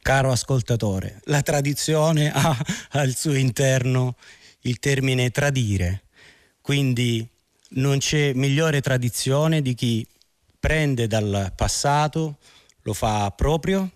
Caro 0.00 0.30
ascoltatore, 0.30 1.20
la 1.24 1.42
tradizione 1.42 2.30
ha 2.32 2.56
al 2.90 3.16
suo 3.16 3.34
interno 3.34 4.14
il 4.60 4.78
termine 4.78 5.30
tradire, 5.30 6.04
quindi 6.60 7.28
non 7.70 7.98
c'è 7.98 8.32
migliore 8.32 8.80
tradizione 8.80 9.60
di 9.60 9.74
chi 9.74 10.06
prende 10.60 11.08
dal 11.08 11.52
passato, 11.56 12.38
lo 12.82 12.92
fa 12.94 13.28
proprio 13.32 13.90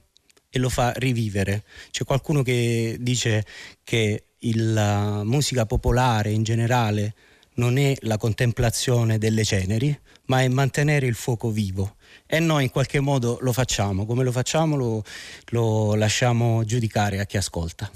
e 0.54 0.60
lo 0.60 0.68
fa 0.68 0.92
rivivere. 0.92 1.64
C'è 1.90 2.04
qualcuno 2.04 2.42
che 2.42 2.96
dice 3.00 3.44
che 3.82 4.26
la 4.52 5.24
musica 5.24 5.66
popolare 5.66 6.30
in 6.30 6.44
generale 6.44 7.14
non 7.54 7.76
è 7.76 7.96
la 8.02 8.18
contemplazione 8.18 9.18
delle 9.18 9.42
ceneri, 9.42 9.98
ma 10.26 10.42
è 10.42 10.48
mantenere 10.48 11.06
il 11.06 11.16
fuoco 11.16 11.50
vivo. 11.50 11.96
E 12.24 12.38
noi 12.38 12.64
in 12.64 12.70
qualche 12.70 13.00
modo 13.00 13.38
lo 13.40 13.52
facciamo, 13.52 14.06
come 14.06 14.22
lo 14.22 14.30
facciamo 14.30 14.76
lo, 14.76 15.02
lo 15.46 15.94
lasciamo 15.96 16.64
giudicare 16.64 17.18
a 17.18 17.26
chi 17.26 17.36
ascolta. 17.36 17.90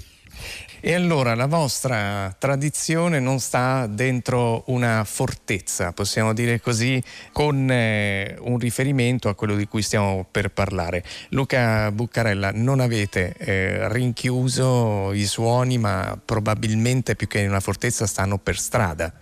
E 0.81 0.93
allora 0.93 1.35
la 1.35 1.45
vostra 1.45 2.33
tradizione 2.39 3.19
non 3.19 3.39
sta 3.39 3.85
dentro 3.85 4.63
una 4.67 5.03
fortezza, 5.03 5.91
possiamo 5.91 6.33
dire 6.33 6.61
così, 6.61 7.03
con 7.33 7.69
eh, 7.69 8.37
un 8.39 8.57
riferimento 8.57 9.27
a 9.27 9.35
quello 9.35 9.55
di 9.57 9.67
cui 9.67 9.81
stiamo 9.81 10.25
per 10.29 10.51
parlare. 10.51 11.03
Luca 11.29 11.91
Buccarella, 11.91 12.51
non 12.53 12.79
avete 12.79 13.33
eh, 13.37 13.91
rinchiuso 13.91 15.11
i 15.11 15.25
suoni, 15.25 15.77
ma 15.77 16.17
probabilmente 16.23 17.15
più 17.15 17.27
che 17.27 17.39
in 17.39 17.49
una 17.49 17.59
fortezza 17.59 18.07
stanno 18.07 18.37
per 18.37 18.57
strada. 18.57 19.13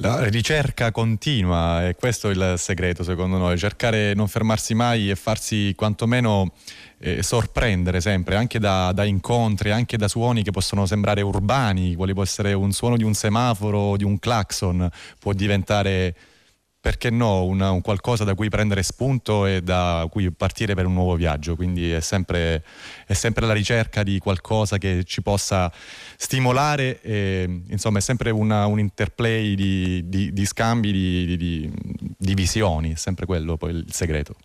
La 0.00 0.28
ricerca 0.28 0.92
continua 0.92 1.88
e 1.88 1.96
questo 1.96 2.28
è 2.28 2.32
il 2.32 2.54
segreto 2.56 3.02
secondo 3.02 3.36
noi, 3.36 3.58
cercare 3.58 4.14
non 4.14 4.28
fermarsi 4.28 4.72
mai 4.72 5.10
e 5.10 5.16
farsi 5.16 5.72
quantomeno 5.74 6.52
eh, 6.98 7.20
sorprendere 7.24 8.00
sempre 8.00 8.36
anche 8.36 8.60
da, 8.60 8.92
da, 8.92 9.02
incontri, 9.02 9.72
anche 9.72 9.96
da 9.96 10.06
suoni 10.06 10.44
che 10.44 10.52
possono 10.52 10.86
sembrare 10.86 11.20
urbani, 11.20 11.96
quali 11.96 12.12
può 12.12 12.22
essere 12.22 12.52
un 12.52 12.70
suono 12.70 12.96
di 12.96 13.02
un 13.02 13.14
semaforo, 13.14 13.96
di 13.96 14.04
un 14.04 14.20
clacson, 14.20 14.88
può 15.18 15.32
diventare 15.32 16.14
perché 16.80 17.10
no, 17.10 17.44
una, 17.44 17.70
un 17.70 17.80
qualcosa 17.80 18.24
da 18.24 18.34
cui 18.34 18.48
prendere 18.48 18.82
spunto 18.82 19.46
e 19.46 19.62
da 19.62 20.06
cui 20.10 20.30
partire 20.30 20.74
per 20.74 20.86
un 20.86 20.94
nuovo 20.94 21.16
viaggio. 21.16 21.56
Quindi 21.56 21.90
è 21.90 22.00
sempre, 22.00 22.64
è 23.06 23.14
sempre 23.14 23.46
la 23.46 23.52
ricerca 23.52 24.02
di 24.02 24.18
qualcosa 24.18 24.78
che 24.78 25.02
ci 25.04 25.20
possa 25.20 25.72
stimolare, 26.16 27.00
e, 27.02 27.62
insomma 27.68 27.98
è 27.98 28.00
sempre 28.00 28.30
una, 28.30 28.66
un 28.66 28.78
interplay 28.78 29.54
di, 29.54 30.08
di, 30.08 30.32
di 30.32 30.46
scambi, 30.46 30.92
di, 31.36 31.72
di 32.16 32.34
visioni, 32.34 32.92
è 32.92 32.96
sempre 32.96 33.26
quello 33.26 33.56
poi 33.56 33.72
il 33.72 33.92
segreto. 33.92 34.36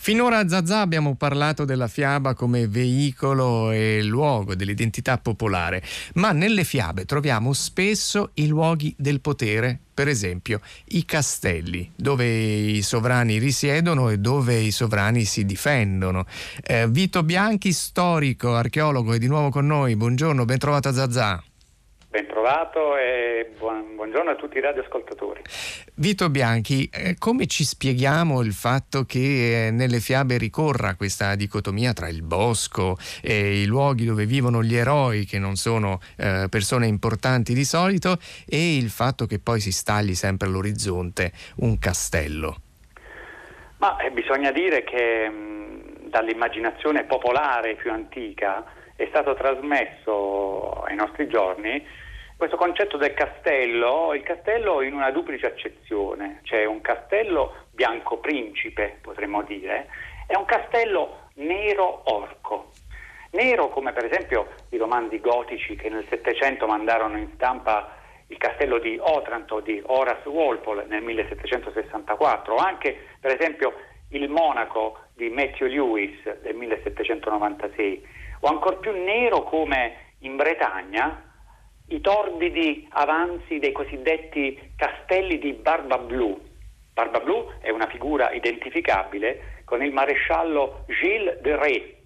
Finora 0.00 0.38
a 0.38 0.48
Zazà 0.48 0.80
abbiamo 0.80 1.16
parlato 1.16 1.64
della 1.64 1.88
fiaba 1.88 2.32
come 2.34 2.68
veicolo 2.68 3.72
e 3.72 4.00
luogo 4.04 4.54
dell'identità 4.54 5.18
popolare, 5.18 5.82
ma 6.14 6.30
nelle 6.30 6.62
fiabe 6.62 7.04
troviamo 7.04 7.52
spesso 7.52 8.30
i 8.34 8.46
luoghi 8.46 8.94
del 8.96 9.20
potere, 9.20 9.76
per 9.92 10.06
esempio 10.06 10.60
i 10.90 11.04
castelli, 11.04 11.90
dove 11.96 12.26
i 12.26 12.80
sovrani 12.82 13.38
risiedono 13.38 14.08
e 14.08 14.18
dove 14.18 14.54
i 14.60 14.70
sovrani 14.70 15.24
si 15.24 15.44
difendono. 15.44 16.26
Eh, 16.62 16.88
Vito 16.88 17.24
Bianchi, 17.24 17.72
storico, 17.72 18.54
archeologo, 18.54 19.12
è 19.12 19.18
di 19.18 19.26
nuovo 19.26 19.50
con 19.50 19.66
noi. 19.66 19.96
Buongiorno, 19.96 20.44
ben 20.44 20.58
trovato 20.58 20.88
a 20.88 20.92
Zazà. 20.94 21.42
Ben 22.10 22.26
trovato 22.26 22.96
e 22.96 23.50
buon, 23.58 23.94
buongiorno 23.94 24.30
a 24.30 24.34
tutti 24.34 24.56
i 24.56 24.62
radioascoltatori. 24.62 25.42
Vito 25.96 26.30
Bianchi, 26.30 26.88
eh, 26.90 27.16
come 27.18 27.46
ci 27.46 27.64
spieghiamo 27.64 28.40
il 28.40 28.54
fatto 28.54 29.04
che 29.04 29.66
eh, 29.66 29.70
nelle 29.70 30.00
fiabe 30.00 30.38
ricorra 30.38 30.94
questa 30.94 31.34
dicotomia 31.34 31.92
tra 31.92 32.08
il 32.08 32.22
bosco 32.22 32.96
e 33.20 33.60
i 33.60 33.66
luoghi 33.66 34.06
dove 34.06 34.24
vivono 34.24 34.62
gli 34.62 34.74
eroi, 34.74 35.26
che 35.26 35.38
non 35.38 35.56
sono 35.56 36.00
eh, 36.16 36.46
persone 36.48 36.86
importanti 36.86 37.52
di 37.52 37.64
solito, 37.64 38.16
e 38.48 38.78
il 38.78 38.88
fatto 38.88 39.26
che 39.26 39.38
poi 39.38 39.60
si 39.60 39.70
stagli 39.70 40.14
sempre 40.14 40.48
all'orizzonte 40.48 41.30
un 41.56 41.78
castello? 41.78 42.56
Ma 43.76 43.98
eh, 43.98 44.10
bisogna 44.12 44.50
dire 44.50 44.82
che 44.82 45.28
mh, 45.28 46.08
dall'immaginazione 46.08 47.04
popolare 47.04 47.74
più 47.74 47.92
antica 47.92 48.64
è 48.98 49.06
stato 49.10 49.34
trasmesso 49.34 50.82
ai 50.82 50.96
nostri 50.96 51.28
giorni 51.28 51.86
questo 52.36 52.56
concetto 52.56 52.96
del 52.96 53.14
castello, 53.14 54.12
il 54.14 54.22
castello 54.22 54.82
in 54.82 54.92
una 54.92 55.10
duplice 55.10 55.46
accezione, 55.46 56.40
cioè 56.42 56.64
un 56.64 56.80
castello 56.80 57.66
bianco 57.72 58.18
principe, 58.18 58.98
potremmo 59.00 59.42
dire, 59.42 59.88
e 60.26 60.36
un 60.36 60.44
castello 60.44 61.30
nero 61.34 62.02
orco. 62.04 62.70
Nero 63.30 63.68
come 63.70 63.92
per 63.92 64.04
esempio 64.04 64.48
i 64.70 64.76
romanzi 64.76 65.20
gotici 65.20 65.76
che 65.76 65.88
nel 65.88 66.06
Settecento 66.08 66.66
mandarono 66.66 67.18
in 67.18 67.30
stampa 67.34 67.92
il 68.28 68.36
castello 68.36 68.78
di 68.78 68.98
Otranto 69.00 69.60
di 69.60 69.80
Horace 69.84 70.28
Walpole 70.28 70.86
nel 70.86 71.02
1764, 71.02 72.54
o 72.54 72.56
anche 72.56 72.96
per 73.20 73.36
esempio 73.36 73.74
il 74.10 74.28
Monaco 74.28 74.98
di 75.14 75.28
Matthew 75.28 75.68
Lewis 75.68 76.38
del 76.40 76.54
1796 76.54 78.17
o 78.40 78.48
ancor 78.48 78.78
più 78.78 78.92
nero 78.92 79.42
come 79.42 80.14
in 80.20 80.36
Bretagna 80.36 81.22
i 81.88 82.00
torbidi 82.00 82.86
avanzi 82.90 83.58
dei 83.58 83.72
cosiddetti 83.72 84.72
castelli 84.76 85.38
di 85.38 85.52
Barba 85.54 85.98
Blu. 85.98 86.38
Barba 86.92 87.20
Blu 87.20 87.50
è 87.60 87.70
una 87.70 87.86
figura 87.86 88.30
identificabile 88.32 89.62
con 89.64 89.82
il 89.82 89.92
maresciallo 89.92 90.84
Gilles 90.88 91.40
de 91.40 91.56
Ré, 91.56 91.96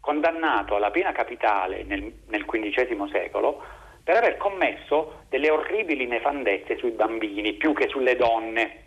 condannato 0.00 0.76
alla 0.76 0.90
pena 0.90 1.12
capitale 1.12 1.82
nel, 1.84 2.12
nel 2.26 2.44
XV 2.44 3.10
secolo 3.10 3.62
per 4.04 4.16
aver 4.16 4.36
commesso 4.36 5.24
delle 5.28 5.50
orribili 5.50 6.06
nefandezze 6.06 6.76
sui 6.76 6.92
bambini 6.92 7.54
più 7.54 7.72
che 7.72 7.88
sulle 7.88 8.14
donne. 8.14 8.84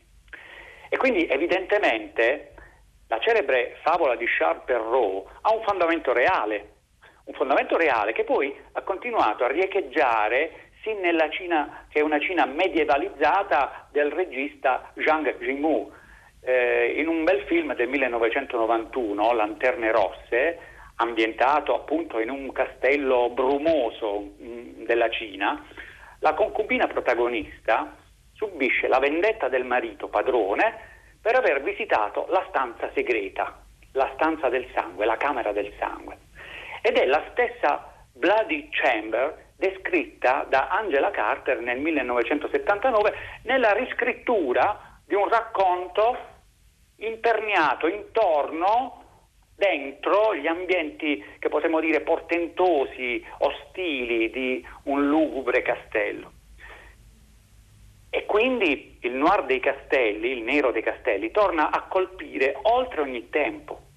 E 0.87 0.95
quindi 0.95 1.27
evidentemente 1.27 2.53
la 3.07 3.19
celebre 3.19 3.77
favola 3.81 4.15
di 4.15 4.25
Charles 4.25 4.63
Perrault 4.65 5.27
ha 5.41 5.53
un 5.53 5.61
fondamento 5.63 6.13
reale, 6.13 6.75
un 7.29 7.35
fondamento 7.35 7.77
reale 7.77 8.11
che 8.11 8.23
poi 8.23 8.53
ha 8.71 8.81
continuato 8.81 9.43
a 9.43 9.51
riecheggiare 9.51 10.71
sin 10.81 10.99
nella 10.99 11.29
Cina, 11.29 11.85
che 11.87 11.99
è 11.99 12.01
una 12.01 12.19
Cina 12.19 12.45
medievalizzata 12.45 13.87
del 13.91 14.11
regista 14.11 14.91
Zhang 14.95 15.39
Yimou. 15.39 15.91
Eh, 16.41 16.95
in 16.97 17.07
un 17.07 17.23
bel 17.23 17.43
film 17.43 17.75
del 17.75 17.87
1991, 17.87 19.33
Lanterne 19.33 19.91
Rosse, 19.91 20.59
ambientato 20.95 21.75
appunto 21.75 22.19
in 22.19 22.31
un 22.31 22.51
castello 22.51 23.29
brumoso 23.29 24.31
mm, 24.41 24.85
della 24.85 25.09
Cina, 25.09 25.63
la 26.21 26.33
concubina 26.33 26.87
protagonista 26.87 27.95
subisce 28.33 28.87
la 28.87 28.99
vendetta 28.99 29.49
del 29.49 29.65
marito 29.65 30.07
padrone 30.07 30.87
per 31.21 31.35
aver 31.35 31.61
visitato 31.61 32.25
la 32.29 32.43
stanza 32.49 32.89
segreta, 32.95 33.61
la 33.91 34.09
stanza 34.15 34.49
del 34.49 34.65
sangue, 34.73 35.05
la 35.05 35.17
camera 35.17 35.51
del 35.51 35.71
sangue 35.77 36.27
ed 36.81 36.97
è 36.97 37.05
la 37.05 37.23
stessa 37.31 37.91
Bloody 38.13 38.69
Chamber 38.69 39.47
descritta 39.55 40.45
da 40.47 40.69
Angela 40.69 41.11
Carter 41.11 41.59
nel 41.59 41.79
1979 41.79 43.13
nella 43.43 43.73
riscrittura 43.73 44.99
di 45.05 45.15
un 45.15 45.27
racconto 45.27 46.17
imperniato 46.97 47.87
intorno 47.87 49.03
dentro 49.55 50.33
gli 50.35 50.47
ambienti 50.47 51.23
che 51.37 51.49
potremmo 51.49 51.81
dire 51.81 52.01
portentosi, 52.01 53.23
ostili 53.39 54.29
di 54.29 54.65
un 54.83 55.07
lugubre 55.09 55.61
castello. 55.61 56.31
E 58.09 58.25
quindi 58.25 58.97
il 59.01 59.11
noir 59.11 59.43
dei 59.45 59.59
castelli, 59.59 60.31
il 60.31 60.43
nero 60.43 60.71
dei 60.71 60.81
castelli, 60.81 61.29
torna 61.31 61.69
a 61.69 61.83
colpire 61.83 62.57
oltre 62.63 63.01
ogni 63.01 63.29
tempo 63.29 63.87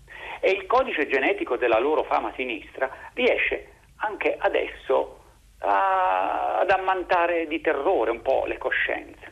e 0.44 0.50
il 0.50 0.66
codice 0.66 1.06
genetico 1.06 1.56
della 1.56 1.78
loro 1.78 2.02
fama 2.02 2.32
sinistra 2.34 2.90
riesce 3.14 3.68
anche 3.98 4.34
adesso 4.36 5.20
a, 5.60 6.58
ad 6.58 6.70
ammantare 6.70 7.46
di 7.46 7.60
terrore 7.60 8.10
un 8.10 8.22
po' 8.22 8.44
le 8.46 8.58
coscienze. 8.58 9.30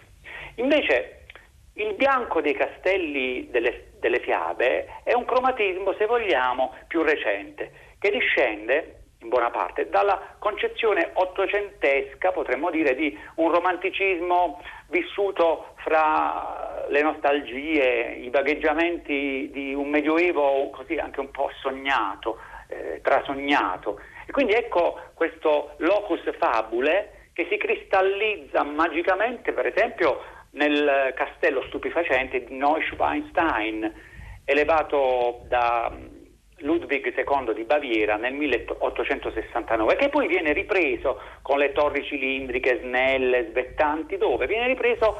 Invece 0.57 1.25
il 1.75 1.95
bianco 1.95 2.41
dei 2.41 2.55
castelli 2.55 3.49
delle, 3.51 3.95
delle 3.99 4.21
fiabe 4.21 5.01
è 5.03 5.13
un 5.13 5.25
cromatismo, 5.25 5.95
se 5.95 6.07
vogliamo, 6.07 6.75
più 6.87 7.03
recente, 7.03 7.73
che 7.99 8.11
discende 8.11 9.00
in 9.23 9.29
buona 9.29 9.51
parte 9.51 9.89
dalla 9.89 10.37
concezione 10.39 11.11
ottocentesca, 11.13 12.33
potremmo 12.33 12.71
dire, 12.71 12.95
di 12.95 13.17
un 13.37 13.51
romanticismo 13.53 14.63
vissuto 14.89 15.75
fra 15.77 16.87
le 16.89 17.03
nostalgie, 17.03 18.17
i 18.19 18.31
vagheggiamenti 18.31 19.51
di 19.53 19.75
un 19.75 19.89
medioevo 19.89 20.71
così 20.71 20.97
anche 20.97 21.21
un 21.21 21.31
po' 21.31 21.51
sognato, 21.61 22.39
eh, 22.69 23.01
trasognato. 23.03 24.01
E 24.27 24.33
quindi 24.33 24.55
ecco 24.55 24.99
questo 25.15 25.75
locus 25.79 26.21
fabule 26.39 27.29
che 27.33 27.47
si 27.51 27.57
cristallizza 27.59 28.63
magicamente, 28.63 29.53
per 29.53 29.67
esempio, 29.67 30.23
nel 30.53 31.13
castello 31.15 31.63
stupefacente 31.65 32.45
di 32.45 32.57
Neuschwanstein, 32.57 33.93
elevato 34.45 35.43
da 35.47 35.93
Ludwig 36.61 37.15
II 37.17 37.55
di 37.55 37.65
Baviera 37.65 38.17
nel 38.17 38.35
1869, 38.35 39.97
che 39.97 40.09
poi 40.09 40.27
viene 40.27 40.53
ripreso 40.53 41.21
con 41.43 41.59
le 41.59 41.73
torri 41.73 42.05
cilindriche 42.05 42.81
snelle, 42.83 43.49
svettanti, 43.51 44.17
dove 44.17 44.47
viene 44.47 44.67
ripreso 44.67 45.19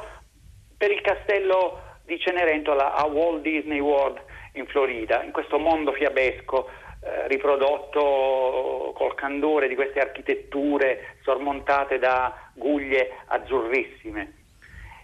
per 0.77 0.91
il 0.91 1.01
castello 1.01 1.79
di 2.05 2.19
Cenerentola 2.19 2.93
a 2.93 3.05
Walt 3.05 3.41
Disney 3.41 3.79
World 3.79 4.19
in 4.53 4.65
Florida, 4.67 5.23
in 5.23 5.31
questo 5.31 5.59
mondo 5.59 5.91
fiabesco 5.93 6.67
eh, 7.03 7.27
riprodotto 7.27 8.93
col 8.95 9.15
candore 9.15 9.67
di 9.67 9.75
queste 9.75 9.99
architetture 9.99 11.17
sormontate 11.23 11.99
da 11.99 12.35
guglie 12.53 13.11
azzurrissime. 13.27 14.40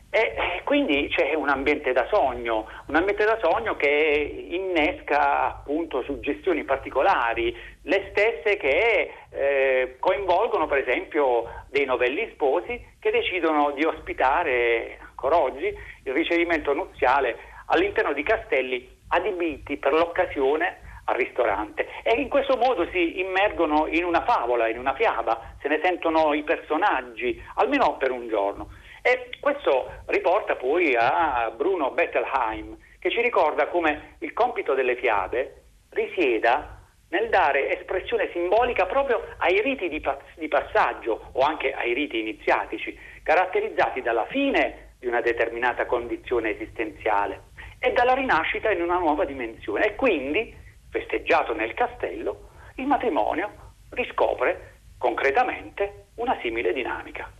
E 0.10 0.62
quindi 0.64 1.10
c'è 1.10 1.34
un 1.34 1.50
ambiente 1.50 1.92
da 1.92 2.08
sogno, 2.10 2.68
un 2.88 2.96
ambiente 2.96 3.26
da 3.26 3.38
sogno 3.42 3.76
che 3.76 4.48
innesca 4.50 5.48
appunto 5.48 6.02
suggestioni 6.04 6.64
particolari, 6.64 7.56
le 7.84 8.08
stesse 8.12 8.58
che 8.58 9.12
eh, 9.30 9.98
coinvolgono 10.00 10.66
per 10.66 10.80
esempio 10.80 11.66
dei 11.70 11.86
novelli 11.86 12.30
sposi 12.34 12.82
che 13.00 13.12
decidono 13.12 13.72
di 13.72 13.84
ospitare 13.84 14.98
ancora 15.02 15.38
oggi 15.38 15.66
il 15.66 16.14
ricevimento 16.14 16.74
nuziale 16.74 17.38
all'interno 17.68 18.14
di 18.14 18.24
castelli 18.24 18.90
adibiti 19.10 19.78
per 19.78 19.92
l'occasione 19.94 20.86
al 21.06 21.16
ristorante 21.16 21.88
e 22.04 22.20
in 22.20 22.30
questo 22.30 22.58
modo 22.58 22.88
si 22.92 23.20
immergono 23.20 23.88
in 23.88 24.04
una 24.04 24.24
favola, 24.24 24.68
in 24.68 24.78
una 24.78 24.94
fiaba, 24.94 25.56
se 25.62 25.68
ne 25.68 25.80
sentono 25.82 26.34
i 26.34 26.44
personaggi, 26.44 27.42
almeno 27.56 27.98
per 27.98 28.12
un 28.12 28.28
giorno. 28.28 28.70
E 29.10 29.30
questo 29.40 29.90
riporta 30.08 30.58
poi 30.58 30.94
a 30.94 31.50
Bruno 31.56 31.92
Bettelheim, 31.92 32.76
che 33.00 33.10
ci 33.10 33.22
ricorda 33.22 33.68
come 33.68 34.18
il 34.20 34.34
compito 34.34 34.74
delle 34.74 34.98
fiabe 34.98 35.62
risieda 35.92 36.78
nel 37.12 37.30
dare 37.30 37.80
espressione 37.80 38.30
simbolica 38.34 38.86
proprio 38.86 39.24
ai 39.38 39.62
riti 39.62 39.88
di, 39.88 40.02
pas- 40.02 40.20
di 40.36 40.50
passaggio 40.50 41.30
o 41.32 41.40
anche 41.40 41.72
ai 41.72 41.94
riti 41.94 42.20
iniziatici, 42.20 43.00
caratterizzati 43.24 44.02
dalla 44.02 44.26
fine 44.26 44.96
di 45.00 45.08
una 45.08 45.22
determinata 45.22 45.86
condizione 45.86 46.50
esistenziale 46.50 47.44
e 47.80 47.94
dalla 47.94 48.14
rinascita 48.14 48.72
in 48.72 48.82
una 48.82 48.98
nuova 48.98 49.24
dimensione. 49.24 49.86
E 49.86 49.96
quindi, 49.96 50.54
festeggiato 50.90 51.54
nel 51.54 51.74
castello, 51.76 52.50
il 52.76 52.88
matrimonio 52.88 53.54
riscopre 53.92 54.80
concretamente 54.98 56.08
una 56.16 56.38
simile 56.42 56.74
dinamica. 56.74 57.32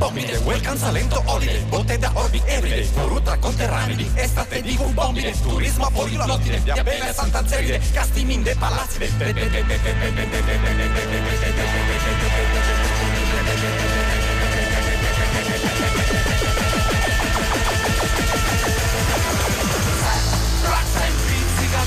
Bombine 0.00 0.38
Welcome 0.44 0.78
Salento 0.78 1.22
Holiday 1.26 1.62
Botte 1.64 1.98
da 1.98 2.10
Orbi 2.14 2.40
Everyday 2.46 2.84
Furut 2.84 3.28
racconterrani 3.28 3.94
di 3.94 4.10
estate 4.14 4.62
di 4.62 4.74
un 4.80 4.94
bombine 4.94 5.38
Turismo 5.38 5.90
fuori 5.90 6.16
lottine 6.16 6.58
Via 6.60 6.82
bene 6.82 7.12
Santa 7.12 7.46
Zeride 7.46 7.78
Castiminde 7.92 8.56
Palazzide 8.56 9.10
Rocks 20.64 20.96
and 20.96 21.14
pizzica 21.26 21.84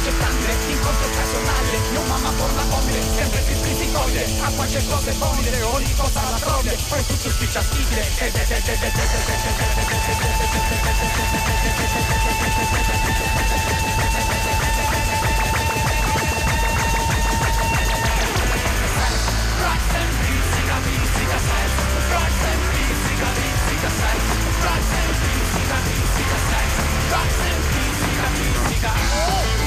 sustanze 0.00 0.36
spiaggettanti, 0.36 0.72
incontro 0.72 1.06
occasionale 1.06 1.78
Mio 1.90 2.02
mamma 2.02 2.30
porta 2.32 2.62
bombide, 2.62 3.00
sempre 3.16 3.40
più 3.40 3.60
criticoide 3.60 4.26
A 4.40 4.50
qualche 4.50 4.84
cosa 4.86 5.10
è 5.10 5.14
bonide, 5.14 5.62
ogni 5.62 5.94
cosa 5.94 6.30
la 6.30 6.38
trovi 6.38 6.70
Poi 6.88 7.06
tutto 7.06 7.30
spiccia 7.30 7.62
stipile 7.62 8.04
Rocks 19.56 19.94
and 19.96 20.12
pizzica, 20.20 20.76
pizzica 20.84 21.38
sex 21.46 21.70
Rocks 22.10 22.42
and 22.44 22.62
pizzica, 22.70 23.28
pizzica 23.36 23.90
sex 23.96 24.20
Rocks 24.62 24.92
and 24.92 25.14
pizzica, 25.24 25.76
pizzica 25.86 26.38
sex 26.50 26.68
Rocks 27.10 27.38
and 27.48 27.62
pizzica, 27.72 28.26
pizzica 28.36 28.66
Oh! 29.28 29.65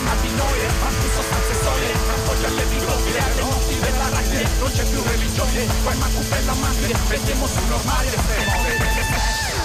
Non 0.00 0.08
è 0.08 0.16
un 0.16 0.30
cannabinoide, 0.30 0.66
ma 0.80 0.88
più 0.88 1.10
sostanze 1.10 1.54
solide 1.62 1.92
Appoggia 1.92 2.46
alle 2.46 2.64
bigobile, 2.64 3.18
alle 3.18 3.42
notti 3.42 3.78
dell'arachide 3.78 4.48
Non 4.58 4.72
c'è 4.72 4.84
più 4.84 5.02
religione, 5.02 5.66
poi 5.82 5.96
manco 5.96 6.20
per 6.28 6.44
la 6.44 6.54
mafia 6.54 6.98
Vediamo 7.08 7.46
sul 7.46 7.66
normale 7.68 8.10
le 8.10 8.16
fermone 8.16 8.78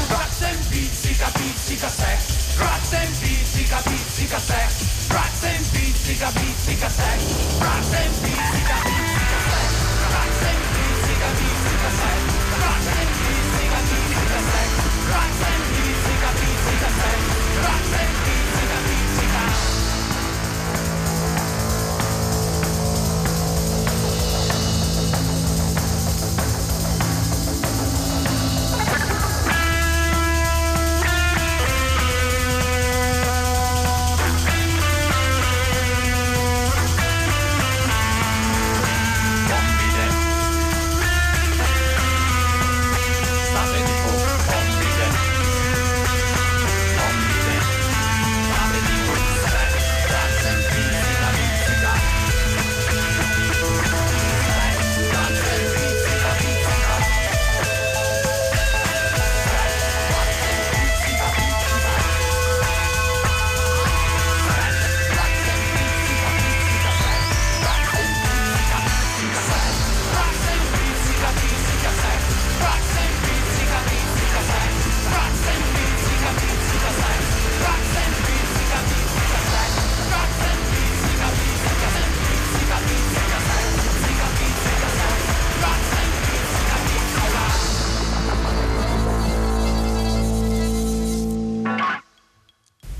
Rats 0.07 0.41
and 0.41 0.67
pizzica, 0.67 1.27
pizzica 1.33 1.89
sex 1.89 2.57
Rats 2.57 2.93
and 2.93 3.13
pizzica, 3.19 3.77
pizzica 3.83 4.39
sex 4.39 5.07
Rats 5.07 5.43
and 5.43 5.65
pizzica, 5.71 6.29
pizzica 6.31 6.89
sex 6.89 7.21
Rats 7.59 7.93
and 7.93 8.15
pizzica, 8.19 8.75
pizzica 8.83 9.39
sex 9.45 9.71
Rats 10.11 10.41
and 10.45 10.63
pizzica, 10.75 11.27
pizzica 11.35 11.89
sex 11.95 12.19
Rats 12.59 12.87
and 12.95 13.11
pizzica, 13.15 13.79
pizzica 13.89 14.39
sex 14.45 14.69
Rats 15.05 15.41
and 15.45 15.63
pizzica, 15.75 16.29
pizzica 16.39 16.89
sex 16.99 17.19
Rats 17.65 17.93
and 17.93 18.15
pizzica 18.25 18.64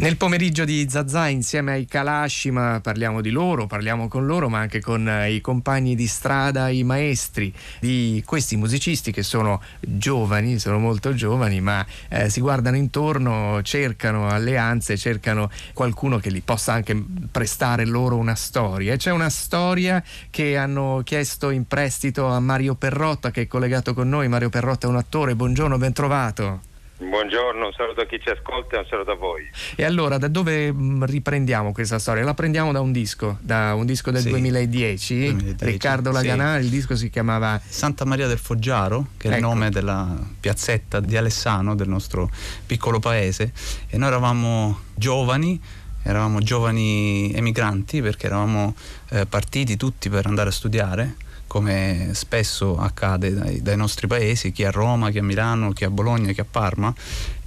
Nel 0.06 0.18
pomeriggio 0.18 0.66
di 0.66 0.86
Zazà 0.88 1.30
insieme 1.30 1.72
ai 1.72 1.88
Kalashima 1.88 2.80
parliamo 2.80 3.22
di 3.22 3.32
loro, 3.32 3.66
parliamo 3.66 4.08
con 4.08 4.28
loro 4.28 4.50
ma 4.50 4.60
anche 4.60 4.80
con 4.80 5.10
eh, 5.10 5.32
i 5.32 5.42
compagni 5.42 5.96
di 5.96 6.06
strada, 6.06 6.70
i 6.70 6.84
maestri 6.84 7.52
di 7.80 8.22
questi 8.24 8.56
musicisti 8.56 9.12
che 9.12 9.24
sono 9.24 9.64
giovani, 9.80 10.60
sono 10.60 10.78
molto 10.78 11.16
giovani 11.16 11.60
ma 11.60 11.84
eh, 12.10 12.30
si 12.30 12.40
guardano 12.40 12.78
intorno, 12.78 13.62
cercano 13.64 14.30
alleanze, 14.30 14.96
cercano 14.96 15.50
qualcuno 15.74 16.20
che 16.20 16.30
li 16.30 16.42
possa 16.42 16.74
anche 16.74 17.04
prestare 17.32 17.84
loro 17.84 18.16
una 18.16 18.36
storia. 18.36 18.94
E 18.94 18.98
c'è 18.98 19.10
una 19.10 19.32
storia 19.32 20.04
che 20.30 20.56
hanno 20.56 21.02
chiesto 21.04 21.50
in 21.50 21.66
prestito 21.66 22.28
a 22.28 22.40
Mario 22.40 22.76
Perrotta 22.76 23.32
che 23.32 23.42
è 23.42 23.48
collegato 23.48 23.96
con 23.96 24.08
noi. 24.08 24.28
Mario 24.28 24.50
Perrotta 24.50 24.86
è 24.86 24.90
un 24.92 24.98
attore, 24.98 25.34
buongiorno, 25.34 25.80
ben 25.80 25.94
trovato. 25.94 26.74
Buongiorno, 27.10 27.68
un 27.68 27.74
saluto 27.74 28.02
a 28.02 28.06
chi 28.06 28.20
ci 28.20 28.30
ascolta 28.30 28.76
e 28.76 28.80
un 28.80 28.86
saluto 28.90 29.12
a 29.12 29.16
voi. 29.16 29.48
E 29.76 29.84
allora, 29.86 30.18
da 30.18 30.28
dove 30.28 30.72
mm, 30.72 31.04
riprendiamo 31.04 31.72
questa 31.72 32.00
storia? 32.00 32.24
La 32.24 32.34
prendiamo 32.34 32.72
da 32.72 32.82
un 32.82 32.92
disco, 32.92 33.38
da 33.42 33.74
un 33.76 33.86
disco 33.86 34.12
del 34.12 34.22
Sì, 34.22 34.30
2010. 34.30 35.16
2010, 35.32 35.66
Riccardo 35.72 36.10
sì. 36.10 36.16
Laganà, 36.16 36.58
il 36.58 36.70
disco 36.70 36.96
si 36.96 37.10
chiamava 37.10 37.62
Santa 37.66 38.06
Maria 38.06 38.28
del 38.28 38.40
Foggiaro, 38.40 39.08
che 39.18 39.28
è 39.28 39.32
il 39.32 39.38
Ecco. 39.38 39.48
nome 39.48 39.70
della 39.70 40.18
piazzetta 40.40 41.00
di 41.00 41.16
Alessano, 41.16 41.76
del 41.76 41.88
nostro 41.88 42.30
piccolo 42.66 43.00
paese, 43.00 43.54
e 43.88 43.98
noi 43.98 44.08
eravamo 44.10 44.80
giovani, 44.96 45.62
eravamo 46.04 46.40
giovani 46.40 47.32
emigranti 47.34 48.02
perché 48.02 48.26
eravamo 48.26 48.76
eh, 49.10 49.26
partiti 49.26 49.78
tutti 49.78 50.10
per 50.10 50.26
andare 50.26 50.50
a 50.50 50.52
studiare, 50.52 51.16
come 51.56 52.10
spesso 52.12 52.78
accade 52.78 53.34
dai, 53.34 53.62
dai 53.62 53.78
nostri 53.78 54.08
paesi, 54.08 54.52
chi 54.52 54.66
a 54.66 54.72
Roma, 54.72 55.10
chi 55.10 55.20
a 55.20 55.24
Milano, 55.24 55.72
chi 55.72 55.86
a 55.86 55.90
Bologna, 55.90 56.34
chi 56.34 56.42
a 56.42 56.46
Parma, 56.46 56.94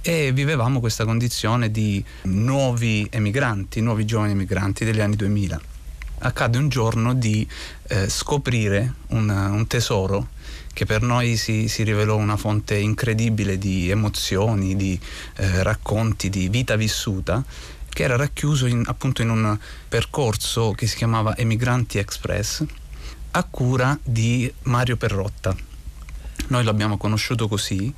e 0.01 0.31
vivevamo 0.31 0.79
questa 0.79 1.05
condizione 1.05 1.69
di 1.69 2.03
nuovi 2.23 3.07
emigranti, 3.11 3.81
nuovi 3.81 4.05
giovani 4.05 4.31
emigranti 4.31 4.83
degli 4.83 4.99
anni 4.99 5.15
2000 5.15 5.61
accade 6.21 6.57
un 6.57 6.67
giorno 6.69 7.13
di 7.13 7.47
eh, 7.87 8.09
scoprire 8.09 8.95
un, 9.09 9.29
un 9.29 9.67
tesoro 9.67 10.29
che 10.73 10.85
per 10.85 11.03
noi 11.03 11.37
si, 11.37 11.67
si 11.67 11.83
rivelò 11.83 12.17
una 12.17 12.35
fonte 12.35 12.75
incredibile 12.77 13.59
di 13.59 13.91
emozioni, 13.91 14.75
di 14.75 14.99
eh, 15.35 15.61
racconti, 15.61 16.29
di 16.29 16.49
vita 16.49 16.75
vissuta, 16.75 17.41
che 17.87 18.03
era 18.03 18.15
racchiuso 18.15 18.65
in- 18.65 18.83
appunto 18.87 19.21
in 19.21 19.29
un 19.29 19.57
percorso 19.87 20.71
che 20.71 20.87
si 20.87 20.97
chiamava 20.97 21.37
Emigranti 21.37 21.99
Express, 21.99 22.65
a 23.31 23.43
cura 23.43 23.97
di 24.03 24.51
Mario 24.63 24.97
Perrotta. 24.97 25.55
Noi 26.47 26.63
l'abbiamo 26.63 26.97
conosciuto 26.97 27.47
così 27.47 27.93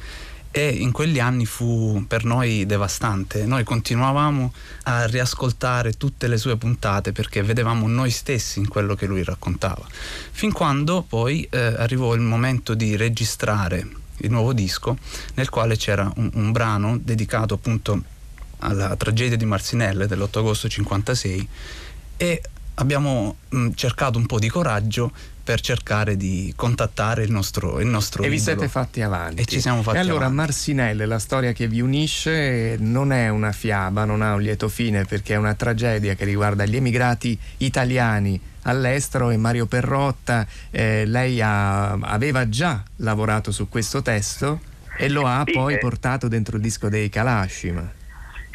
e 0.54 0.68
in 0.68 0.92
quegli 0.92 1.20
anni 1.20 1.46
fu 1.46 2.04
per 2.08 2.26
noi 2.26 2.66
devastante. 2.66 3.46
Noi 3.46 3.64
continuavamo 3.64 4.54
a 4.84 5.06
riascoltare 5.06 5.94
tutte 5.94 6.28
le 6.28 6.38
sue 6.38 6.58
puntate 6.58 7.14
perché 7.14 7.42
vedevamo 7.42 7.88
noi 7.88 8.10
stessi 8.10 8.60
in 8.60 8.68
quello 8.68 8.96
che 8.96 9.06
lui 9.06 9.24
raccontava. 9.24 9.86
Fin 10.32 10.52
quando 10.52 11.04
poi 11.08 11.48
eh, 11.50 11.58
arrivò 11.58 12.14
il 12.14 12.22
momento 12.22 12.74
di 12.74 12.98
registrare 12.98 13.88
il 14.18 14.30
nuovo 14.30 14.54
disco 14.54 14.98
nel 15.36 15.50
quale 15.50 15.78
c'era 15.78 16.12
un, 16.18 16.30
un 16.34 16.52
brano 16.52 17.00
dedicato 17.02 17.54
appunto 17.54 18.04
alla 18.60 18.96
tragedia 18.96 19.38
di 19.38 19.46
Marcinelle 19.46 20.06
dell'8 20.06 20.40
agosto 20.40 20.68
56 20.68 21.48
e 22.18 22.42
abbiamo 22.76 23.36
mh, 23.50 23.70
cercato 23.76 24.18
un 24.18 24.26
po' 24.26 24.40
di 24.40 24.50
coraggio 24.50 25.12
per 25.44 25.60
cercare 25.60 26.18
di 26.18 26.54
contattare 26.56 27.24
il 27.24 27.32
nostro, 27.32 27.80
il 27.80 27.88
nostro 27.88 28.22
e 28.24 28.30
vi 28.30 28.40
siete 28.40 28.68
fatti 28.70 29.02
avanti. 29.02 29.42
E 29.42 29.46
ci 29.46 29.60
siamo 29.60 29.82
fatti 29.82 29.98
E 29.98 30.00
allora 30.00 30.26
avanti. 30.26 30.36
Marsinelle, 30.36 31.06
la 31.06 31.20
storia 31.20 31.52
che 31.52 31.68
vi 31.68 31.82
unisce, 31.82 32.78
non 32.80 33.12
è 33.12 33.28
una 33.30 33.52
fiaba, 33.52 34.06
non 34.06 34.22
ha 34.22 34.36
un 34.36 34.42
lieto 34.42 34.70
fine 34.70 35.04
perché 35.06 35.34
è 35.34 35.38
una 35.38 35.56
tragedia 35.56 36.14
che 36.14 36.26
riguarda 36.26 36.64
gli 36.66 36.76
emigrati 36.76 37.38
italiani 37.58 38.40
all'estero 38.64 39.32
e 39.32 39.38
Mario 39.38 39.66
Perrotta, 39.66 40.46
eh, 40.70 41.06
lei 41.06 41.42
ha- 41.42 41.94
aveva 41.94 42.48
già 42.48 42.84
lavorato 42.98 43.52
su 43.52 43.68
questo 43.68 44.04
testo 44.04 44.62
e 44.98 45.10
lo 45.10 45.26
ha 45.26 45.42
Sì, 45.48 45.54
poi 45.54 45.74
eh. 45.74 45.78
portato 45.80 46.28
dentro 46.28 46.58
il 46.58 46.62
disco 46.62 46.88
dei 46.88 47.10
Kalashima. 47.10 47.92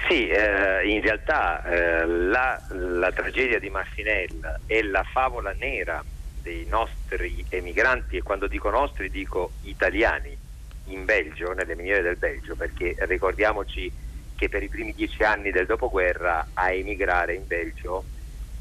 Sì, 0.09 0.29
eh, 0.29 0.89
in 0.89 1.01
realtà 1.01 1.65
eh, 1.65 2.07
la, 2.07 2.61
la 2.69 3.11
tragedia 3.13 3.59
di 3.59 3.71
Marcinelle 3.71 4.61
è 4.67 4.83
la 4.83 5.03
favola 5.03 5.53
nera 5.59 6.05
dei 6.43 6.65
nostri 6.67 7.45
emigranti 7.49 8.17
e 8.17 8.23
quando 8.23 8.47
dico 8.47 8.71
nostri 8.71 9.11
dico 9.11 9.53
italiani 9.63 10.37
in 10.85 11.05
Belgio, 11.05 11.53
nelle 11.53 11.75
miniere 11.75 12.03
del 12.03 12.17
Belgio, 12.19 12.55
perché 12.55 12.95
ricordiamoci 13.01 13.91
che 14.37 14.49
per 14.49 14.63
i 14.63 14.69
primi 14.69 14.93
dieci 14.95 15.25
anni 15.25 15.51
del 15.51 15.67
dopoguerra 15.67 16.49
a 16.53 16.71
emigrare 16.71 17.35
in 17.35 17.47
Belgio 17.47 18.05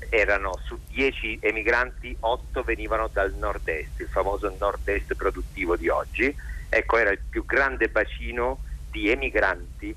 erano 0.10 0.58
su 0.64 0.80
dieci 0.90 1.38
emigranti, 1.42 2.16
otto 2.22 2.64
venivano 2.64 3.10
dal 3.12 3.34
nord-est, 3.34 4.00
il 4.00 4.08
famoso 4.08 4.56
nord-est 4.58 5.14
produttivo 5.14 5.76
di 5.76 5.90
oggi. 5.90 6.36
Ecco, 6.70 6.98
era 6.98 7.12
il 7.12 7.20
più 7.30 7.46
grande 7.46 7.90
bacino 7.90 8.62
di 8.90 9.10
emigranti 9.10 9.96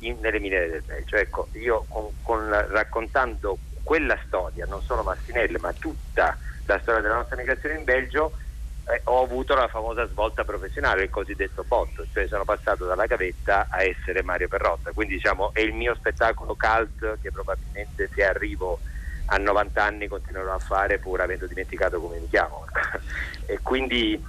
in- 0.00 0.20
nelle 0.20 0.40
miniere 0.40 0.68
del 0.68 0.82
Belgio. 0.82 1.16
Ecco, 1.16 1.48
io 1.52 1.84
con- 1.88 2.12
con- 2.22 2.48
raccontando 2.70 3.58
quella 3.82 4.18
storia, 4.26 4.66
non 4.66 4.82
solo 4.82 5.02
Massinelle, 5.02 5.58
ma 5.58 5.72
tutta 5.72 6.38
la 6.64 6.78
storia 6.82 7.00
della 7.00 7.16
nostra 7.16 7.36
migrazione 7.36 7.76
in 7.76 7.84
Belgio, 7.84 8.36
eh, 8.84 9.02
ho 9.04 9.22
avuto 9.22 9.54
la 9.54 9.68
famosa 9.68 10.08
svolta 10.08 10.44
professionale, 10.44 11.02
il 11.02 11.10
cosiddetto 11.10 11.64
botto, 11.66 12.06
cioè 12.12 12.26
sono 12.28 12.44
passato 12.44 12.86
dalla 12.86 13.06
gavetta 13.06 13.68
a 13.68 13.82
essere 13.82 14.22
Mario 14.22 14.48
Perrotta. 14.48 14.92
Quindi 14.92 15.14
diciamo 15.14 15.52
è 15.52 15.60
il 15.60 15.72
mio 15.72 15.94
spettacolo 15.94 16.56
cult 16.56 17.18
che 17.20 17.30
probabilmente 17.30 18.10
se 18.14 18.24
arrivo 18.24 18.80
a 19.26 19.36
90 19.36 19.84
anni 19.84 20.08
continuerò 20.08 20.54
a 20.54 20.58
fare 20.58 20.98
pur 20.98 21.20
avendo 21.20 21.46
dimenticato 21.46 22.00
come 22.00 22.18
mi 22.18 22.28
chiamo. 22.28 22.64
e 23.46 23.60
quindi 23.62 24.22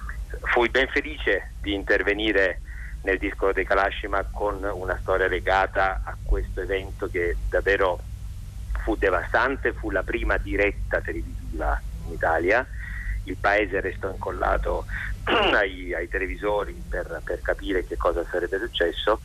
fui 0.53 0.69
ben 0.69 0.87
felice 0.87 1.53
di 1.61 1.73
intervenire 1.73 2.61
nel 3.01 3.17
disco 3.17 3.51
dei 3.51 3.65
Kalashima 3.65 4.23
con 4.29 4.63
una 4.63 4.97
storia 5.01 5.27
legata 5.27 6.01
a 6.03 6.15
questo 6.21 6.61
evento 6.61 7.09
che 7.09 7.35
davvero 7.49 7.99
fu 8.83 8.95
devastante, 8.95 9.73
fu 9.73 9.91
la 9.91 10.03
prima 10.03 10.37
diretta 10.37 11.01
televisiva 11.01 11.79
in 12.05 12.13
Italia, 12.13 12.65
il 13.23 13.37
paese 13.37 13.79
restò 13.81 14.09
incollato 14.09 14.85
ai, 15.25 15.93
ai 15.93 16.07
televisori 16.07 16.73
per, 16.87 17.21
per 17.23 17.41
capire 17.41 17.85
che 17.85 17.97
cosa 17.97 18.25
sarebbe 18.29 18.59
successo 18.59 19.21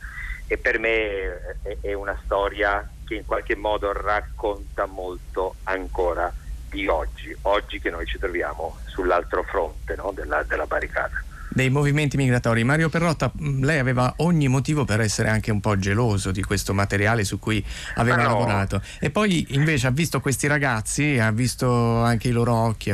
e 0.47 0.57
per 0.57 0.79
me 0.79 1.57
è, 1.61 1.77
è 1.81 1.93
una 1.93 2.17
storia 2.23 2.87
che 3.03 3.15
in 3.15 3.25
qualche 3.25 3.55
modo 3.55 3.91
racconta 3.91 4.85
molto 4.85 5.55
ancora 5.63 6.33
di 6.69 6.87
oggi, 6.87 7.35
oggi 7.43 7.79
che 7.79 7.89
noi 7.89 8.05
ci 8.05 8.19
troviamo 8.19 8.77
sull'altro 8.85 9.43
fronte 9.43 9.95
no, 9.95 10.11
della, 10.11 10.43
della 10.43 10.65
barricata. 10.65 11.23
Dei 11.57 11.69
movimenti 11.71 12.17
migratori. 12.17 12.63
Mario 12.63 12.87
Perrotta, 12.87 13.31
mh, 13.33 13.65
lei 13.65 13.79
aveva 13.79 14.13
ogni 14.17 14.47
motivo 14.47 14.85
per 14.85 15.01
essere 15.01 15.29
anche 15.29 15.51
un 15.51 15.59
po' 15.59 15.75
geloso 15.79 16.29
di 16.31 16.43
questo 16.43 16.71
materiale 16.71 17.23
su 17.23 17.39
cui 17.39 17.63
aveva 17.95 18.17
no. 18.17 18.23
lavorato. 18.23 18.79
E 18.99 19.09
poi 19.09 19.43
invece 19.49 19.87
ha 19.87 19.89
visto 19.89 20.21
questi 20.21 20.45
ragazzi, 20.45 21.17
ha 21.17 21.31
visto 21.31 22.03
anche 22.03 22.27
i 22.27 22.31
loro 22.31 22.53
occhi, 22.53 22.93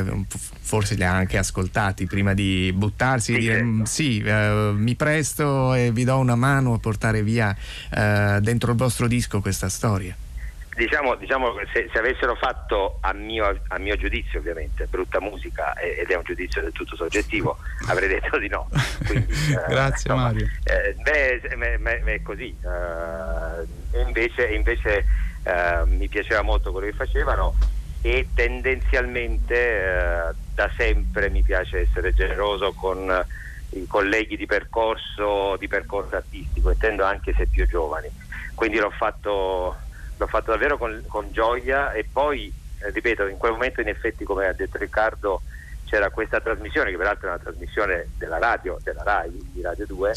forse 0.60 0.94
li 0.94 1.04
ha 1.04 1.12
anche 1.12 1.36
ascoltati 1.36 2.06
prima 2.06 2.32
di 2.32 2.72
buttarsi 2.74 3.34
e 3.34 3.38
dire 3.38 3.62
"Mm, 3.62 3.82
sì, 3.82 4.20
eh, 4.20 4.72
mi 4.74 4.94
presto 4.94 5.74
e 5.74 5.92
vi 5.92 6.04
do 6.04 6.16
una 6.16 6.34
mano 6.34 6.72
a 6.72 6.78
portare 6.78 7.22
via 7.22 7.54
eh, 7.90 8.38
dentro 8.40 8.70
il 8.70 8.78
vostro 8.78 9.06
disco 9.06 9.42
questa 9.42 9.68
storia. 9.68 10.16
Diciamo, 10.76 11.14
diciamo 11.14 11.54
se, 11.72 11.88
se 11.92 11.98
avessero 11.98 12.34
fatto 12.34 12.98
a 13.00 13.12
mio, 13.12 13.60
a 13.68 13.78
mio 13.78 13.94
giudizio 13.96 14.40
ovviamente 14.40 14.86
brutta 14.86 15.20
musica 15.20 15.72
eh, 15.74 16.00
ed 16.00 16.10
è 16.10 16.16
un 16.16 16.24
giudizio 16.24 16.60
del 16.62 16.72
tutto 16.72 16.96
soggettivo 16.96 17.58
avrei 17.86 18.08
detto 18.08 18.38
di 18.38 18.48
no 18.48 18.66
Quindi, 19.06 19.32
eh, 19.32 19.66
Grazie 19.68 20.10
insomma, 20.10 20.22
Mario. 20.22 20.46
eh, 20.64 20.94
beh, 21.00 21.40
se- 21.42 21.56
me- 21.56 21.78
me- 21.78 22.00
me- 22.02 22.14
è 22.14 22.22
così 22.22 22.56
eh, 22.60 23.96
e 23.96 24.00
invece, 24.00 24.46
invece, 24.48 25.04
eh, 25.44 25.82
mi 25.86 26.08
piaceva 26.08 26.42
molto 26.42 26.72
quello 26.72 26.86
che 26.88 26.92
facevano 26.96 27.54
e 28.00 28.30
tendenzialmente 28.34 29.54
eh, 29.54 30.34
da 30.54 30.70
sempre 30.76 31.30
mi 31.30 31.42
piace 31.42 31.80
essere 31.82 32.12
generoso 32.12 32.72
con 32.72 33.26
i 33.70 33.86
colleghi 33.86 34.36
di 34.36 34.46
percorso 34.46 35.56
di 35.56 35.68
percorso 35.68 36.16
artistico 36.16 36.70
intendo 36.70 37.04
anche 37.04 37.32
se 37.36 37.46
più 37.46 37.66
giovani 37.66 38.08
quindi 38.54 38.78
l'ho 38.78 38.90
fatto 38.90 39.76
l'ho 40.16 40.26
fatto 40.26 40.50
davvero 40.50 40.78
con, 40.78 41.02
con 41.06 41.28
gioia 41.32 41.92
e 41.92 42.06
poi 42.10 42.52
eh, 42.80 42.90
ripeto 42.90 43.26
in 43.26 43.36
quel 43.36 43.52
momento 43.52 43.80
in 43.80 43.88
effetti 43.88 44.24
come 44.24 44.46
ha 44.46 44.52
detto 44.52 44.78
Riccardo 44.78 45.42
c'era 45.84 46.10
questa 46.10 46.40
trasmissione 46.40 46.90
che 46.90 46.96
peraltro 46.96 47.28
è 47.28 47.32
una 47.32 47.42
trasmissione 47.42 48.08
della 48.16 48.38
radio 48.38 48.78
della 48.82 49.02
RAI 49.02 49.50
di 49.52 49.60
Radio 49.60 49.86
2 49.86 50.10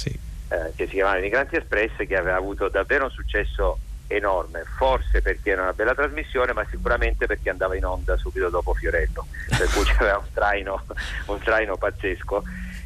eh, 0.49 0.71
che 0.75 0.85
si 0.85 0.93
chiamava 0.93 1.19
Migranti 1.19 1.55
Espress 1.55 1.95
che 1.97 2.15
aveva 2.15 2.37
avuto 2.37 2.69
davvero 2.69 3.05
un 3.05 3.11
successo 3.11 3.79
enorme 4.07 4.63
forse 4.77 5.21
perché 5.21 5.51
era 5.51 5.63
una 5.63 5.73
bella 5.73 5.93
trasmissione 5.93 6.53
ma 6.53 6.65
sicuramente 6.69 7.25
perché 7.25 7.49
andava 7.49 7.75
in 7.75 7.85
onda 7.85 8.15
subito 8.17 8.49
dopo 8.49 8.73
Fiorello 8.73 9.27
per 9.57 9.67
cui 9.69 9.83
c'era 9.97 10.17
un 10.17 10.25
traino, 10.33 10.83
un 11.25 11.39
traino 11.39 11.77
pazzesco. 11.77 12.43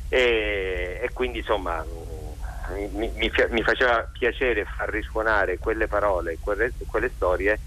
E, 0.09 0.99
e 1.01 1.09
quindi 1.13 1.38
insomma 1.38 1.85
mi, 2.72 3.11
mi, 3.15 3.31
mi, 3.49 3.64
faceva 3.64 4.07
piacere 4.11 4.65
far 4.65 4.89
risuonare 4.89 5.57
quelle 5.57 5.88
parole, 5.88 6.38
quelle, 6.39 6.73
quelle 6.85 7.11
storie 7.15 7.60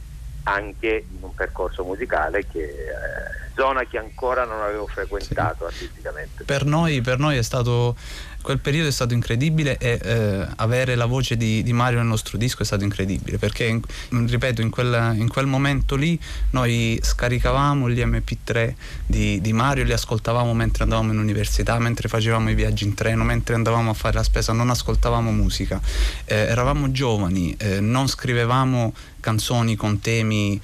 anche 0.45 1.07
in 1.11 1.23
un 1.23 1.35
percorso 1.35 1.85
musicale 1.85 2.47
che 2.47 2.61
eh, 2.63 3.51
zona 3.55 3.85
che 3.85 3.99
ancora 3.99 4.45
non 4.45 4.61
avevo 4.61 4.87
frequentato 4.87 5.69
sì. 5.69 5.85
artisticamente. 5.85 6.45
Per 6.45 6.65
noi, 6.65 7.01
per 7.01 7.19
noi 7.19 7.37
è 7.37 7.43
stato 7.43 7.97
quel 8.45 8.59
periodo 8.59 8.89
è 8.89 8.93
stato 8.93 9.15
incredibile 9.15 9.79
e 9.79 9.99
eh, 10.03 10.47
avere 10.57 10.97
la 10.97 11.07
voce 11.07 11.35
di, 11.39 11.63
di, 11.63 11.73
Mario 11.73 12.01
nel 12.01 12.09
nostro 12.09 12.37
disco 12.37 12.61
è 12.61 12.67
stato 12.67 12.85
incredibile 12.85 13.39
perché, 13.39 13.65
in, 13.65 13.81
ripeto, 14.11 14.61
in 14.61 14.69
quel, 14.69 15.15
in 15.17 15.29
quel, 15.29 15.47
momento 15.47 15.97
lì 15.97 16.21
noi 16.51 17.01
scaricavamo 17.01 17.89
gli 17.89 18.01
MP3 18.01 18.75
di, 19.07 19.41
di, 19.41 19.53
Mario, 19.55 19.85
li 19.85 19.95
ascoltavamo 19.95 20.53
mentre 20.53 20.83
andavamo 20.83 21.13
in 21.13 21.19
università, 21.19 21.79
mentre 21.79 22.07
facevamo 22.09 22.51
i 22.51 22.55
viaggi 22.55 22.85
in 22.85 22.93
treno, 22.93 23.25
mentre 23.25 23.55
andavamo 23.55 23.89
a 23.89 23.95
fare 23.95 24.17
la 24.17 24.23
spesa, 24.23 24.53
non 24.53 24.69
ascoltavamo 24.69 25.33
musica. 25.33 25.81
Eh, 26.27 26.37
eravamo 26.37 26.93
giovani, 26.93 27.57
eh, 27.57 27.81
non 27.81 28.09
scrivevamo 28.09 28.93
canzoni 29.21 29.75
con 29.75 30.01
temi 30.01 30.61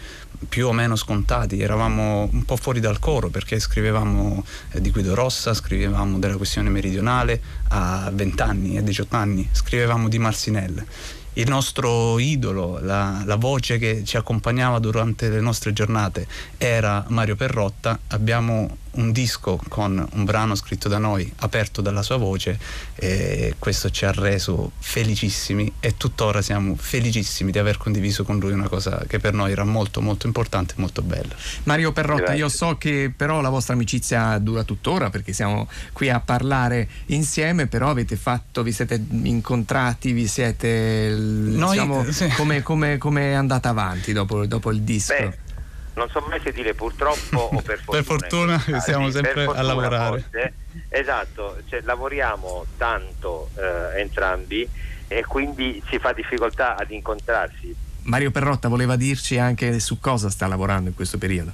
più 0.49 0.67
o 0.69 0.73
meno 0.73 0.97
scontati, 0.97 1.61
eravamo 1.61 2.29
un 2.33 2.45
po' 2.45 2.57
fuori 2.57 2.81
dal 2.81 2.99
coro 2.99 3.29
perché 3.29 3.59
scrivevamo 3.59 4.45
eh, 4.73 4.81
di 4.81 4.91
Guido 4.91 5.15
Rossa, 5.15 5.55
scrivevamo 5.55 6.19
della 6.19 6.37
questione 6.37 6.71
meridionale 6.71 7.41
a 7.69 8.11
20 8.12 8.43
anni 8.43 8.77
e 8.77 8.83
18 8.83 9.17
anni, 9.17 9.49
scrivevamo 9.53 10.09
di 10.09 10.19
Marsinelle 10.19 10.87
il 11.35 11.49
nostro 11.49 12.19
idolo, 12.19 12.81
la, 12.83 13.23
la, 13.25 13.37
voce 13.37 13.79
che 13.79 14.03
ci 14.05 14.17
accompagnava 14.17 14.81
durante 14.81 15.29
le 15.29 15.41
nostre 15.41 15.73
giornate 15.73 16.27
era 16.59 17.05
Mario 17.09 17.37
Perrotta. 17.37 17.99
Abbiamo 18.09 18.79
un 18.93 19.12
disco 19.12 19.61
con 19.69 20.07
un 20.12 20.25
brano 20.25 20.55
scritto 20.55 20.89
da 20.89 20.99
noi, 20.99 21.31
aperto 21.39 21.81
dalla 21.81 22.03
sua 22.03 22.17
voce 22.17 22.59
e 22.95 23.55
questo 23.59 23.91
ci 23.91 24.05
ha 24.05 24.12
reso 24.12 24.73
felicissimi 24.79 25.73
e 25.81 25.97
tuttora 25.97 26.43
siamo 26.43 26.75
felicissimi 26.77 27.51
di 27.51 27.59
aver 27.59 27.77
condiviso 27.77 28.25
con 28.25 28.39
lui 28.39 28.53
una 28.53 28.69
cosa 28.69 29.05
che 29.07 29.19
per 29.19 29.33
noi 29.33 29.53
era 29.53 29.65
molto 29.65 30.01
molto 30.01 30.27
importante 30.27 30.75
e 30.77 30.81
molto 30.81 31.03
bella. 31.03 31.35
Mario 31.65 31.93
Perrotta, 31.93 32.33
io 32.35 32.49
so 32.49 32.77
che 32.77 33.12
però 33.15 33.41
la 33.41 33.49
vostra 33.49 33.75
amicizia 33.75 34.39
dura 34.39 34.65
tuttora 34.65 35.11
perché 35.11 35.33
siamo 35.33 35.69
qui 35.93 36.11
a 36.11 36.21
parlare 36.21 36.89
insieme, 37.07 37.67
però 37.67 37.91
avete 37.91 38.17
fatto, 38.17 38.62
vi 38.62 38.73
siete 38.73 39.03
incontrati, 39.11 40.12
vi 40.12 40.27
siete 40.27 41.15
noi, 41.17 41.73
diciamo, 41.73 42.11
sì. 42.11 42.29
come, 42.31 42.62
come, 42.62 42.99
come, 42.99 43.31
è 43.31 43.35
andata 43.35 43.69
avanti 43.69 44.12
dopo, 44.12 44.47
dopo 44.47 44.71
il 44.71 44.83
disco? 44.83 45.15
Beh 45.15 45.49
non 45.95 46.09
so 46.09 46.25
mai 46.29 46.41
se 46.41 46.53
dire 46.53 46.75
purtroppo 46.75 47.39
o 47.53 47.61
per 47.62 47.79
fortuna. 47.81 47.97
per 48.03 48.05
fortuna 48.05 48.81
siamo 48.81 49.11
sempre 49.11 49.45
fortuna, 49.45 49.59
a 49.59 49.62
lavorare. 49.62 50.21
Forse, 50.21 50.53
esatto, 50.89 51.59
cioè, 51.69 51.81
lavoriamo 51.83 52.67
tanto 52.77 53.51
eh, 53.57 54.01
entrambi 54.01 54.69
e 55.09 55.25
quindi 55.25 55.83
si 55.89 55.99
fa 55.99 56.12
difficoltà 56.12 56.77
ad 56.77 56.91
incontrarsi. 56.91 57.75
Mario 58.03 58.31
Perrotta 58.31 58.69
voleva 58.69 58.97
dirci 58.97 59.39
anche 59.39 59.79
su 59.81 59.99
cosa 59.99 60.31
sta 60.31 60.47
lavorando 60.47 60.89
in 60.89 60.95
questo 60.95 61.19
periodo. 61.19 61.53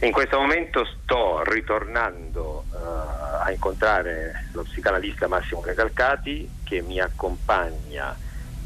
In 0.00 0.12
questo 0.12 0.38
momento 0.38 0.84
sto 0.84 1.42
ritornando 1.44 2.64
uh, 2.70 2.76
a 3.42 3.50
incontrare 3.50 4.48
lo 4.52 4.62
psicanalista 4.62 5.28
Massimo 5.28 5.62
Recalcati 5.64 6.48
che 6.64 6.82
mi 6.82 6.98
accompagna 7.00 8.14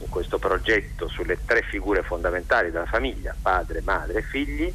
in 0.00 0.08
questo 0.08 0.38
progetto 0.38 1.06
sulle 1.08 1.38
tre 1.44 1.62
figure 1.62 2.02
fondamentali 2.02 2.70
della 2.70 2.86
famiglia, 2.86 3.34
padre, 3.40 3.82
madre 3.82 4.18
e 4.18 4.22
figli 4.22 4.72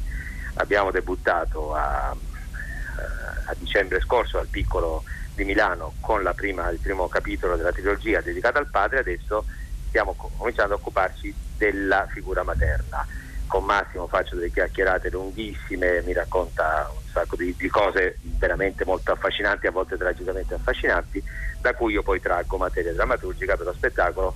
abbiamo 0.54 0.90
debuttato 0.90 1.74
a, 1.74 2.14
eh, 2.14 3.50
a 3.50 3.54
dicembre 3.58 4.00
scorso 4.00 4.38
al 4.38 4.48
piccolo 4.48 5.04
di 5.34 5.44
Milano 5.44 5.94
con 6.00 6.30
prima, 6.34 6.68
il 6.70 6.78
primo 6.78 7.08
capitolo 7.08 7.56
della 7.56 7.72
trilogia 7.72 8.20
dedicata 8.20 8.58
al 8.58 8.68
padre, 8.68 9.00
adesso 9.00 9.44
stiamo 9.88 10.14
cominciando 10.14 10.74
a 10.74 10.76
occuparci 10.76 11.34
della 11.56 12.06
figura 12.10 12.42
materna. 12.42 13.06
Con 13.46 13.64
Massimo 13.64 14.08
faccio 14.08 14.34
delle 14.34 14.50
chiacchierate 14.50 15.10
lunghissime, 15.10 16.02
mi 16.02 16.12
racconta 16.12 16.90
un 16.92 17.02
sacco 17.12 17.36
di, 17.36 17.54
di 17.56 17.68
cose 17.68 18.18
veramente 18.20 18.84
molto 18.84 19.12
affascinanti, 19.12 19.66
a 19.66 19.70
volte 19.70 19.96
tragicamente 19.96 20.54
affascinanti, 20.54 21.22
da 21.60 21.74
cui 21.74 21.92
io 21.92 22.02
poi 22.02 22.20
traggo 22.20 22.56
materia 22.56 22.92
drammaturgica 22.92 23.56
per 23.56 23.66
lo 23.66 23.72
spettacolo 23.72 24.34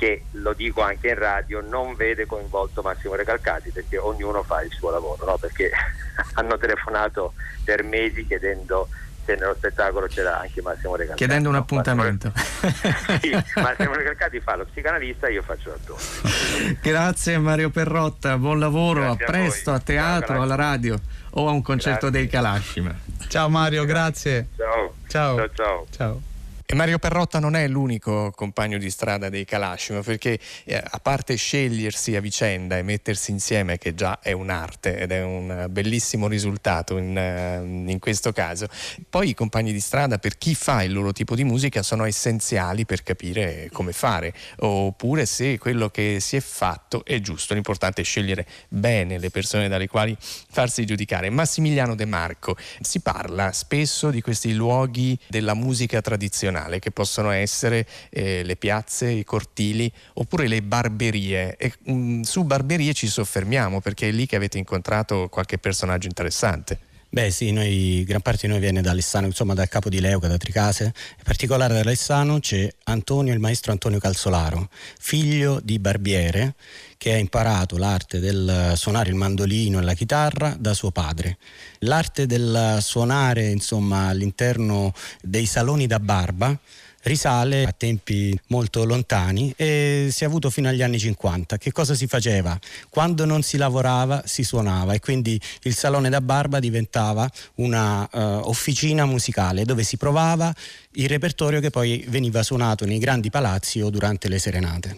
che 0.00 0.22
lo 0.30 0.54
dico 0.54 0.80
anche 0.80 1.08
in 1.08 1.18
radio 1.18 1.60
non 1.60 1.94
vede 1.94 2.24
coinvolto 2.24 2.80
Massimo 2.80 3.16
Recalcati 3.16 3.70
perché 3.70 3.98
ognuno 3.98 4.42
fa 4.42 4.62
il 4.62 4.70
suo 4.72 4.88
lavoro 4.88 5.26
no? 5.26 5.36
perché 5.36 5.70
hanno 6.34 6.56
telefonato 6.56 7.34
per 7.62 7.82
mesi 7.82 8.26
chiedendo 8.26 8.88
se 9.26 9.34
nello 9.34 9.54
spettacolo 9.54 10.06
c'era 10.06 10.40
anche 10.40 10.62
Massimo 10.62 10.96
Recalcati 10.96 11.18
chiedendo 11.18 11.50
un 11.50 11.56
appuntamento. 11.56 12.32
Massimo, 12.34 13.18
sì, 13.20 13.60
Massimo 13.60 13.92
Recalcati 13.92 14.40
fa 14.40 14.56
lo 14.56 14.64
psicanalista 14.64 15.26
e 15.26 15.32
io 15.34 15.42
faccio 15.42 15.68
l'attore. 15.68 16.78
Grazie 16.80 17.36
Mario 17.36 17.68
Perrotta. 17.68 18.38
Buon 18.38 18.58
lavoro 18.58 19.02
grazie 19.02 19.24
a 19.24 19.28
presto 19.28 19.70
a, 19.70 19.74
a 19.74 19.80
teatro, 19.80 20.40
alla 20.40 20.54
radio 20.54 20.98
o 21.32 21.46
a 21.46 21.50
un 21.50 21.60
concerto 21.60 22.08
grazie. 22.08 22.20
dei 22.20 22.28
Kalashima 22.28 22.94
ciao 23.28 23.50
Mario 23.50 23.84
grazie. 23.84 24.48
Ciao. 24.56 24.94
Ciao. 25.06 25.36
Ciao, 25.36 25.50
ciao. 25.52 25.86
ciao. 25.90 26.22
E 26.70 26.74
Mario 26.76 27.00
Perrotta 27.00 27.40
non 27.40 27.56
è 27.56 27.66
l'unico 27.66 28.30
compagno 28.32 28.78
di 28.78 28.90
strada 28.90 29.28
dei 29.28 29.44
Kalashima, 29.44 30.02
perché 30.02 30.38
eh, 30.62 30.76
a 30.76 31.00
parte 31.00 31.34
scegliersi 31.34 32.14
a 32.14 32.20
vicenda 32.20 32.78
e 32.78 32.82
mettersi 32.82 33.32
insieme, 33.32 33.76
che 33.76 33.92
già 33.92 34.20
è 34.20 34.30
un'arte 34.30 34.96
ed 34.96 35.10
è 35.10 35.20
un 35.20 35.66
bellissimo 35.68 36.28
risultato 36.28 36.96
in, 36.96 37.16
uh, 37.16 37.90
in, 37.90 37.98
questo 37.98 38.30
caso, 38.30 38.68
poi 39.08 39.30
i 39.30 39.34
compagni 39.34 39.72
di 39.72 39.80
strada 39.80 40.18
per 40.18 40.38
chi 40.38 40.54
fa 40.54 40.84
il 40.84 40.92
loro 40.92 41.10
tipo 41.10 41.34
di 41.34 41.42
musica 41.42 41.82
sono 41.82 42.04
essenziali 42.04 42.84
per 42.84 43.02
capire 43.02 43.68
come 43.72 43.90
fare, 43.90 44.32
oppure 44.58 45.26
se 45.26 45.58
quello 45.58 45.88
che 45.88 46.18
si 46.20 46.36
è 46.36 46.40
fatto 46.40 47.04
è 47.04 47.18
giusto. 47.18 47.52
L'importante 47.52 48.02
è 48.02 48.04
scegliere 48.04 48.46
bene 48.68 49.18
le 49.18 49.30
persone 49.30 49.66
dalle 49.66 49.88
quali 49.88 50.16
farsi 50.20 50.86
giudicare. 50.86 51.30
Massimiliano 51.30 51.96
De 51.96 52.04
Marco, 52.04 52.56
si 52.80 53.00
parla 53.00 53.50
spesso 53.50 54.10
di 54.10 54.20
questi 54.20 54.54
luoghi 54.54 55.18
della 55.26 55.54
musica 55.54 56.00
tradizionale 56.00 56.58
tradizionale 56.60 56.78
che 56.78 56.90
possono 56.90 57.30
essere 57.30 57.86
eh, 58.10 58.42
le 58.42 58.56
piazze, 58.56 59.08
i 59.08 59.24
cortili 59.24 59.90
oppure 60.14 60.46
le 60.46 60.62
barberie 60.62 61.56
e 61.56 61.72
mh, 61.84 61.92
mm, 61.92 62.20
su 62.22 62.44
barberie 62.44 62.92
ci 62.92 63.06
soffermiamo 63.06 63.80
perché 63.80 64.08
è 64.08 64.12
lì 64.12 64.26
che 64.26 64.36
avete 64.36 64.58
incontrato 64.58 65.28
qualche 65.28 65.58
personaggio 65.58 66.06
interessante. 66.06 66.89
Beh 67.12 67.32
sì, 67.32 67.50
noi, 67.50 68.04
gran 68.04 68.20
parte 68.20 68.46
di 68.46 68.52
noi 68.52 68.60
viene 68.60 68.82
da 68.82 68.92
Alessano, 68.92 69.26
insomma 69.26 69.52
dal 69.52 69.68
capo 69.68 69.88
di 69.88 69.98
Leuca, 69.98 70.28
da 70.28 70.36
Tricase. 70.36 70.84
In 70.84 71.24
particolare 71.24 71.74
da 71.74 71.80
Alessano 71.80 72.38
c'è 72.38 72.72
Antonio, 72.84 73.32
il 73.32 73.40
maestro 73.40 73.72
Antonio 73.72 73.98
Calzolaro, 73.98 74.68
figlio 75.00 75.58
di 75.60 75.80
barbiere, 75.80 76.54
che 76.96 77.12
ha 77.12 77.16
imparato 77.16 77.78
l'arte 77.78 78.20
del 78.20 78.74
suonare 78.76 79.10
il 79.10 79.16
mandolino 79.16 79.80
e 79.80 79.82
la 79.82 79.94
chitarra 79.94 80.54
da 80.56 80.72
suo 80.72 80.92
padre. 80.92 81.38
L'arte 81.80 82.26
del 82.26 82.78
suonare, 82.80 83.48
insomma, 83.48 84.06
all'interno 84.06 84.94
dei 85.20 85.46
saloni 85.46 85.88
da 85.88 85.98
barba 85.98 86.56
risale 87.02 87.64
a 87.64 87.74
tempi 87.76 88.38
molto 88.48 88.84
lontani 88.84 89.52
e 89.56 90.08
si 90.10 90.24
è 90.24 90.26
avuto 90.26 90.50
fino 90.50 90.68
agli 90.68 90.82
anni 90.82 90.98
50. 90.98 91.56
Che 91.56 91.72
cosa 91.72 91.94
si 91.94 92.06
faceva? 92.06 92.58
Quando 92.88 93.24
non 93.24 93.42
si 93.42 93.56
lavorava 93.56 94.22
si 94.26 94.42
suonava 94.42 94.92
e 94.94 95.00
quindi 95.00 95.40
il 95.62 95.74
salone 95.74 96.08
da 96.08 96.20
barba 96.20 96.58
diventava 96.58 97.28
una 97.56 98.08
uh, 98.10 98.48
officina 98.48 99.04
musicale 99.04 99.64
dove 99.64 99.82
si 99.82 99.96
provava 99.96 100.52
il 100.92 101.08
repertorio 101.08 101.60
che 101.60 101.70
poi 101.70 102.04
veniva 102.08 102.42
suonato 102.42 102.84
nei 102.84 102.98
grandi 102.98 103.30
palazzi 103.30 103.80
o 103.80 103.90
durante 103.90 104.28
le 104.28 104.38
serenate. 104.38 104.96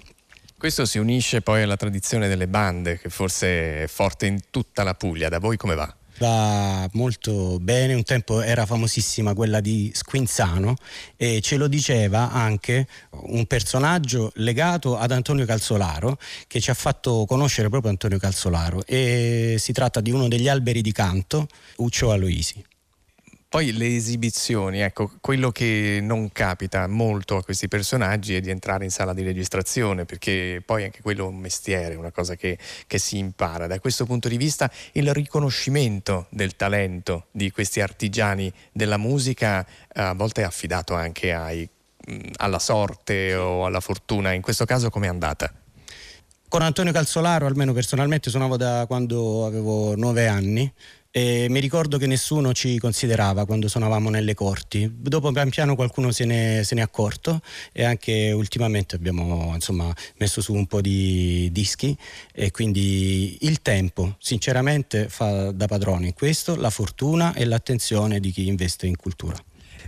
Questo 0.56 0.84
si 0.84 0.98
unisce 0.98 1.40
poi 1.40 1.62
alla 1.62 1.76
tradizione 1.76 2.28
delle 2.28 2.46
bande 2.46 2.98
che 2.98 3.08
forse 3.08 3.82
è 3.82 3.86
forte 3.88 4.26
in 4.26 4.42
tutta 4.50 4.84
la 4.84 4.94
Puglia. 4.94 5.28
Da 5.28 5.40
voi 5.40 5.56
come 5.56 5.74
va? 5.74 5.92
Va 6.18 6.88
molto 6.92 7.58
bene, 7.60 7.94
un 7.94 8.02
tempo 8.02 8.40
era 8.42 8.66
famosissima 8.66 9.34
quella 9.34 9.60
di 9.60 9.90
Squinzano 9.94 10.76
e 11.16 11.40
ce 11.40 11.56
lo 11.56 11.68
diceva 11.68 12.30
anche 12.30 12.86
un 13.10 13.46
personaggio 13.46 14.32
legato 14.36 14.98
ad 14.98 15.10
Antonio 15.10 15.44
Calzolaro 15.44 16.18
che 16.46 16.60
ci 16.60 16.70
ha 16.70 16.74
fatto 16.74 17.24
conoscere 17.26 17.68
proprio 17.68 17.90
Antonio 17.90 18.18
Calzolaro 18.18 18.84
e 18.86 19.56
si 19.58 19.72
tratta 19.72 20.00
di 20.00 20.10
uno 20.10 20.28
degli 20.28 20.48
alberi 20.48 20.82
di 20.82 20.92
canto, 20.92 21.46
Uccio 21.76 22.10
Aloisi. 22.10 22.71
Poi 23.52 23.74
le 23.74 23.94
esibizioni, 23.94 24.80
ecco, 24.80 25.10
quello 25.20 25.52
che 25.52 25.98
non 26.00 26.32
capita 26.32 26.86
molto 26.86 27.36
a 27.36 27.44
questi 27.44 27.68
personaggi 27.68 28.34
è 28.34 28.40
di 28.40 28.48
entrare 28.48 28.84
in 28.84 28.90
sala 28.90 29.12
di 29.12 29.20
registrazione, 29.20 30.06
perché 30.06 30.62
poi 30.64 30.84
anche 30.84 31.02
quello 31.02 31.26
è 31.26 31.28
un 31.28 31.36
mestiere, 31.36 31.94
una 31.96 32.10
cosa 32.10 32.34
che, 32.34 32.56
che 32.86 32.98
si 32.98 33.18
impara. 33.18 33.66
Da 33.66 33.78
questo 33.78 34.06
punto 34.06 34.30
di 34.30 34.38
vista 34.38 34.70
il 34.92 35.12
riconoscimento 35.12 36.28
del 36.30 36.56
talento 36.56 37.26
di 37.30 37.50
questi 37.50 37.82
artigiani 37.82 38.50
della 38.72 38.96
musica 38.96 39.66
a 39.96 40.14
volte 40.14 40.40
è 40.40 40.44
affidato 40.44 40.94
anche 40.94 41.34
ai, 41.34 41.68
alla 42.36 42.58
sorte 42.58 43.34
o 43.34 43.66
alla 43.66 43.80
fortuna. 43.80 44.32
In 44.32 44.40
questo 44.40 44.64
caso 44.64 44.88
com'è 44.88 45.08
andata? 45.08 45.52
Con 46.48 46.62
Antonio 46.62 46.92
Calzolaro, 46.92 47.44
almeno 47.44 47.74
personalmente, 47.74 48.30
suonavo 48.30 48.56
da 48.56 48.86
quando 48.86 49.44
avevo 49.44 49.94
nove 49.94 50.26
anni 50.26 50.72
e 51.14 51.46
mi 51.50 51.60
ricordo 51.60 51.98
che 51.98 52.06
nessuno 52.06 52.54
ci 52.54 52.78
considerava 52.78 53.44
quando 53.44 53.68
suonavamo 53.68 54.08
nelle 54.08 54.32
corti. 54.32 54.90
Dopo 54.90 55.30
pian 55.30 55.50
piano 55.50 55.74
qualcuno 55.74 56.10
se 56.10 56.24
ne, 56.24 56.62
se 56.64 56.74
ne 56.74 56.80
è 56.80 56.84
accorto 56.84 57.42
e 57.70 57.84
anche 57.84 58.32
ultimamente 58.32 58.96
abbiamo 58.96 59.50
insomma, 59.52 59.94
messo 60.16 60.40
su 60.40 60.54
un 60.54 60.66
po' 60.66 60.80
di 60.80 61.50
dischi 61.52 61.94
e 62.32 62.50
quindi 62.50 63.36
il 63.42 63.60
tempo 63.60 64.16
sinceramente 64.18 65.10
fa 65.10 65.52
da 65.52 65.66
padrone 65.66 66.06
in 66.06 66.14
questo, 66.14 66.56
la 66.56 66.70
fortuna 66.70 67.34
e 67.34 67.44
l'attenzione 67.44 68.18
di 68.18 68.30
chi 68.30 68.46
investe 68.46 68.86
in 68.86 68.96
cultura. 68.96 69.36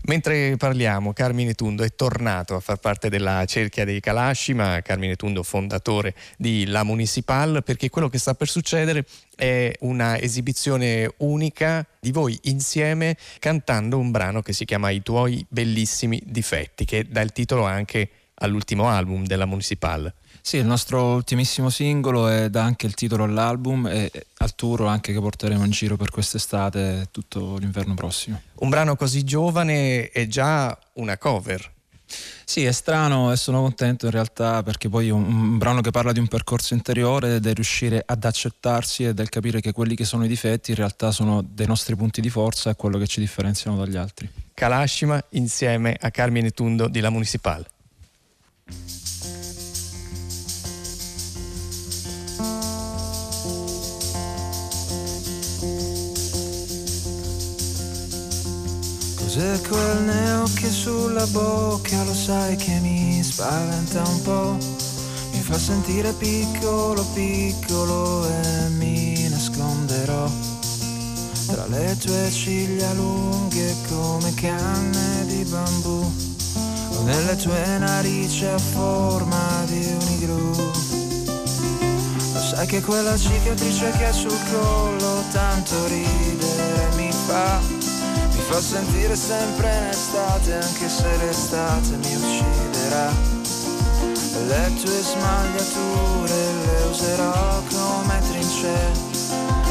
Mentre 0.07 0.57
parliamo, 0.59 1.15
Carmine 1.15 1.55
Tundo 1.55 1.83
è 1.83 1.95
tornato 1.95 2.55
a 2.55 2.61
far 2.61 2.77
parte 2.77 3.09
della 3.09 3.43
cerchia 3.47 3.87
dei 3.87 4.01
Calasci, 4.01 4.53
ma 4.53 4.83
Carmine 4.83 5.17
Tundo 5.17 5.43
fondatore 5.43 6.15
di 6.37 6.67
La 6.67 6.83
Municipal, 6.83 7.63
perché 7.65 7.89
quello 7.89 8.11
che 8.11 8.19
sta 8.19 8.35
per 8.35 8.49
succedere 8.49 9.07
è 9.35 9.73
una 9.81 10.21
esibizione 10.21 11.11
unica 11.19 11.87
di 12.01 12.13
voi 12.13 12.39
insieme 12.43 13.17
cantando 13.39 13.99
un 13.99 14.11
brano 14.11 14.43
che 14.43 14.53
si 14.53 14.67
chiama 14.67 14.91
I 14.91 15.03
tuoi 15.03 15.45
bellissimi 15.49 16.21
difetti, 16.23 16.85
che 16.85 17.07
dà 17.09 17.23
il 17.23 17.33
titolo 17.33 17.65
anche 17.65 18.11
all'ultimo 18.35 18.89
album 18.89 19.25
della 19.25 19.47
Municipal. 19.47 20.13
Sì, 20.47 20.59
il 20.59 20.67
nostro 20.67 21.15
ultimissimo 21.15 21.71
singolo 21.71 22.29
e 22.29 22.51
dà 22.51 22.63
anche 22.63 22.85
il 22.85 22.93
titolo 22.93 23.25
all'album 23.25 23.87
e 23.87 24.11
al 24.37 24.55
tour 24.55 24.83
anche 24.83 25.15
che 25.15 25.19
porteremo 25.19 25.65
in 25.65 25.71
giro 25.71 25.97
per 25.97 26.11
quest'estate 26.11 27.09
tutto 27.11 27.57
l'inverno 27.57 27.95
prossimo. 27.95 28.43
Un 28.57 28.69
brano 28.69 28.95
così 28.95 29.25
giovane 29.25 30.11
è 30.11 30.27
già 30.27 30.79
una 30.97 31.17
cover. 31.17 31.73
Sì, 32.45 32.63
è 32.63 32.73
strano 32.73 33.33
e 33.33 33.37
sono 33.37 33.63
contento 33.63 34.05
in 34.05 34.13
realtà 34.13 34.63
perché 34.63 34.91
poi 34.91 35.09
è 35.09 35.13
un, 35.13 35.25
un 35.25 35.57
brano 35.57 35.81
che 35.81 35.91
parla 35.91 36.13
di 36.13 36.19
un 36.19 36.29
percorso 36.29 36.75
interiore, 36.75 37.41
del 37.41 37.55
riuscire 37.55 38.03
ad 38.05 38.23
accettarsi 38.23 39.05
e 39.05 39.15
del 39.15 39.31
capire 39.31 39.63
che 39.63 39.73
quelli 39.73 39.97
che 39.97 40.05
sono 40.05 40.27
i 40.27 40.29
difetti 40.29 40.73
in 40.73 40.77
realtà 40.77 41.11
sono 41.11 41.43
dei 41.43 41.67
nostri 41.67 41.97
punti 41.97 42.21
di 42.21 42.29
forza 42.29 42.69
e 42.69 42.77
quello 42.77 42.99
che 42.99 43.07
ci 43.07 43.19
differenziano 43.19 43.79
dagli 43.79 43.97
altri. 43.97 44.31
Kalashima 44.53 45.25
insieme 45.31 45.97
a 45.99 46.11
Carmine 46.11 46.51
Tundo 46.51 46.87
di 46.87 47.01
La 47.01 47.09
Municipal. 47.09 47.67
Cos'è 59.35 59.61
quel 59.63 60.03
neo 60.03 60.45
che 60.55 60.71
sulla 60.71 61.27
bocca 61.27 62.05
lo 62.05 62.15
sai 62.15 62.55
che 62.55 62.79
mi 62.79 63.21
spaventa 63.21 64.01
un 64.07 64.23
po'? 64.23 64.57
Mi 65.33 65.41
fa 65.41 65.59
sentire 65.59 66.13
piccolo, 66.13 67.05
piccolo 67.15 68.29
e 68.29 68.69
mi 68.77 69.29
nasconderò 69.29 70.31
tra 71.49 71.67
le 71.67 71.97
tue 71.97 72.31
ciglia 72.31 72.93
lunghe 72.93 73.75
come 73.89 74.33
canne 74.35 75.27
di 75.27 75.43
bambù 75.43 76.13
o 76.91 77.03
nelle 77.03 77.35
tue 77.35 77.79
narici 77.79 78.45
a 78.45 78.57
forma 78.57 79.65
di 79.67 79.97
unigru. 80.01 80.51
Lo 82.35 82.41
sai 82.41 82.69
che 82.69 82.81
quella 82.81 83.17
cicatrice 83.19 83.91
che 83.99 84.05
hai 84.05 84.13
sul 84.13 84.39
collo 84.53 85.25
tanto 85.33 85.89
ridere 85.89 86.89
mi 86.95 87.11
fa 87.27 87.84
fa 88.49 88.61
sentire 88.61 89.17
sempre 89.17 89.75
in 89.79 89.85
estate 89.85 90.55
anche 90.55 90.89
se 90.89 91.17
l'estate 91.17 91.97
mi 91.97 92.15
ucciderà. 92.15 93.13
Le 94.47 94.73
tue 94.81 95.03
smagliature 95.03 96.35
le 96.67 96.83
userò 96.91 97.63
come 97.71 98.21
trincee 98.29 98.91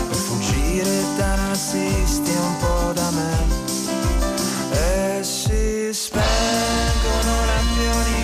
per 0.08 0.18
fuggire 0.18 1.04
da 1.18 1.36
nazisti 1.36 2.32
un 2.32 2.58
po' 2.60 2.94
da 2.94 3.10
me. 3.12 3.46
E 4.72 5.24
si 5.24 5.90
spengono 5.92 7.46
lampioni 7.46 8.23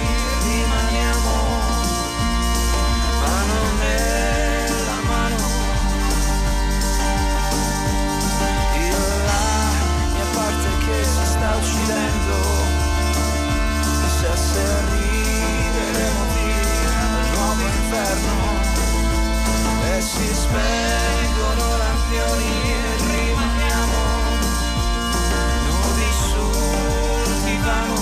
spengono 20.50 21.78
nudi 25.66 26.10
sul 26.26 27.34
divano. 27.44 27.96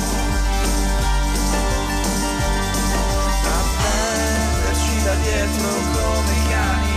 A 3.43 3.61
prenderci 3.77 5.03
da 5.03 5.13
dietro 5.15 5.69
come 5.91 6.35
cani 6.47 6.95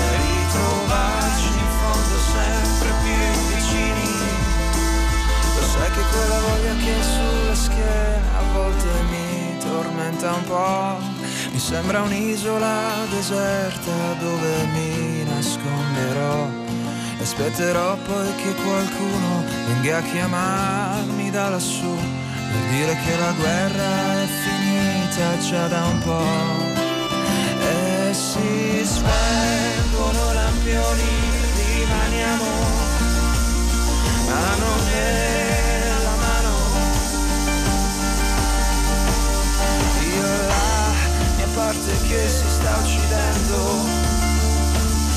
e 0.00 0.16
ritrovarci 0.24 1.48
in 1.48 1.70
fondo 1.76 2.16
sempre 2.32 2.90
più 3.02 3.24
vicini. 3.52 4.10
Lo 5.56 5.64
sai 5.66 5.90
che 5.90 6.02
quella 6.12 6.40
voglia 6.40 6.74
che 6.76 7.02
sulla 7.02 7.54
schiena 7.54 8.38
a 8.38 8.42
volte 8.52 8.88
mi 9.10 9.58
tormenta 9.58 10.32
un 10.32 10.44
po' 10.44 11.11
mi 11.52 11.58
sembra 11.58 12.00
un'isola 12.02 13.06
deserta 13.10 14.14
dove 14.18 14.66
mi 14.72 15.22
nasconderò. 15.24 16.48
E 17.18 17.22
aspetterò 17.22 17.96
poi 17.96 18.34
che 18.36 18.54
qualcuno 18.54 19.44
venga 19.66 19.98
a 19.98 20.02
chiamarmi 20.02 21.30
da 21.30 21.50
lassù 21.50 21.94
per 22.52 22.62
dire 22.70 22.96
che 23.04 23.16
la 23.16 23.32
guerra 23.32 24.22
è 24.22 24.26
finita 24.26 25.38
già 25.38 25.68
da 25.68 25.84
un 25.84 25.98
po' 25.98 26.80
e 27.60 28.12
si 28.12 28.84
spengono 28.84 30.32
lampioni 30.32 31.10
rimaniamo 31.56 32.44
mano 34.26 34.74
nella 34.90 35.51
parte 41.82 42.06
che 42.06 42.28
si 42.28 42.44
sta 42.48 42.76
uccidendo. 42.78 43.84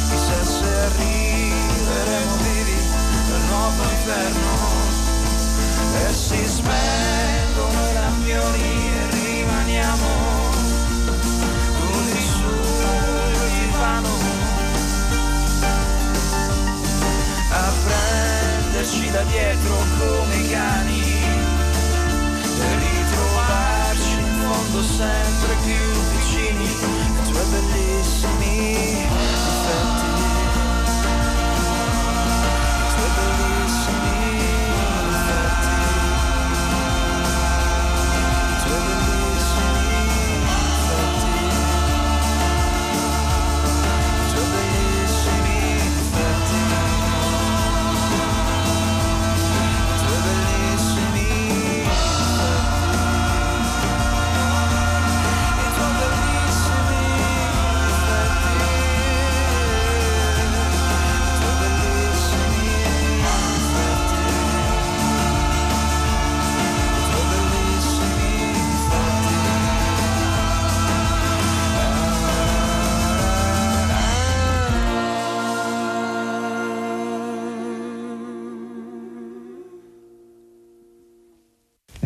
Chissà 0.10 0.44
se 0.44 0.74
arriveremo 0.86 2.36
vivi 2.38 2.80
dal 3.30 3.42
nuovo 3.50 3.84
inferno. 3.84 4.94
E 5.98 6.14
si 6.14 6.48
spengono 6.48 7.90
i 7.90 7.94
lampioni 7.94 8.90
e 8.90 9.10
rimaniamo 9.12 10.08
nudi 11.80 12.22
sul 12.22 13.50
divano 13.50 14.10
a 17.52 17.72
prenderci 17.86 19.12
da 19.12 19.22
dietro 19.24 19.76
come 19.98 20.36
i 20.36 20.50
cani 20.50 21.24
e 22.60 22.76
ritrovarci 22.78 24.20
in 24.20 24.42
fondo 24.42 24.84
sempre 24.84 25.56
più 25.64 26.05
vicini 26.66 28.56
ai 28.98 29.06
tuoi 29.08 29.15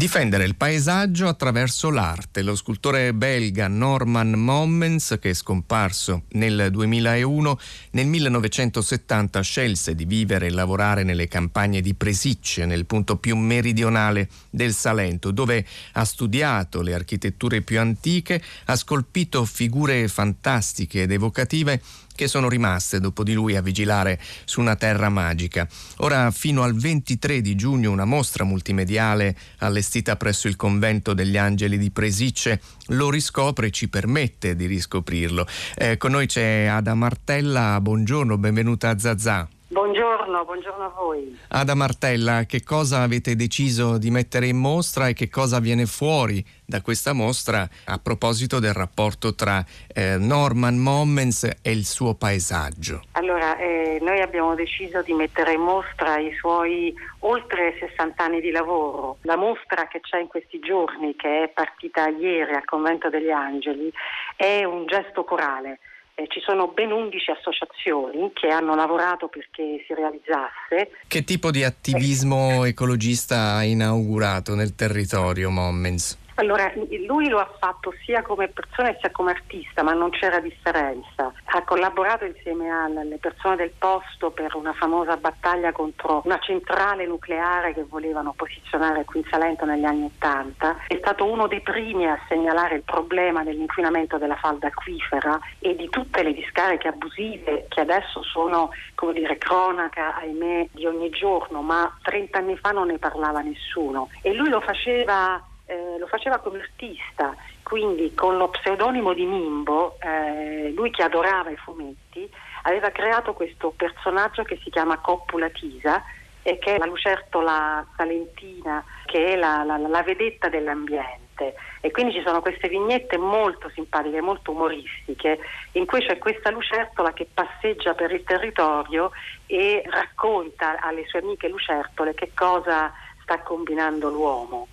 Difendere 0.10 0.46
il 0.46 0.56
paesaggio 0.56 1.28
attraverso 1.28 1.92
l'arte. 1.92 2.42
Lo 2.42 2.56
scultore 2.56 3.14
belga 3.14 3.68
Norman 3.68 4.32
Mommens, 4.32 5.20
che 5.22 5.30
è 5.30 5.34
scomparso 5.36 6.24
nel 6.30 6.70
2001, 6.72 7.60
nel 7.92 8.08
1970 8.08 9.42
scelse 9.42 9.94
di 9.94 10.06
vivere 10.06 10.48
e 10.48 10.50
lavorare 10.50 11.04
nelle 11.04 11.28
campagne 11.28 11.82
di 11.82 11.94
Presicce, 11.94 12.66
nel 12.66 12.88
punto 12.88 13.18
più 13.18 13.36
meridionale 13.38 14.30
del 14.50 14.74
Salento, 14.74 15.30
dove 15.30 15.64
ha 15.92 16.06
studiato 16.06 16.82
le 16.82 16.96
architetture 16.96 17.62
più 17.62 17.80
antiche, 17.80 18.42
ha 18.66 18.76
scolpito 18.76 19.46
figure 19.46 20.08
fantastiche 20.08 21.04
ed 21.04 21.12
evocative 21.12 21.80
che 22.20 22.28
sono 22.28 22.50
rimaste 22.50 23.00
dopo 23.00 23.24
di 23.24 23.32
lui 23.32 23.56
a 23.56 23.62
vigilare 23.62 24.20
su 24.44 24.60
una 24.60 24.76
terra 24.76 25.08
magica. 25.08 25.66
Ora 26.00 26.32
fino 26.32 26.64
al 26.64 26.76
23 26.76 27.40
di 27.40 27.56
giugno 27.56 27.92
una 27.92 28.04
mostra 28.04 28.44
multimediale 28.44 29.38
allestita 29.60 30.18
presso 30.18 30.50
il 30.50 30.58
convento 30.58 31.14
degli 31.14 31.38
Angeli 31.38 31.78
di 31.78 31.92
Presicce 31.92 32.60
lo 32.88 33.10
riscopre 33.10 33.68
e 33.68 33.72
ci 33.72 33.88
permette 33.88 34.58
di 34.58 34.66
riscoprirlo. 34.66 35.48
Eh, 35.78 35.96
con 35.96 36.12
noi 36.12 36.28
c'è 36.28 36.66
Ada 36.66 36.94
Martella, 36.94 37.80
buongiorno, 37.80 38.38
benvenuta 38.38 38.90
a 38.90 39.00
Zazà. 39.00 39.48
Buongiorno, 39.72 40.46
buongiorno 40.46 40.84
a 40.84 40.90
voi. 40.98 41.38
Ada 41.50 41.76
Martella, 41.76 42.46
che 42.48 42.64
cosa 42.64 43.04
avete 43.04 43.36
deciso 43.36 44.00
di 44.00 44.10
mettere 44.10 44.48
in 44.48 44.58
mostra 44.58 45.10
e 45.10 45.14
che 45.14 45.30
cosa 45.30 45.60
viene 45.60 45.86
fuori 45.86 46.44
da 46.66 46.82
questa 46.82 47.14
mostra 47.14 47.70
a 47.86 48.00
proposito 48.00 48.58
del 48.58 48.74
rapporto 48.74 49.36
tra 49.36 49.64
eh, 49.94 50.18
Norman 50.18 50.76
Mommens 50.76 51.44
e 51.44 51.72
il 51.72 51.86
suo 51.86 52.16
paesaggio? 52.16 53.02
Allora, 53.12 53.58
eh, 53.58 54.00
noi 54.02 54.22
abbiamo 54.22 54.56
deciso 54.56 55.04
di 55.04 55.14
mettere 55.14 55.54
in 55.54 55.62
mostra 55.62 56.18
i 56.18 56.34
suoi 56.34 56.92
oltre 57.20 57.78
60 57.80 58.24
anni 58.24 58.42
di 58.42 58.50
lavoro. 58.50 59.18
La 59.22 59.38
mostra 59.38 59.88
che 59.88 60.00
c'è 60.00 60.20
in 60.20 60.28
questi 60.28 60.58
giorni, 60.58 61.16
che 61.16 61.44
è 61.44 61.50
partita 61.50 62.08
ieri 62.08 62.56
al 62.56 62.66
Convento 62.66 63.10
degli 63.10 63.30
Angeli, 63.30 63.94
è 64.36 64.64
un 64.64 64.88
gesto 64.88 65.24
corale 65.24 65.78
eh, 66.20 66.28
ci 66.28 66.42
sono 66.42 66.68
ben 66.68 66.92
11 66.92 67.32
associazioni 67.32 68.32
che 68.34 68.48
hanno 68.48 68.76
lavorato 68.76 69.28
perché 69.28 69.84
si 69.88 69.94
realizzasse. 69.94 70.92
Che 71.08 71.24
tipo 71.24 71.50
di 71.50 71.64
attivismo 71.64 72.66
ecologista 72.66 73.56
ha 73.56 73.64
inaugurato 73.64 74.54
nel 74.54 74.76
territorio 74.76 75.50
Mommens? 75.50 76.18
Allora, 76.40 76.72
lui 77.06 77.28
lo 77.28 77.40
ha 77.40 77.52
fatto 77.60 77.94
sia 78.06 78.22
come 78.22 78.48
persona 78.48 78.96
sia 79.02 79.12
come 79.12 79.32
artista, 79.32 79.84
ma 79.84 79.92
non 79.92 80.10
c'era 80.10 80.40
differenza. 80.40 81.34
Ha 81.44 81.64
collaborato 81.64 82.24
insieme 82.24 82.70
alle 82.70 83.18
persone 83.18 83.58
del 83.58 83.74
posto 83.78 84.32
per 84.32 84.56
una 84.56 84.72
famosa 84.72 85.18
battaglia 85.18 85.74
contro 85.74 86.22
una 86.24 86.40
centrale 86.40 87.06
nucleare 87.06 87.74
che 87.74 87.84
volevano 87.84 88.32
posizionare 88.38 89.04
qui 89.04 89.20
in 89.20 89.26
Salento 89.30 89.66
negli 89.66 89.84
anni 89.84 90.06
Ottanta. 90.06 90.78
È 90.88 90.96
stato 90.98 91.26
uno 91.26 91.48
dei 91.48 91.60
primi 91.60 92.08
a 92.08 92.18
segnalare 92.30 92.76
il 92.76 92.84
problema 92.84 93.44
dell'inquinamento 93.44 94.18
della 94.18 94.38
falda 94.38 94.68
acquifera 94.68 95.38
e 95.60 95.76
di 95.76 95.90
tutte 95.90 96.24
le 96.24 96.32
discariche 96.32 96.88
abusive 96.88 97.66
che 97.68 97.82
adesso 97.82 98.24
sono, 98.24 98.70
come 98.96 99.12
dire, 99.12 99.38
cronaca, 99.38 100.16
ahimè, 100.16 100.70
di 100.72 100.86
ogni 100.86 101.10
giorno, 101.10 101.62
ma 101.62 101.94
30 102.02 102.38
anni 102.38 102.56
fa 102.56 102.70
non 102.70 102.88
ne 102.88 102.98
parlava 102.98 103.42
nessuno. 103.42 104.08
E 104.22 104.34
lui 104.34 104.48
lo 104.48 104.62
faceva 104.62 105.44
eh, 105.70 106.00
lo 106.00 106.08
faceva 106.08 106.40
come 106.40 106.62
artista, 106.62 107.36
quindi 107.62 108.16
con 108.16 108.38
lo 108.38 108.50
pseudonimo 108.50 109.14
di 109.14 109.26
Nimbo, 109.26 109.98
eh, 110.00 110.72
lui 110.72 110.90
che 110.90 111.04
adorava 111.04 111.52
i 111.52 111.58
fumetti, 111.58 112.28
aveva 112.64 112.90
creato 112.90 113.34
questo 113.34 113.72
personaggio 113.78 114.42
che 114.42 114.60
si 114.64 114.72
chiama 114.72 114.98
Coppula 114.98 115.50
Tisa 115.50 116.04
e 116.42 116.58
che 116.58 116.76
è 116.76 116.78
la 116.80 116.88
lucertola 116.88 117.86
salentina, 117.96 118.84
che 119.06 119.34
è 119.34 119.36
la, 119.36 119.64
la, 119.64 119.78
la 119.78 120.02
vedetta 120.02 120.50
dell'ambiente. 120.50 121.54
E 121.82 121.92
quindi 121.92 122.14
ci 122.14 122.24
sono 122.26 122.42
queste 122.42 122.68
vignette 122.68 123.18
molto 123.18 123.70
simpatiche, 123.70 124.22
molto 124.22 124.52
umoristiche, 124.52 125.40
in 125.74 125.86
cui 125.86 126.00
c'è 126.00 126.18
questa 126.18 126.50
lucertola 126.50 127.14
che 127.14 127.28
passeggia 127.32 127.94
per 127.94 128.12
il 128.12 128.24
territorio 128.24 129.12
e 129.46 129.84
racconta 129.86 130.80
alle 130.80 131.06
sue 131.06 131.20
amiche 131.20 131.48
lucertole 131.48 132.16
che 132.16 132.32
cosa 132.34 132.92
sta 133.22 133.40
combinando 133.42 134.10
l'uomo. 134.10 134.68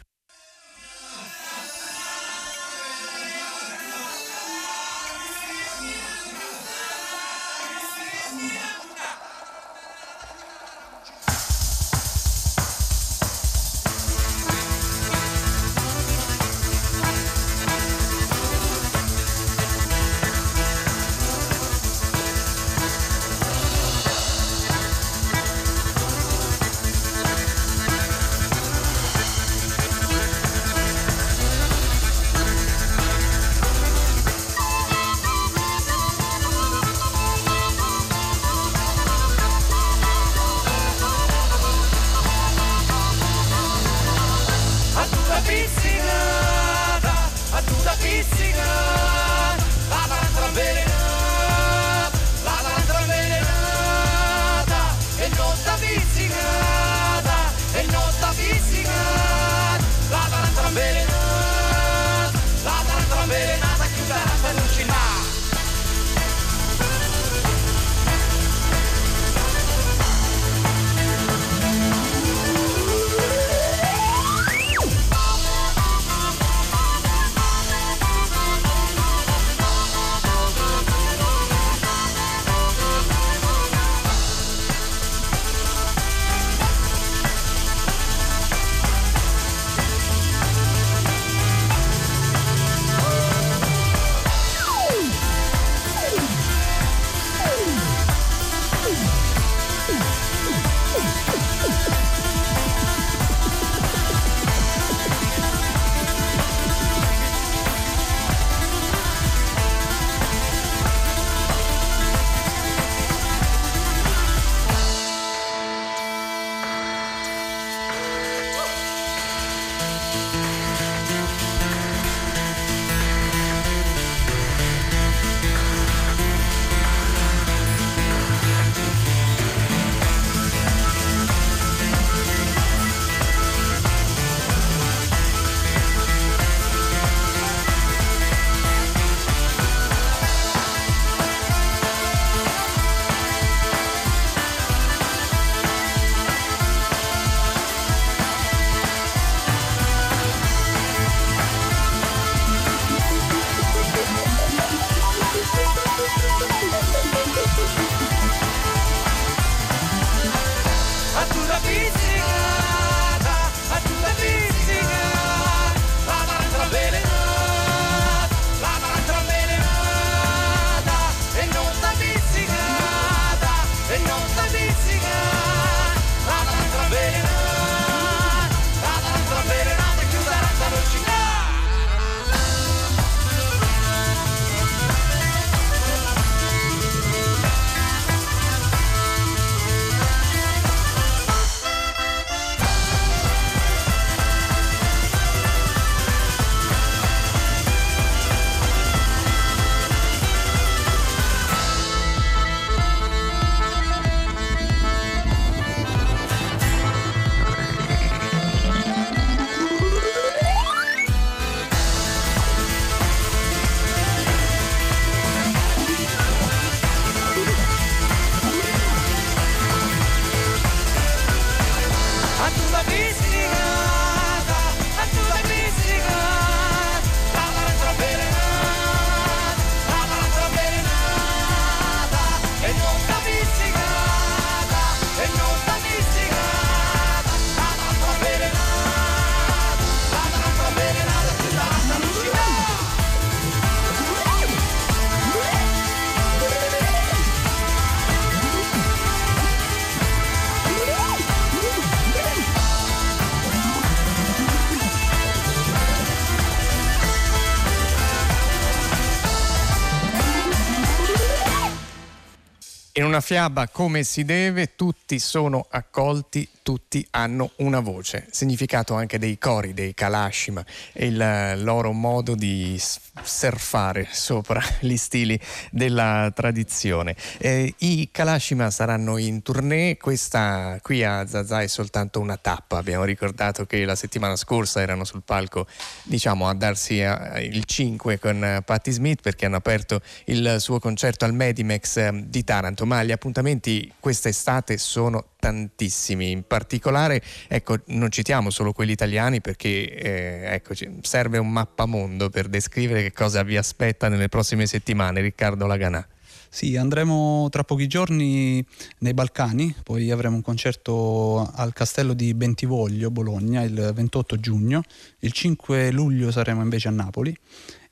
Una 263.16 263.24
fiaba 263.24 263.66
come 263.68 264.02
si 264.02 264.26
deve, 264.26 264.74
tutti 264.76 265.18
sono 265.18 265.66
accolti, 265.70 266.46
tutti 266.60 267.06
hanno 267.12 267.52
una 267.56 267.80
voce. 267.80 268.26
Significato 268.30 268.92
anche 268.92 269.18
dei 269.18 269.38
cori, 269.38 269.72
dei 269.72 269.94
kalashima 269.94 270.62
e 270.92 271.06
il 271.06 271.62
loro 271.62 271.92
modo 271.92 272.34
di 272.34 272.78
surfare 273.22 274.08
sopra 274.10 274.60
gli 274.80 274.96
stili 274.96 275.40
della 275.70 276.30
tradizione. 276.34 277.16
Eh, 277.38 277.72
I 277.78 278.08
kalashima 278.12 278.68
saranno 278.70 279.16
in 279.16 279.42
tournée, 279.42 279.96
questa 279.96 280.78
qui 280.82 281.02
a 281.02 281.26
Zazà 281.26 281.62
è 281.62 281.68
soltanto 281.68 282.20
una 282.20 282.36
tappa. 282.36 282.76
Abbiamo 282.76 283.04
ricordato 283.04 283.64
che 283.64 283.84
la 283.84 283.94
settimana 283.94 284.36
scorsa 284.36 284.82
erano 284.82 285.04
sul 285.04 285.22
palco, 285.24 285.66
diciamo, 286.02 286.48
a 286.48 286.54
darsi 286.54 287.00
eh, 287.00 287.48
il 287.50 287.64
5 287.64 288.18
con 288.18 288.44
eh, 288.44 288.62
Patti 288.62 288.90
Smith 288.90 289.22
perché 289.22 289.46
hanno 289.46 289.56
aperto 289.56 290.02
il 290.24 290.56
suo 290.58 290.80
concerto 290.80 291.24
al 291.24 291.32
Medimex 291.32 291.96
eh, 291.96 292.24
di 292.26 292.44
Taranto, 292.44 292.84
ma 292.84 293.04
gli 293.06 293.12
appuntamenti 293.12 293.90
quest'estate 293.98 294.76
sono 294.76 295.28
tantissimi, 295.38 296.30
in 296.30 296.46
particolare 296.46 297.22
ecco, 297.48 297.78
non 297.86 298.10
citiamo 298.10 298.50
solo 298.50 298.72
quelli 298.72 298.92
italiani 298.92 299.40
perché 299.40 299.94
eh, 299.94 300.54
ecco, 300.54 300.74
serve 301.00 301.38
un 301.38 301.50
mappamondo 301.50 302.28
per 302.28 302.48
descrivere 302.48 303.02
che 303.02 303.12
cosa 303.12 303.42
vi 303.42 303.56
aspetta 303.56 304.08
nelle 304.08 304.28
prossime 304.28 304.66
settimane, 304.66 305.20
Riccardo 305.20 305.66
Laganà. 305.66 306.06
Sì, 306.48 306.76
andremo 306.76 307.48
tra 307.50 307.64
pochi 307.64 307.86
giorni 307.86 308.64
nei 308.98 309.14
Balcani, 309.14 309.74
poi 309.82 310.10
avremo 310.10 310.36
un 310.36 310.42
concerto 310.42 311.50
al 311.54 311.72
Castello 311.72 312.14
di 312.14 312.32
Bentivoglio, 312.34 313.10
Bologna, 313.10 313.62
il 313.62 313.92
28 313.94 314.36
giugno, 314.40 314.82
il 315.18 315.32
5 315.32 315.90
luglio 315.90 316.30
saremo 316.30 316.62
invece 316.62 316.88
a 316.88 316.92
Napoli 316.92 317.36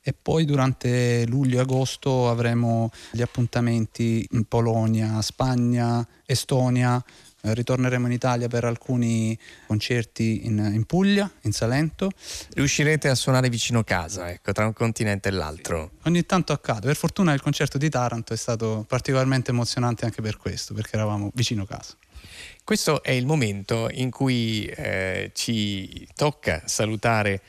e 0.07 0.13
poi 0.13 0.45
durante 0.45 1.25
luglio 1.27 1.57
e 1.57 1.61
agosto 1.63 2.29
avremo 2.29 2.91
gli 3.11 3.23
appuntamenti 3.23 4.27
in 4.33 4.45
Polonia, 4.45 5.23
Spagna, 5.23 6.07
Estonia, 6.27 7.03
eh, 7.41 7.55
ritorneremo 7.55 8.07
in 8.07 8.13
Italia 8.13 8.47
per 8.47 8.65
alcuni 8.65 9.37
concerti 9.67 10.45
in, 10.45 10.59
in 10.75 10.85
Puglia, 10.85 11.31
in 11.43 11.53
Salento. 11.53 12.11
Riuscirete 12.53 13.09
a 13.09 13.15
suonare 13.15 13.49
vicino 13.49 13.83
casa, 13.83 14.31
ecco, 14.31 14.53
tra 14.53 14.67
un 14.67 14.75
continente 14.75 15.31
e 15.31 15.33
l'altro. 15.33 15.93
Ogni 16.03 16.27
tanto 16.27 16.53
accade, 16.53 16.87
per 16.87 16.97
fortuna 16.97 17.33
il 17.33 17.41
concerto 17.41 17.79
di 17.79 17.89
Taranto 17.89 18.35
è 18.35 18.37
stato 18.37 18.85
particolarmente 18.87 19.53
emozionante 19.53 20.05
anche 20.05 20.21
per 20.21 20.37
questo, 20.37 20.75
perché 20.75 20.97
eravamo 20.97 21.31
vicino 21.35 21.65
casa. 21.65 21.95
Questo 22.65 23.03
è 23.03 23.11
il 23.11 23.27
momento 23.27 23.89
in 23.91 24.11
cui 24.11 24.65
eh, 24.65 25.31
ci 25.35 26.09
tocca 26.15 26.63
salutare 26.65 27.43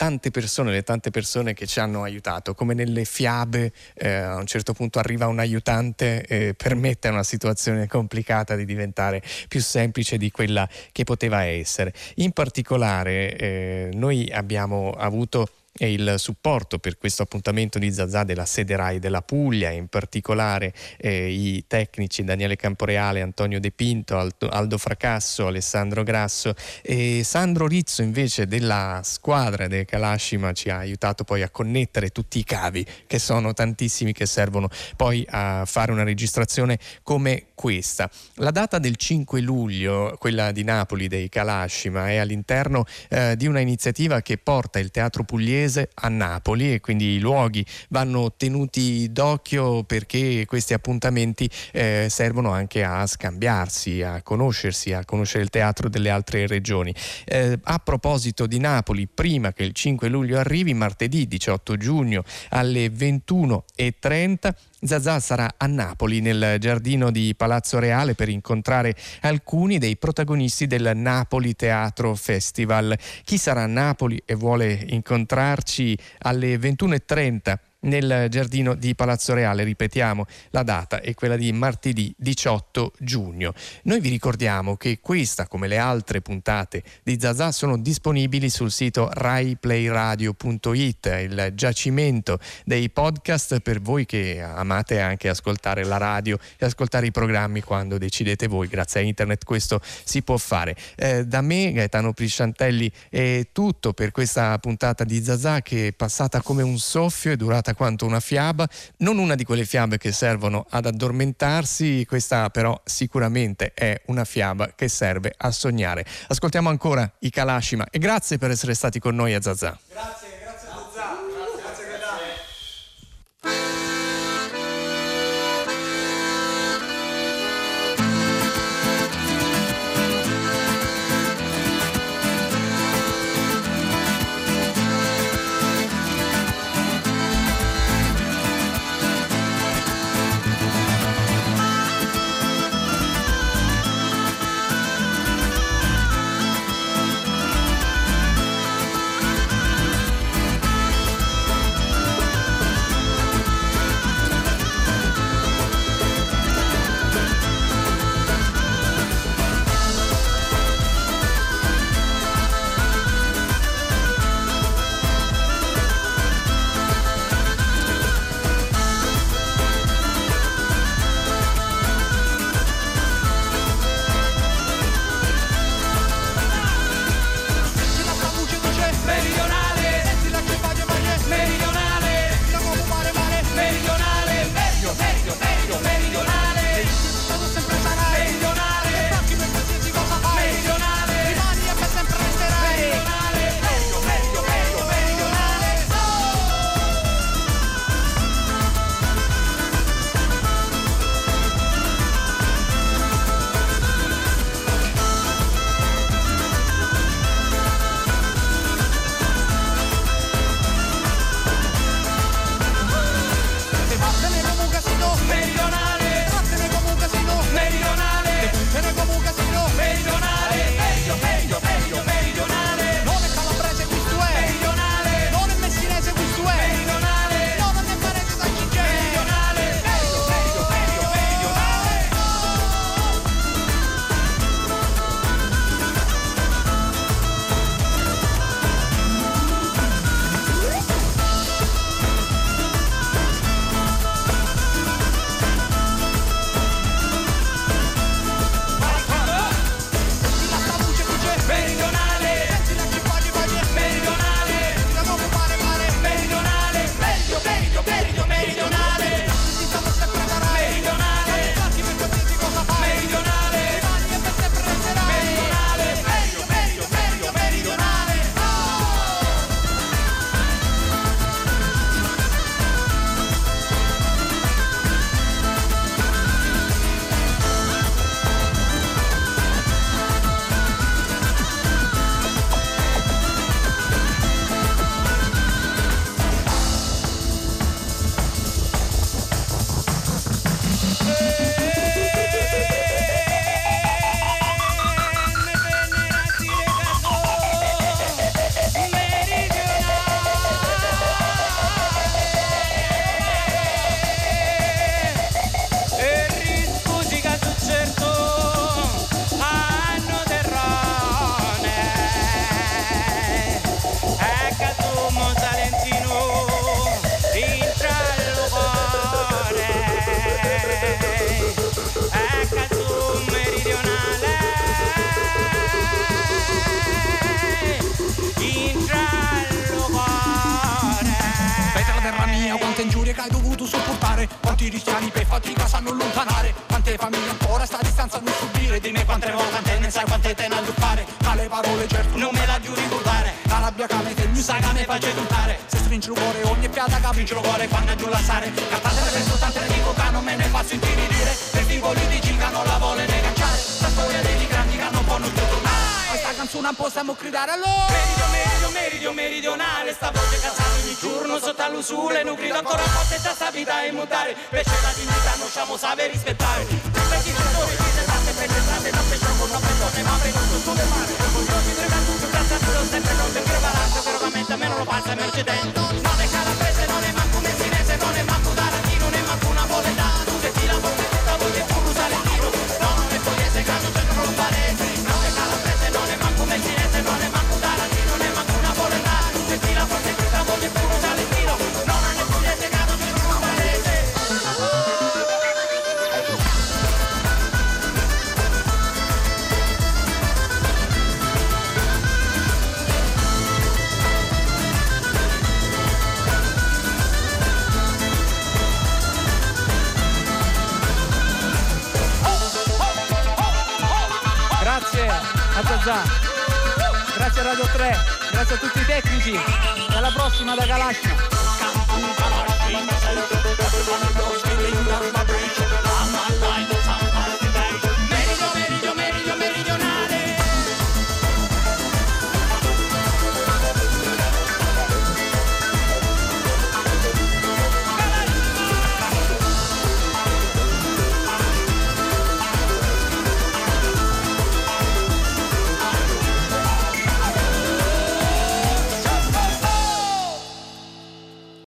tante 0.00 0.30
persone, 0.30 0.70
le 0.70 0.82
tante 0.82 1.10
persone 1.10 1.52
che 1.52 1.66
ci 1.66 1.78
hanno 1.78 2.04
aiutato, 2.04 2.54
come 2.54 2.72
nelle 2.72 3.04
fiabe 3.04 3.70
eh, 3.92 4.08
a 4.08 4.36
un 4.36 4.46
certo 4.46 4.72
punto 4.72 4.98
arriva 4.98 5.26
un 5.26 5.38
aiutante 5.38 6.24
e 6.24 6.54
permette 6.54 7.08
a 7.08 7.10
una 7.10 7.22
situazione 7.22 7.86
complicata 7.86 8.56
di 8.56 8.64
diventare 8.64 9.22
più 9.46 9.60
semplice 9.60 10.16
di 10.16 10.30
quella 10.30 10.66
che 10.90 11.04
poteva 11.04 11.44
essere. 11.44 11.92
In 12.14 12.32
particolare 12.32 13.36
eh, 13.36 13.90
noi 13.92 14.26
abbiamo 14.32 14.92
avuto 14.92 15.50
e 15.72 15.92
il 15.92 16.14
supporto 16.18 16.78
per 16.78 16.98
questo 16.98 17.22
appuntamento 17.22 17.78
di 17.78 17.92
Zazà 17.92 18.24
della 18.24 18.44
sede 18.44 18.76
RAI 18.76 18.98
della 18.98 19.22
Puglia, 19.22 19.70
in 19.70 19.86
particolare 19.86 20.74
eh, 20.98 21.30
i 21.30 21.64
tecnici 21.66 22.24
Daniele 22.24 22.56
Camporeale, 22.56 23.20
Antonio 23.20 23.60
De 23.60 23.70
Pinto, 23.70 24.18
Aldo 24.18 24.78
Fracasso, 24.78 25.46
Alessandro 25.46 26.02
Grasso 26.02 26.54
e 26.82 27.22
Sandro 27.24 27.66
Rizzo 27.66 28.02
invece 28.02 28.46
della 28.46 29.00
squadra 29.04 29.68
del 29.68 29.84
Kalashima 29.84 30.52
ci 30.52 30.70
ha 30.70 30.78
aiutato 30.78 31.24
poi 31.24 31.42
a 31.42 31.50
connettere 31.50 32.10
tutti 32.10 32.38
i 32.38 32.44
cavi 32.44 32.84
che 33.06 33.18
sono 33.18 33.52
tantissimi 33.52 34.12
che 34.12 34.26
servono 34.26 34.68
poi 34.96 35.24
a 35.30 35.64
fare 35.66 35.92
una 35.92 36.02
registrazione 36.02 36.78
come 37.02 37.46
questa. 37.54 38.10
La 38.34 38.50
data 38.50 38.78
del 38.78 38.96
5 38.96 39.40
luglio, 39.40 40.16
quella 40.18 40.50
di 40.52 40.64
Napoli 40.64 41.08
dei 41.08 41.28
Kalashima, 41.28 42.10
è 42.10 42.16
all'interno 42.16 42.84
eh, 43.08 43.36
di 43.36 43.46
una 43.46 43.60
iniziativa 43.60 44.20
che 44.20 44.36
porta 44.36 44.78
il 44.78 44.90
teatro 44.90 45.24
pugliese 45.24 45.68
a 45.76 46.08
Napoli 46.08 46.74
e 46.74 46.80
quindi 46.80 47.14
i 47.14 47.18
luoghi 47.18 47.64
vanno 47.88 48.32
tenuti 48.36 49.10
d'occhio 49.12 49.84
perché 49.84 50.44
questi 50.46 50.74
appuntamenti 50.74 51.48
eh, 51.72 52.06
servono 52.08 52.50
anche 52.50 52.82
a 52.82 53.06
scambiarsi, 53.06 54.02
a 54.02 54.22
conoscersi, 54.22 54.92
a 54.92 55.04
conoscere 55.04 55.42
il 55.44 55.50
teatro 55.50 55.88
delle 55.88 56.10
altre 56.10 56.46
regioni. 56.46 56.94
Eh, 57.24 57.58
a 57.62 57.78
proposito 57.78 58.46
di 58.46 58.58
Napoli, 58.58 59.06
prima 59.06 59.52
che 59.52 59.64
il 59.64 59.72
5 59.72 60.08
luglio 60.08 60.38
arrivi, 60.38 60.74
martedì 60.74 61.26
18 61.26 61.76
giugno 61.76 62.24
alle 62.50 62.86
21.30 62.88 64.54
Zazà 64.82 65.20
sarà 65.20 65.54
a 65.56 65.66
Napoli 65.66 66.20
nel 66.20 66.56
giardino 66.58 67.10
di 67.10 67.34
Palazzo 67.36 67.78
Reale 67.78 68.14
per 68.14 68.28
incontrare 68.30 68.94
alcuni 69.20 69.78
dei 69.78 69.96
protagonisti 69.96 70.66
del 70.66 70.92
Napoli 70.94 71.54
Teatro 71.54 72.14
Festival. 72.14 72.96
Chi 73.24 73.36
sarà 73.36 73.62
a 73.62 73.66
Napoli 73.66 74.22
e 74.24 74.34
vuole 74.34 74.72
incontrarci 74.88 75.96
alle 76.20 76.56
21.30 76.56 77.69
nel 77.80 78.26
giardino 78.28 78.74
di 78.74 78.94
Palazzo 78.94 79.32
Reale, 79.34 79.64
ripetiamo, 79.64 80.26
la 80.50 80.62
data 80.62 81.00
è 81.00 81.14
quella 81.14 81.36
di 81.36 81.52
martedì 81.52 82.14
18 82.16 82.92
giugno. 82.98 83.54
Noi 83.84 84.00
vi 84.00 84.08
ricordiamo 84.08 84.76
che 84.76 84.98
questa, 85.00 85.46
come 85.46 85.68
le 85.68 85.78
altre 85.78 86.20
puntate 86.20 86.82
di 87.02 87.18
Zazà, 87.18 87.52
sono 87.52 87.78
disponibili 87.78 88.50
sul 88.50 88.70
sito 88.70 89.08
raiplayradio.it, 89.12 91.06
il 91.22 91.52
giacimento 91.54 92.38
dei 92.64 92.90
podcast 92.90 93.60
per 93.60 93.80
voi 93.80 94.04
che 94.06 94.40
amate 94.40 95.00
anche 95.00 95.28
ascoltare 95.28 95.84
la 95.84 95.96
radio 95.96 96.38
e 96.58 96.66
ascoltare 96.66 97.06
i 97.06 97.10
programmi 97.10 97.62
quando 97.62 97.98
decidete 97.98 98.46
voi. 98.46 98.68
Grazie 98.68 99.00
a 99.00 99.04
internet 99.04 99.44
questo 99.44 99.80
si 100.04 100.22
può 100.22 100.36
fare. 100.36 100.76
Eh, 100.96 101.24
da 101.26 101.40
me, 101.40 101.72
Gaetano 101.72 102.12
Prisciantelli, 102.12 102.90
è 103.08 103.46
tutto 103.52 103.92
per 103.92 104.10
questa 104.10 104.58
puntata 104.58 105.04
di 105.04 105.22
Zazà 105.22 105.62
che 105.62 105.88
è 105.88 105.92
passata 105.92 106.42
come 106.42 106.62
un 106.62 106.78
soffio 106.78 107.32
e 107.32 107.36
durata 107.36 107.69
quanto 107.74 108.06
una 108.06 108.20
fiaba, 108.20 108.68
non 108.98 109.18
una 109.18 109.34
di 109.34 109.44
quelle 109.44 109.64
fiabe 109.64 109.98
che 109.98 110.12
servono 110.12 110.66
ad 110.68 110.86
addormentarsi, 110.86 112.04
questa 112.06 112.50
però 112.50 112.80
sicuramente 112.84 113.72
è 113.74 114.00
una 114.06 114.24
fiaba 114.24 114.72
che 114.74 114.88
serve 114.88 115.34
a 115.36 115.50
sognare. 115.50 116.04
Ascoltiamo 116.28 116.68
ancora 116.68 117.10
i 117.20 117.30
Kalashima 117.30 117.86
e 117.90 117.98
grazie 117.98 118.38
per 118.38 118.50
essere 118.50 118.74
stati 118.74 118.98
con 118.98 119.14
noi 119.14 119.34
a 119.34 119.40
Zazà. 119.40 119.78